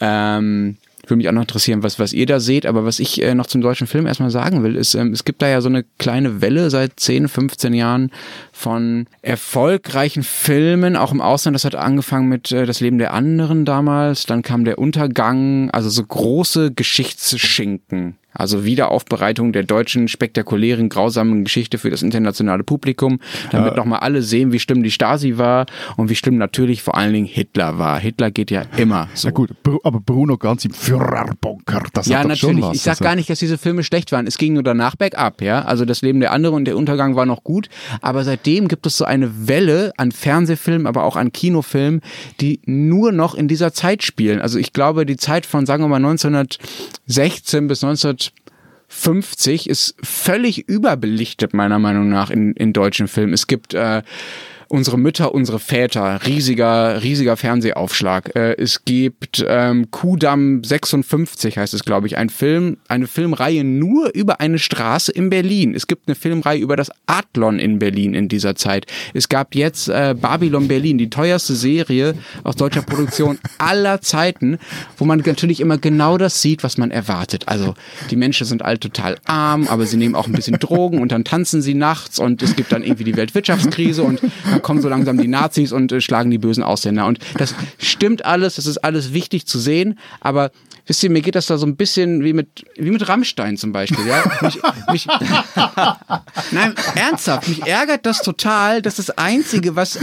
ähm, 0.00 0.76
würde 1.08 1.18
mich 1.18 1.28
auch 1.28 1.32
noch 1.32 1.42
interessieren, 1.42 1.82
was, 1.82 1.98
was 1.98 2.12
ihr 2.12 2.26
da 2.26 2.40
seht. 2.40 2.66
Aber 2.66 2.84
was 2.84 3.00
ich 3.00 3.22
äh, 3.22 3.34
noch 3.34 3.46
zum 3.46 3.60
deutschen 3.60 3.86
Film 3.86 4.06
erstmal 4.06 4.30
sagen 4.30 4.62
will, 4.62 4.76
ist, 4.76 4.94
ähm, 4.94 5.12
es 5.12 5.24
gibt 5.24 5.42
da 5.42 5.48
ja 5.48 5.60
so 5.60 5.68
eine 5.68 5.84
kleine 5.98 6.40
Welle 6.40 6.70
seit 6.70 6.98
10, 7.00 7.28
15 7.28 7.74
Jahren 7.74 8.10
von 8.52 9.06
erfolgreichen 9.22 10.22
Filmen, 10.22 10.96
auch 10.96 11.12
im 11.12 11.20
Ausland. 11.20 11.54
Das 11.54 11.64
hat 11.64 11.74
angefangen 11.74 12.28
mit 12.28 12.52
äh, 12.52 12.66
Das 12.66 12.80
Leben 12.80 12.98
der 12.98 13.12
anderen 13.12 13.64
damals. 13.64 14.26
Dann 14.26 14.42
kam 14.42 14.64
der 14.64 14.78
Untergang, 14.78 15.70
also 15.70 15.88
so 15.90 16.04
große 16.04 16.72
Geschichtsschinken 16.72 18.16
also 18.38 18.64
Wiederaufbereitung 18.64 19.52
der 19.52 19.64
deutschen 19.64 20.08
spektakulären, 20.08 20.88
grausamen 20.88 21.44
Geschichte 21.44 21.76
für 21.76 21.90
das 21.90 22.02
internationale 22.02 22.62
Publikum, 22.62 23.18
damit 23.50 23.72
ja. 23.72 23.76
nochmal 23.76 23.98
alle 23.98 24.22
sehen, 24.22 24.52
wie 24.52 24.60
schlimm 24.60 24.82
die 24.82 24.92
Stasi 24.92 25.36
war 25.36 25.66
und 25.96 26.08
wie 26.08 26.14
schlimm 26.14 26.38
natürlich 26.38 26.82
vor 26.82 26.96
allen 26.96 27.12
Dingen 27.12 27.26
Hitler 27.26 27.78
war. 27.78 27.98
Hitler 27.98 28.30
geht 28.30 28.50
ja 28.50 28.62
immer 28.76 29.08
so. 29.14 29.28
Na 29.28 29.32
gut, 29.32 29.50
aber 29.82 30.00
Bruno 30.00 30.38
ganz 30.38 30.64
im 30.64 30.72
Führerbunker, 30.72 31.82
das 31.92 32.06
ja, 32.06 32.18
hat 32.18 32.24
doch 32.24 32.28
natürlich. 32.30 32.60
schon 32.60 32.62
was. 32.62 32.76
Ich 32.76 32.82
sag 32.82 32.98
gar 33.00 33.16
nicht, 33.16 33.28
dass 33.28 33.40
diese 33.40 33.58
Filme 33.58 33.82
schlecht 33.82 34.12
waren. 34.12 34.26
Es 34.26 34.38
ging 34.38 34.54
nur 34.54 34.62
danach 34.62 34.94
bergab, 34.94 35.42
ja. 35.42 35.62
Also 35.62 35.84
das 35.84 36.02
Leben 36.02 36.20
der 36.20 36.32
anderen 36.32 36.54
und 36.54 36.64
der 36.64 36.76
Untergang 36.76 37.16
war 37.16 37.26
noch 37.26 37.42
gut, 37.42 37.68
aber 38.00 38.22
seitdem 38.22 38.68
gibt 38.68 38.86
es 38.86 38.96
so 38.96 39.04
eine 39.04 39.48
Welle 39.48 39.92
an 39.96 40.12
Fernsehfilmen, 40.12 40.86
aber 40.86 41.02
auch 41.02 41.16
an 41.16 41.32
Kinofilmen, 41.32 42.02
die 42.40 42.60
nur 42.66 43.10
noch 43.10 43.34
in 43.34 43.48
dieser 43.48 43.72
Zeit 43.72 44.04
spielen. 44.04 44.40
Also 44.40 44.60
ich 44.60 44.72
glaube, 44.72 45.06
die 45.06 45.16
Zeit 45.16 45.44
von, 45.44 45.66
sagen 45.66 45.82
wir 45.82 45.88
mal, 45.88 45.96
1916 45.96 47.66
bis 47.66 47.82
19 47.82 48.27
50 48.88 49.68
ist 49.68 49.94
völlig 50.02 50.68
überbelichtet, 50.68 51.54
meiner 51.54 51.78
Meinung 51.78 52.08
nach, 52.08 52.30
in, 52.30 52.54
in 52.54 52.72
deutschen 52.72 53.06
Filmen. 53.06 53.34
Es 53.34 53.46
gibt 53.46 53.74
äh, 53.74 54.02
Unsere 54.70 54.98
Mütter, 54.98 55.34
unsere 55.34 55.58
Väter, 55.58 56.20
riesiger, 56.26 57.02
riesiger 57.02 57.38
Fernsehaufschlag. 57.38 58.36
Äh, 58.36 58.52
es 58.58 58.84
gibt 58.84 59.42
ähm, 59.48 59.90
Kudamm 59.90 60.62
56, 60.62 61.56
heißt 61.56 61.72
es, 61.72 61.84
glaube 61.84 62.06
ich, 62.06 62.18
ein 62.18 62.28
Film, 62.28 62.76
eine 62.86 63.06
Filmreihe 63.06 63.64
nur 63.64 64.14
über 64.14 64.40
eine 64.40 64.58
Straße 64.58 65.10
in 65.10 65.30
Berlin. 65.30 65.74
Es 65.74 65.86
gibt 65.86 66.06
eine 66.06 66.14
Filmreihe 66.14 66.60
über 66.60 66.76
das 66.76 66.90
Adlon 67.06 67.58
in 67.58 67.78
Berlin 67.78 68.12
in 68.12 68.28
dieser 68.28 68.56
Zeit. 68.56 68.86
Es 69.14 69.30
gab 69.30 69.54
jetzt 69.54 69.88
äh, 69.88 70.14
Babylon 70.20 70.68
Berlin, 70.68 70.98
die 70.98 71.08
teuerste 71.08 71.54
Serie 71.54 72.14
aus 72.44 72.56
deutscher 72.56 72.82
Produktion 72.82 73.38
aller 73.58 74.02
Zeiten, 74.02 74.58
wo 74.98 75.06
man 75.06 75.22
natürlich 75.24 75.60
immer 75.60 75.78
genau 75.78 76.18
das 76.18 76.42
sieht, 76.42 76.62
was 76.62 76.76
man 76.76 76.90
erwartet. 76.90 77.44
Also 77.48 77.74
die 78.10 78.16
Menschen 78.16 78.46
sind 78.46 78.62
alle 78.62 78.78
total 78.78 79.16
arm, 79.24 79.66
aber 79.68 79.86
sie 79.86 79.96
nehmen 79.96 80.14
auch 80.14 80.26
ein 80.26 80.32
bisschen 80.32 80.58
Drogen 80.60 81.00
und 81.00 81.10
dann 81.10 81.24
tanzen 81.24 81.62
sie 81.62 81.74
nachts 81.74 82.18
und 82.18 82.42
es 82.42 82.54
gibt 82.54 82.70
dann 82.70 82.82
irgendwie 82.82 83.04
die 83.04 83.16
Weltwirtschaftskrise 83.16 84.02
und 84.02 84.20
dann 84.58 84.62
kommen 84.62 84.82
so 84.82 84.88
langsam 84.88 85.18
die 85.18 85.28
Nazis 85.28 85.72
und 85.72 85.92
äh, 85.92 86.00
schlagen 86.00 86.30
die 86.30 86.38
bösen 86.38 86.62
Ausländer. 86.62 87.06
Und 87.06 87.18
das 87.36 87.54
stimmt 87.78 88.24
alles, 88.24 88.56
das 88.56 88.66
ist 88.66 88.78
alles 88.78 89.12
wichtig 89.12 89.46
zu 89.46 89.58
sehen, 89.58 89.98
aber 90.20 90.50
wisst 90.86 91.02
ihr, 91.02 91.10
mir 91.10 91.22
geht 91.22 91.34
das 91.34 91.46
da 91.46 91.58
so 91.58 91.66
ein 91.66 91.76
bisschen 91.76 92.24
wie 92.24 92.32
mit, 92.32 92.64
wie 92.76 92.90
mit 92.90 93.08
Rammstein 93.08 93.56
zum 93.56 93.72
Beispiel, 93.72 94.06
ja. 94.06 94.24
Mich, 94.40 94.58
mich, 94.90 95.06
nein, 96.50 96.74
ernsthaft, 96.94 97.48
mich 97.48 97.66
ärgert 97.66 98.04
das 98.04 98.22
total, 98.22 98.82
dass 98.82 98.96
das 98.96 99.10
Einzige, 99.10 99.76
was 99.76 99.98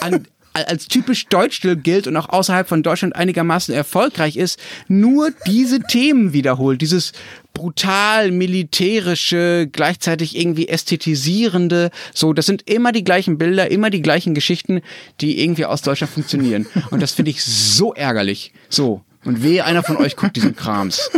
an, 0.00 0.26
als 0.52 0.88
typisch 0.88 1.26
deutsch 1.26 1.60
gilt 1.60 2.06
und 2.06 2.16
auch 2.16 2.28
außerhalb 2.28 2.68
von 2.68 2.82
Deutschland 2.82 3.14
einigermaßen 3.14 3.74
erfolgreich 3.74 4.36
ist, 4.36 4.58
nur 4.88 5.30
diese 5.46 5.80
Themen 5.80 6.32
wiederholt. 6.32 6.80
Dieses 6.80 7.12
brutal 7.60 8.30
militärische, 8.30 9.68
gleichzeitig 9.70 10.34
irgendwie 10.34 10.68
ästhetisierende, 10.68 11.90
so, 12.14 12.32
das 12.32 12.46
sind 12.46 12.62
immer 12.70 12.90
die 12.90 13.04
gleichen 13.04 13.36
Bilder, 13.36 13.70
immer 13.70 13.90
die 13.90 14.00
gleichen 14.00 14.32
Geschichten, 14.32 14.80
die 15.20 15.42
irgendwie 15.42 15.66
aus 15.66 15.82
Deutschland 15.82 16.10
funktionieren. 16.10 16.66
Und 16.90 17.02
das 17.02 17.12
finde 17.12 17.32
ich 17.32 17.44
so 17.44 17.92
ärgerlich. 17.92 18.54
So. 18.70 19.02
Und 19.26 19.42
wehe, 19.42 19.62
einer 19.66 19.82
von 19.82 19.98
euch 19.98 20.16
guckt 20.16 20.36
diesen 20.36 20.56
Krams. 20.56 21.10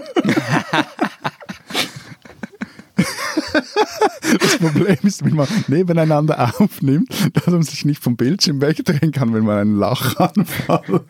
Das 4.40 4.56
Problem 4.58 4.98
ist, 5.02 5.24
wenn 5.24 5.36
man 5.36 5.46
nebeneinander 5.68 6.54
aufnimmt, 6.58 7.08
dass 7.34 7.46
man 7.46 7.62
sich 7.62 7.84
nicht 7.84 8.02
vom 8.02 8.16
Bildschirm 8.16 8.60
wegdrehen 8.60 9.12
kann, 9.12 9.32
wenn 9.32 9.44
man 9.44 9.58
einen 9.58 9.76
Lachanfall 9.76 11.02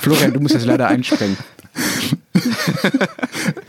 Florian, 0.00 0.32
du 0.32 0.40
musst 0.40 0.54
jetzt 0.54 0.64
leider 0.64 0.88
einspringen. 0.88 1.36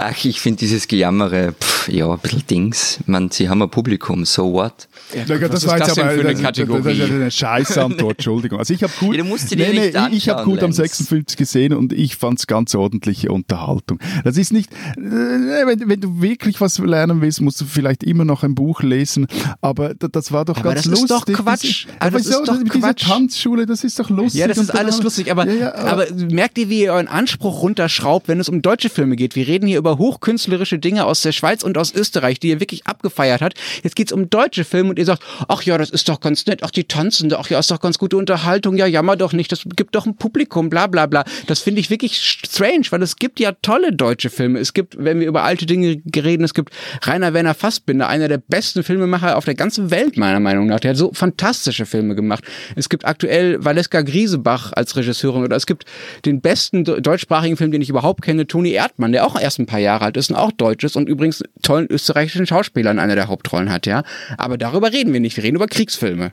Ach, 0.00 0.24
ich 0.24 0.40
finde 0.40 0.60
dieses 0.60 0.86
Gejammere, 0.86 1.54
pff, 1.60 1.77
ja, 1.90 2.10
ein 2.12 2.18
bisschen 2.18 2.46
Dings. 2.48 2.98
Man, 3.06 3.30
sie 3.30 3.48
haben 3.48 3.62
ein 3.62 3.70
Publikum, 3.70 4.24
so 4.24 4.52
what? 4.52 4.88
Ja, 5.14 5.28
was 5.28 5.50
das 5.50 5.62
ist 5.64 5.66
war 5.68 5.78
das 5.78 5.88
jetzt 5.88 5.98
aber 6.00 6.10
für 6.10 6.20
eine 6.20 6.32
das, 6.32 6.42
Kategorie? 6.42 6.82
Das, 6.82 6.98
das 6.98 7.08
ist 7.08 7.14
eine 7.14 7.30
Scheißantwort, 7.30 8.12
Entschuldigung. 8.18 8.58
Also 8.58 8.74
ich 8.74 8.82
habe 8.82 8.92
gut, 9.00 9.16
Ja, 9.16 9.24
nee, 9.24 9.30
nicht 9.30 9.56
nee, 9.56 10.08
ich 10.12 10.28
habe 10.28 10.44
gut 10.44 10.58
am 10.60 10.66
Lenz. 10.70 10.76
56 10.76 11.36
gesehen 11.36 11.72
und 11.74 11.92
ich 11.92 12.16
fand 12.16 12.38
es 12.38 12.46
ganz 12.46 12.74
ordentliche 12.74 13.30
Unterhaltung. 13.32 13.98
Das 14.24 14.36
ist 14.36 14.52
nicht, 14.52 14.70
äh, 14.72 15.00
wenn, 15.00 15.88
wenn 15.88 16.00
du 16.00 16.20
wirklich 16.20 16.60
was 16.60 16.78
lernen 16.78 17.20
willst, 17.20 17.40
musst 17.40 17.60
du 17.60 17.64
vielleicht 17.64 18.02
immer 18.04 18.24
noch 18.24 18.42
ein 18.42 18.54
Buch 18.54 18.82
lesen, 18.82 19.26
aber 19.60 19.94
da- 19.94 20.08
das 20.08 20.32
war 20.32 20.44
doch 20.44 20.56
Aber 20.58 20.74
ganz 20.74 20.84
das 20.84 21.00
ist 21.00 21.08
lustig. 21.10 21.36
doch 21.36 21.44
Quatsch. 21.44 21.86
Aber 22.00 22.10
das 22.18 22.26
wieso? 22.26 22.40
ist 22.40 22.48
doch 22.48 22.56
diese 22.62 22.78
Quatsch. 22.78 23.04
Tanzschule, 23.06 23.66
das 23.66 23.84
ist 23.84 23.98
doch 23.98 24.10
lustig. 24.10 24.40
Ja, 24.40 24.48
das 24.48 24.58
ist 24.58 24.70
alles 24.70 25.02
lustig, 25.02 25.30
aber, 25.30 25.46
Ja, 25.46 25.54
ja, 25.54 25.74
aber 25.74 26.06
merkt 26.30 26.58
ihr, 26.58 26.68
wie 26.68 26.82
ihr 26.82 26.92
euren 26.92 27.08
Anspruch 27.08 27.62
runterschraubt, 27.62 28.28
wenn 28.28 28.40
es 28.40 28.48
um 28.48 28.60
deutsche 28.62 28.90
Filme 28.90 29.16
geht? 29.16 29.34
Wir 29.36 29.46
reden 29.46 29.66
hier 29.66 29.78
über 29.78 29.98
hochkünstlerische 29.98 30.78
Dinge 30.78 31.04
aus 31.06 31.22
der 31.22 31.32
Schweiz 31.32 31.62
und 31.62 31.77
aus 31.78 31.94
Österreich, 31.94 32.40
die 32.40 32.48
ihr 32.48 32.60
wirklich 32.60 32.86
abgefeiert 32.86 33.40
hat. 33.40 33.54
Jetzt 33.82 33.96
geht's 33.96 34.12
um 34.12 34.30
deutsche 34.30 34.64
Filme 34.64 34.90
und 34.90 34.98
ihr 34.98 35.04
sagt, 35.04 35.22
ach 35.48 35.62
ja, 35.62 35.78
das 35.78 35.90
ist 35.90 36.08
doch 36.08 36.20
ganz 36.20 36.46
nett, 36.46 36.62
ach 36.62 36.70
die 36.70 36.84
tanzen, 36.84 37.32
ach 37.34 37.50
ja, 37.50 37.58
ist 37.58 37.70
doch 37.70 37.80
ganz 37.80 37.98
gute 37.98 38.16
Unterhaltung, 38.16 38.76
ja, 38.76 38.86
jammer 38.86 39.16
doch 39.16 39.32
nicht, 39.32 39.52
das 39.52 39.62
gibt 39.76 39.94
doch 39.94 40.06
ein 40.06 40.16
Publikum, 40.16 40.70
bla 40.70 40.86
bla 40.86 41.06
bla. 41.06 41.24
Das 41.46 41.60
finde 41.60 41.80
ich 41.80 41.90
wirklich 41.90 42.18
strange, 42.20 42.86
weil 42.90 43.02
es 43.02 43.16
gibt 43.16 43.40
ja 43.40 43.52
tolle 43.62 43.92
deutsche 43.92 44.30
Filme. 44.30 44.58
Es 44.58 44.72
gibt, 44.74 44.96
wenn 44.98 45.20
wir 45.20 45.26
über 45.26 45.44
alte 45.44 45.66
Dinge 45.66 46.00
reden, 46.16 46.44
es 46.44 46.54
gibt 46.54 46.72
Rainer 47.02 47.34
Werner 47.34 47.54
Fassbinder, 47.54 48.08
einer 48.08 48.28
der 48.28 48.38
besten 48.38 48.82
Filmemacher 48.82 49.36
auf 49.36 49.44
der 49.44 49.54
ganzen 49.54 49.90
Welt, 49.90 50.16
meiner 50.16 50.40
Meinung 50.40 50.66
nach. 50.66 50.80
Der 50.80 50.90
hat 50.90 50.96
so 50.96 51.12
fantastische 51.12 51.86
Filme 51.86 52.14
gemacht. 52.14 52.44
Es 52.76 52.88
gibt 52.88 53.04
aktuell 53.04 53.64
Valeska 53.64 54.02
Griesebach 54.02 54.72
als 54.72 54.96
Regisseurin 54.96 55.42
oder 55.44 55.56
es 55.56 55.66
gibt 55.66 55.84
den 56.24 56.40
besten 56.40 56.84
de- 56.84 57.00
deutschsprachigen 57.00 57.56
Film, 57.56 57.72
den 57.72 57.82
ich 57.82 57.88
überhaupt 57.90 58.22
kenne, 58.22 58.46
Toni 58.46 58.70
Erdmann, 58.72 59.12
der 59.12 59.26
auch 59.26 59.38
erst 59.40 59.58
ein 59.58 59.66
paar 59.66 59.78
Jahre 59.80 60.06
alt 60.06 60.16
ist 60.16 60.30
und 60.30 60.36
auch 60.36 60.52
deutsch 60.52 60.84
ist 60.84 60.96
und 60.96 61.08
übrigens 61.08 61.42
tollen 61.68 61.86
österreichischen 61.90 62.46
Schauspieler 62.46 62.90
in 62.90 62.98
einer 62.98 63.14
der 63.14 63.28
Hauptrollen 63.28 63.70
hat, 63.70 63.86
ja. 63.86 64.02
Aber 64.38 64.56
darüber 64.56 64.90
reden 64.90 65.12
wir 65.12 65.20
nicht. 65.20 65.36
Wir 65.36 65.44
reden 65.44 65.56
über 65.56 65.66
Kriegsfilme. 65.66 66.32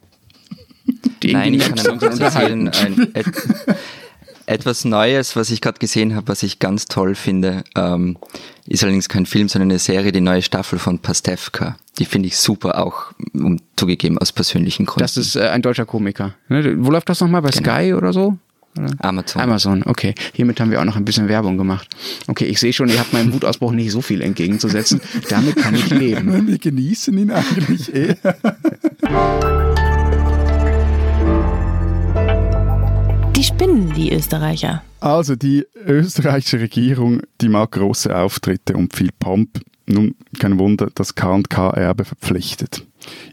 Die 1.24 1.34
Nein, 1.34 1.54
ich 1.54 1.67
kann 1.76 1.91
und 1.91 2.00
kurz 2.00 2.19
erzählen. 2.19 2.69
Ein, 2.69 3.12
et, 3.13 3.26
etwas 4.45 4.86
Neues, 4.86 5.36
was 5.36 5.50
ich 5.50 5.60
gerade 5.60 5.80
gesehen 5.80 6.15
habe, 6.15 6.30
was 6.30 6.41
ich 6.43 6.60
ganz 6.60 6.86
toll 6.86 7.15
finde, 7.15 7.63
ähm, 7.76 8.17
ist 8.65 8.84
allerdings 8.84 9.10
kein 9.10 9.26
Film, 9.26 9.50
sondern 9.50 9.71
eine 9.71 9.80
Serie, 9.80 10.13
die 10.13 10.21
neue 10.21 10.41
Staffel 10.41 10.80
von 10.80 11.00
Pastewka. 11.00 11.76
Die 12.00 12.06
finde 12.06 12.28
ich 12.28 12.38
super, 12.38 12.82
auch 12.82 13.12
um, 13.34 13.60
zugegeben 13.76 14.17
aus 14.17 14.32
persönlichen 14.32 14.86
Gründen. 14.86 15.02
Das 15.02 15.17
ist 15.17 15.36
äh, 15.36 15.50
ein 15.50 15.62
deutscher 15.62 15.86
Komiker. 15.86 16.36
Ne? 16.48 16.76
Wo 16.78 16.91
läuft 16.91 17.10
das 17.10 17.19
nochmal? 17.19 17.41
Bei 17.41 17.52
Sky 17.52 17.93
oder 17.93 18.13
so? 18.13 18.38
Amazon. 19.00 19.42
Amazon, 19.42 19.84
okay. 19.86 20.14
Hiermit 20.34 20.60
haben 20.60 20.72
wir 20.72 20.82
auch 20.82 20.86
noch 20.86 20.98
ein 20.98 21.06
bisschen 21.06 21.28
Werbung 21.30 21.58
gemacht. 21.58 21.88
Okay, 22.28 22.46
ich 22.46 22.60
sehe 22.60 22.74
schon, 22.74 22.90
ihr 22.90 23.00
habt 23.00 23.14
meinem 23.14 23.34
Wutausbruch 23.34 23.72
nicht 23.72 23.92
so 23.92 24.02
viel 24.02 24.22
entgegenzusetzen. 24.22 25.00
Damit 25.30 25.56
kann 25.56 25.76
ich 25.76 25.90
leben. 25.90 26.48
Wir 26.48 26.58
genießen 26.58 27.18
ihn 27.18 27.32
eigentlich 27.32 27.94
eh. 27.94 28.16
Die 33.36 33.44
spinnen, 33.44 33.94
die 33.94 34.14
Österreicher. 34.14 34.84
Also 35.00 35.36
die 35.36 35.66
österreichische 35.86 36.60
Regierung, 36.60 37.22
die 37.42 37.50
mag 37.50 37.72
große 37.72 38.16
Auftritte 38.16 38.76
und 38.76 38.96
viel 38.96 39.10
Pomp. 39.20 39.60
Nun, 39.88 40.16
kein 40.40 40.58
Wunder, 40.58 40.90
dass 40.96 41.16
K&K-Erbe 41.16 42.06
verpflichtet. 42.06 42.86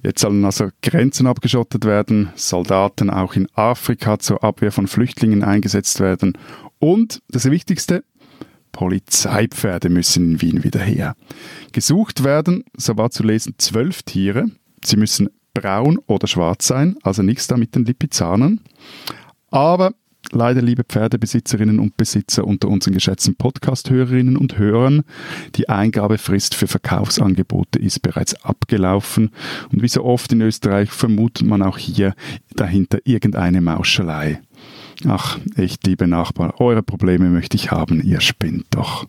Jetzt 0.03 0.21
sollen 0.21 0.45
also 0.45 0.69
Grenzen 0.83 1.27
abgeschottet 1.27 1.85
werden, 1.85 2.31
Soldaten 2.35 3.11
auch 3.11 3.35
in 3.35 3.49
Afrika 3.55 4.19
zur 4.19 4.43
Abwehr 4.43 4.73
von 4.73 4.87
Flüchtlingen 4.87 5.43
eingesetzt 5.45 6.01
werden 6.01 6.37
und, 6.79 7.23
das 7.29 7.51
Wichtigste, 7.51 8.05
Polizeipferde 8.73 9.91
müssen 9.91 10.33
in 10.33 10.43
Wien 10.43 10.65
wieder 10.65 10.81
her. 10.81 11.15
Gesucht 11.73 12.25
werden, 12.25 12.65
so 12.77 12.97
war 12.97 13.11
zu 13.11 13.23
lesen, 13.23 13.55
zwölf 13.59 14.03
Tiere. 14.03 14.47
Sie 14.83 14.97
müssen 14.97 15.29
braun 15.55 15.99
oder 16.07 16.27
schwarz 16.27 16.67
sein, 16.67 16.97
also 17.03 17.23
nichts 17.23 17.47
da 17.47 17.57
mit 17.57 17.75
den 17.75 17.85
Lipizanern. 17.85 18.61
Aber 19.51 19.93
leider, 20.35 20.63
liebe 20.63 20.85
Pferdebesitzerinnen 20.85 21.79
und 21.79 21.97
Besitzer 21.97 22.45
unter 22.45 22.69
unseren 22.69 22.95
geschätzten 22.95 23.37
Podcast-Hörerinnen 23.37 24.37
und 24.37 24.59
Hörern, 24.59 25.03
die 25.55 25.69
Eingabefrist 25.69 26.55
für 26.55 26.67
Verkaufsangebote 26.67 27.79
ist 27.79 28.01
bereits 28.01 28.35
abgelaufen. 28.45 29.31
Und 29.73 29.83
wie 29.83 29.89
so 29.89 30.05
oft 30.05 30.33
in 30.33 30.41
Österreich 30.41 30.91
vermutet 30.91 31.47
man 31.47 31.63
auch 31.63 31.79
hier 31.79 32.15
dahinter 32.55 32.99
irgendeine 33.05 33.61
Mauschelei. 33.61 34.41
Ach, 35.07 35.39
echt, 35.57 35.87
liebe 35.87 36.07
Nachbarn, 36.07 36.53
eure 36.59 36.83
Probleme 36.83 37.29
möchte 37.29 37.57
ich 37.57 37.71
haben, 37.71 38.03
ihr 38.03 38.21
spinnt 38.21 38.67
doch. 38.71 39.07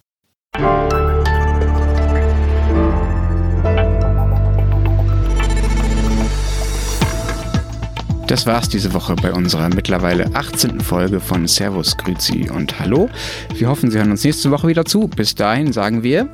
Das 8.27 8.45
war's 8.47 8.69
diese 8.69 8.93
Woche 8.93 9.15
bei 9.15 9.31
unserer 9.33 9.69
mittlerweile 9.69 10.33
18. 10.33 10.79
Folge 10.79 11.19
von 11.19 11.47
Servus, 11.47 11.97
Grüzi 11.97 12.49
und 12.49 12.79
Hallo. 12.79 13.09
Wir 13.55 13.67
hoffen, 13.67 13.91
Sie 13.91 13.97
hören 13.97 14.11
uns 14.11 14.23
nächste 14.23 14.49
Woche 14.49 14.67
wieder 14.67 14.85
zu. 14.85 15.07
Bis 15.07 15.35
dahin 15.35 15.73
sagen 15.73 16.03
wir 16.03 16.29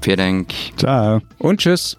Vielen 0.00 0.18
Dank. 0.18 0.52
Ciao. 0.76 1.20
und 1.38 1.60
Tschüss. 1.60 1.96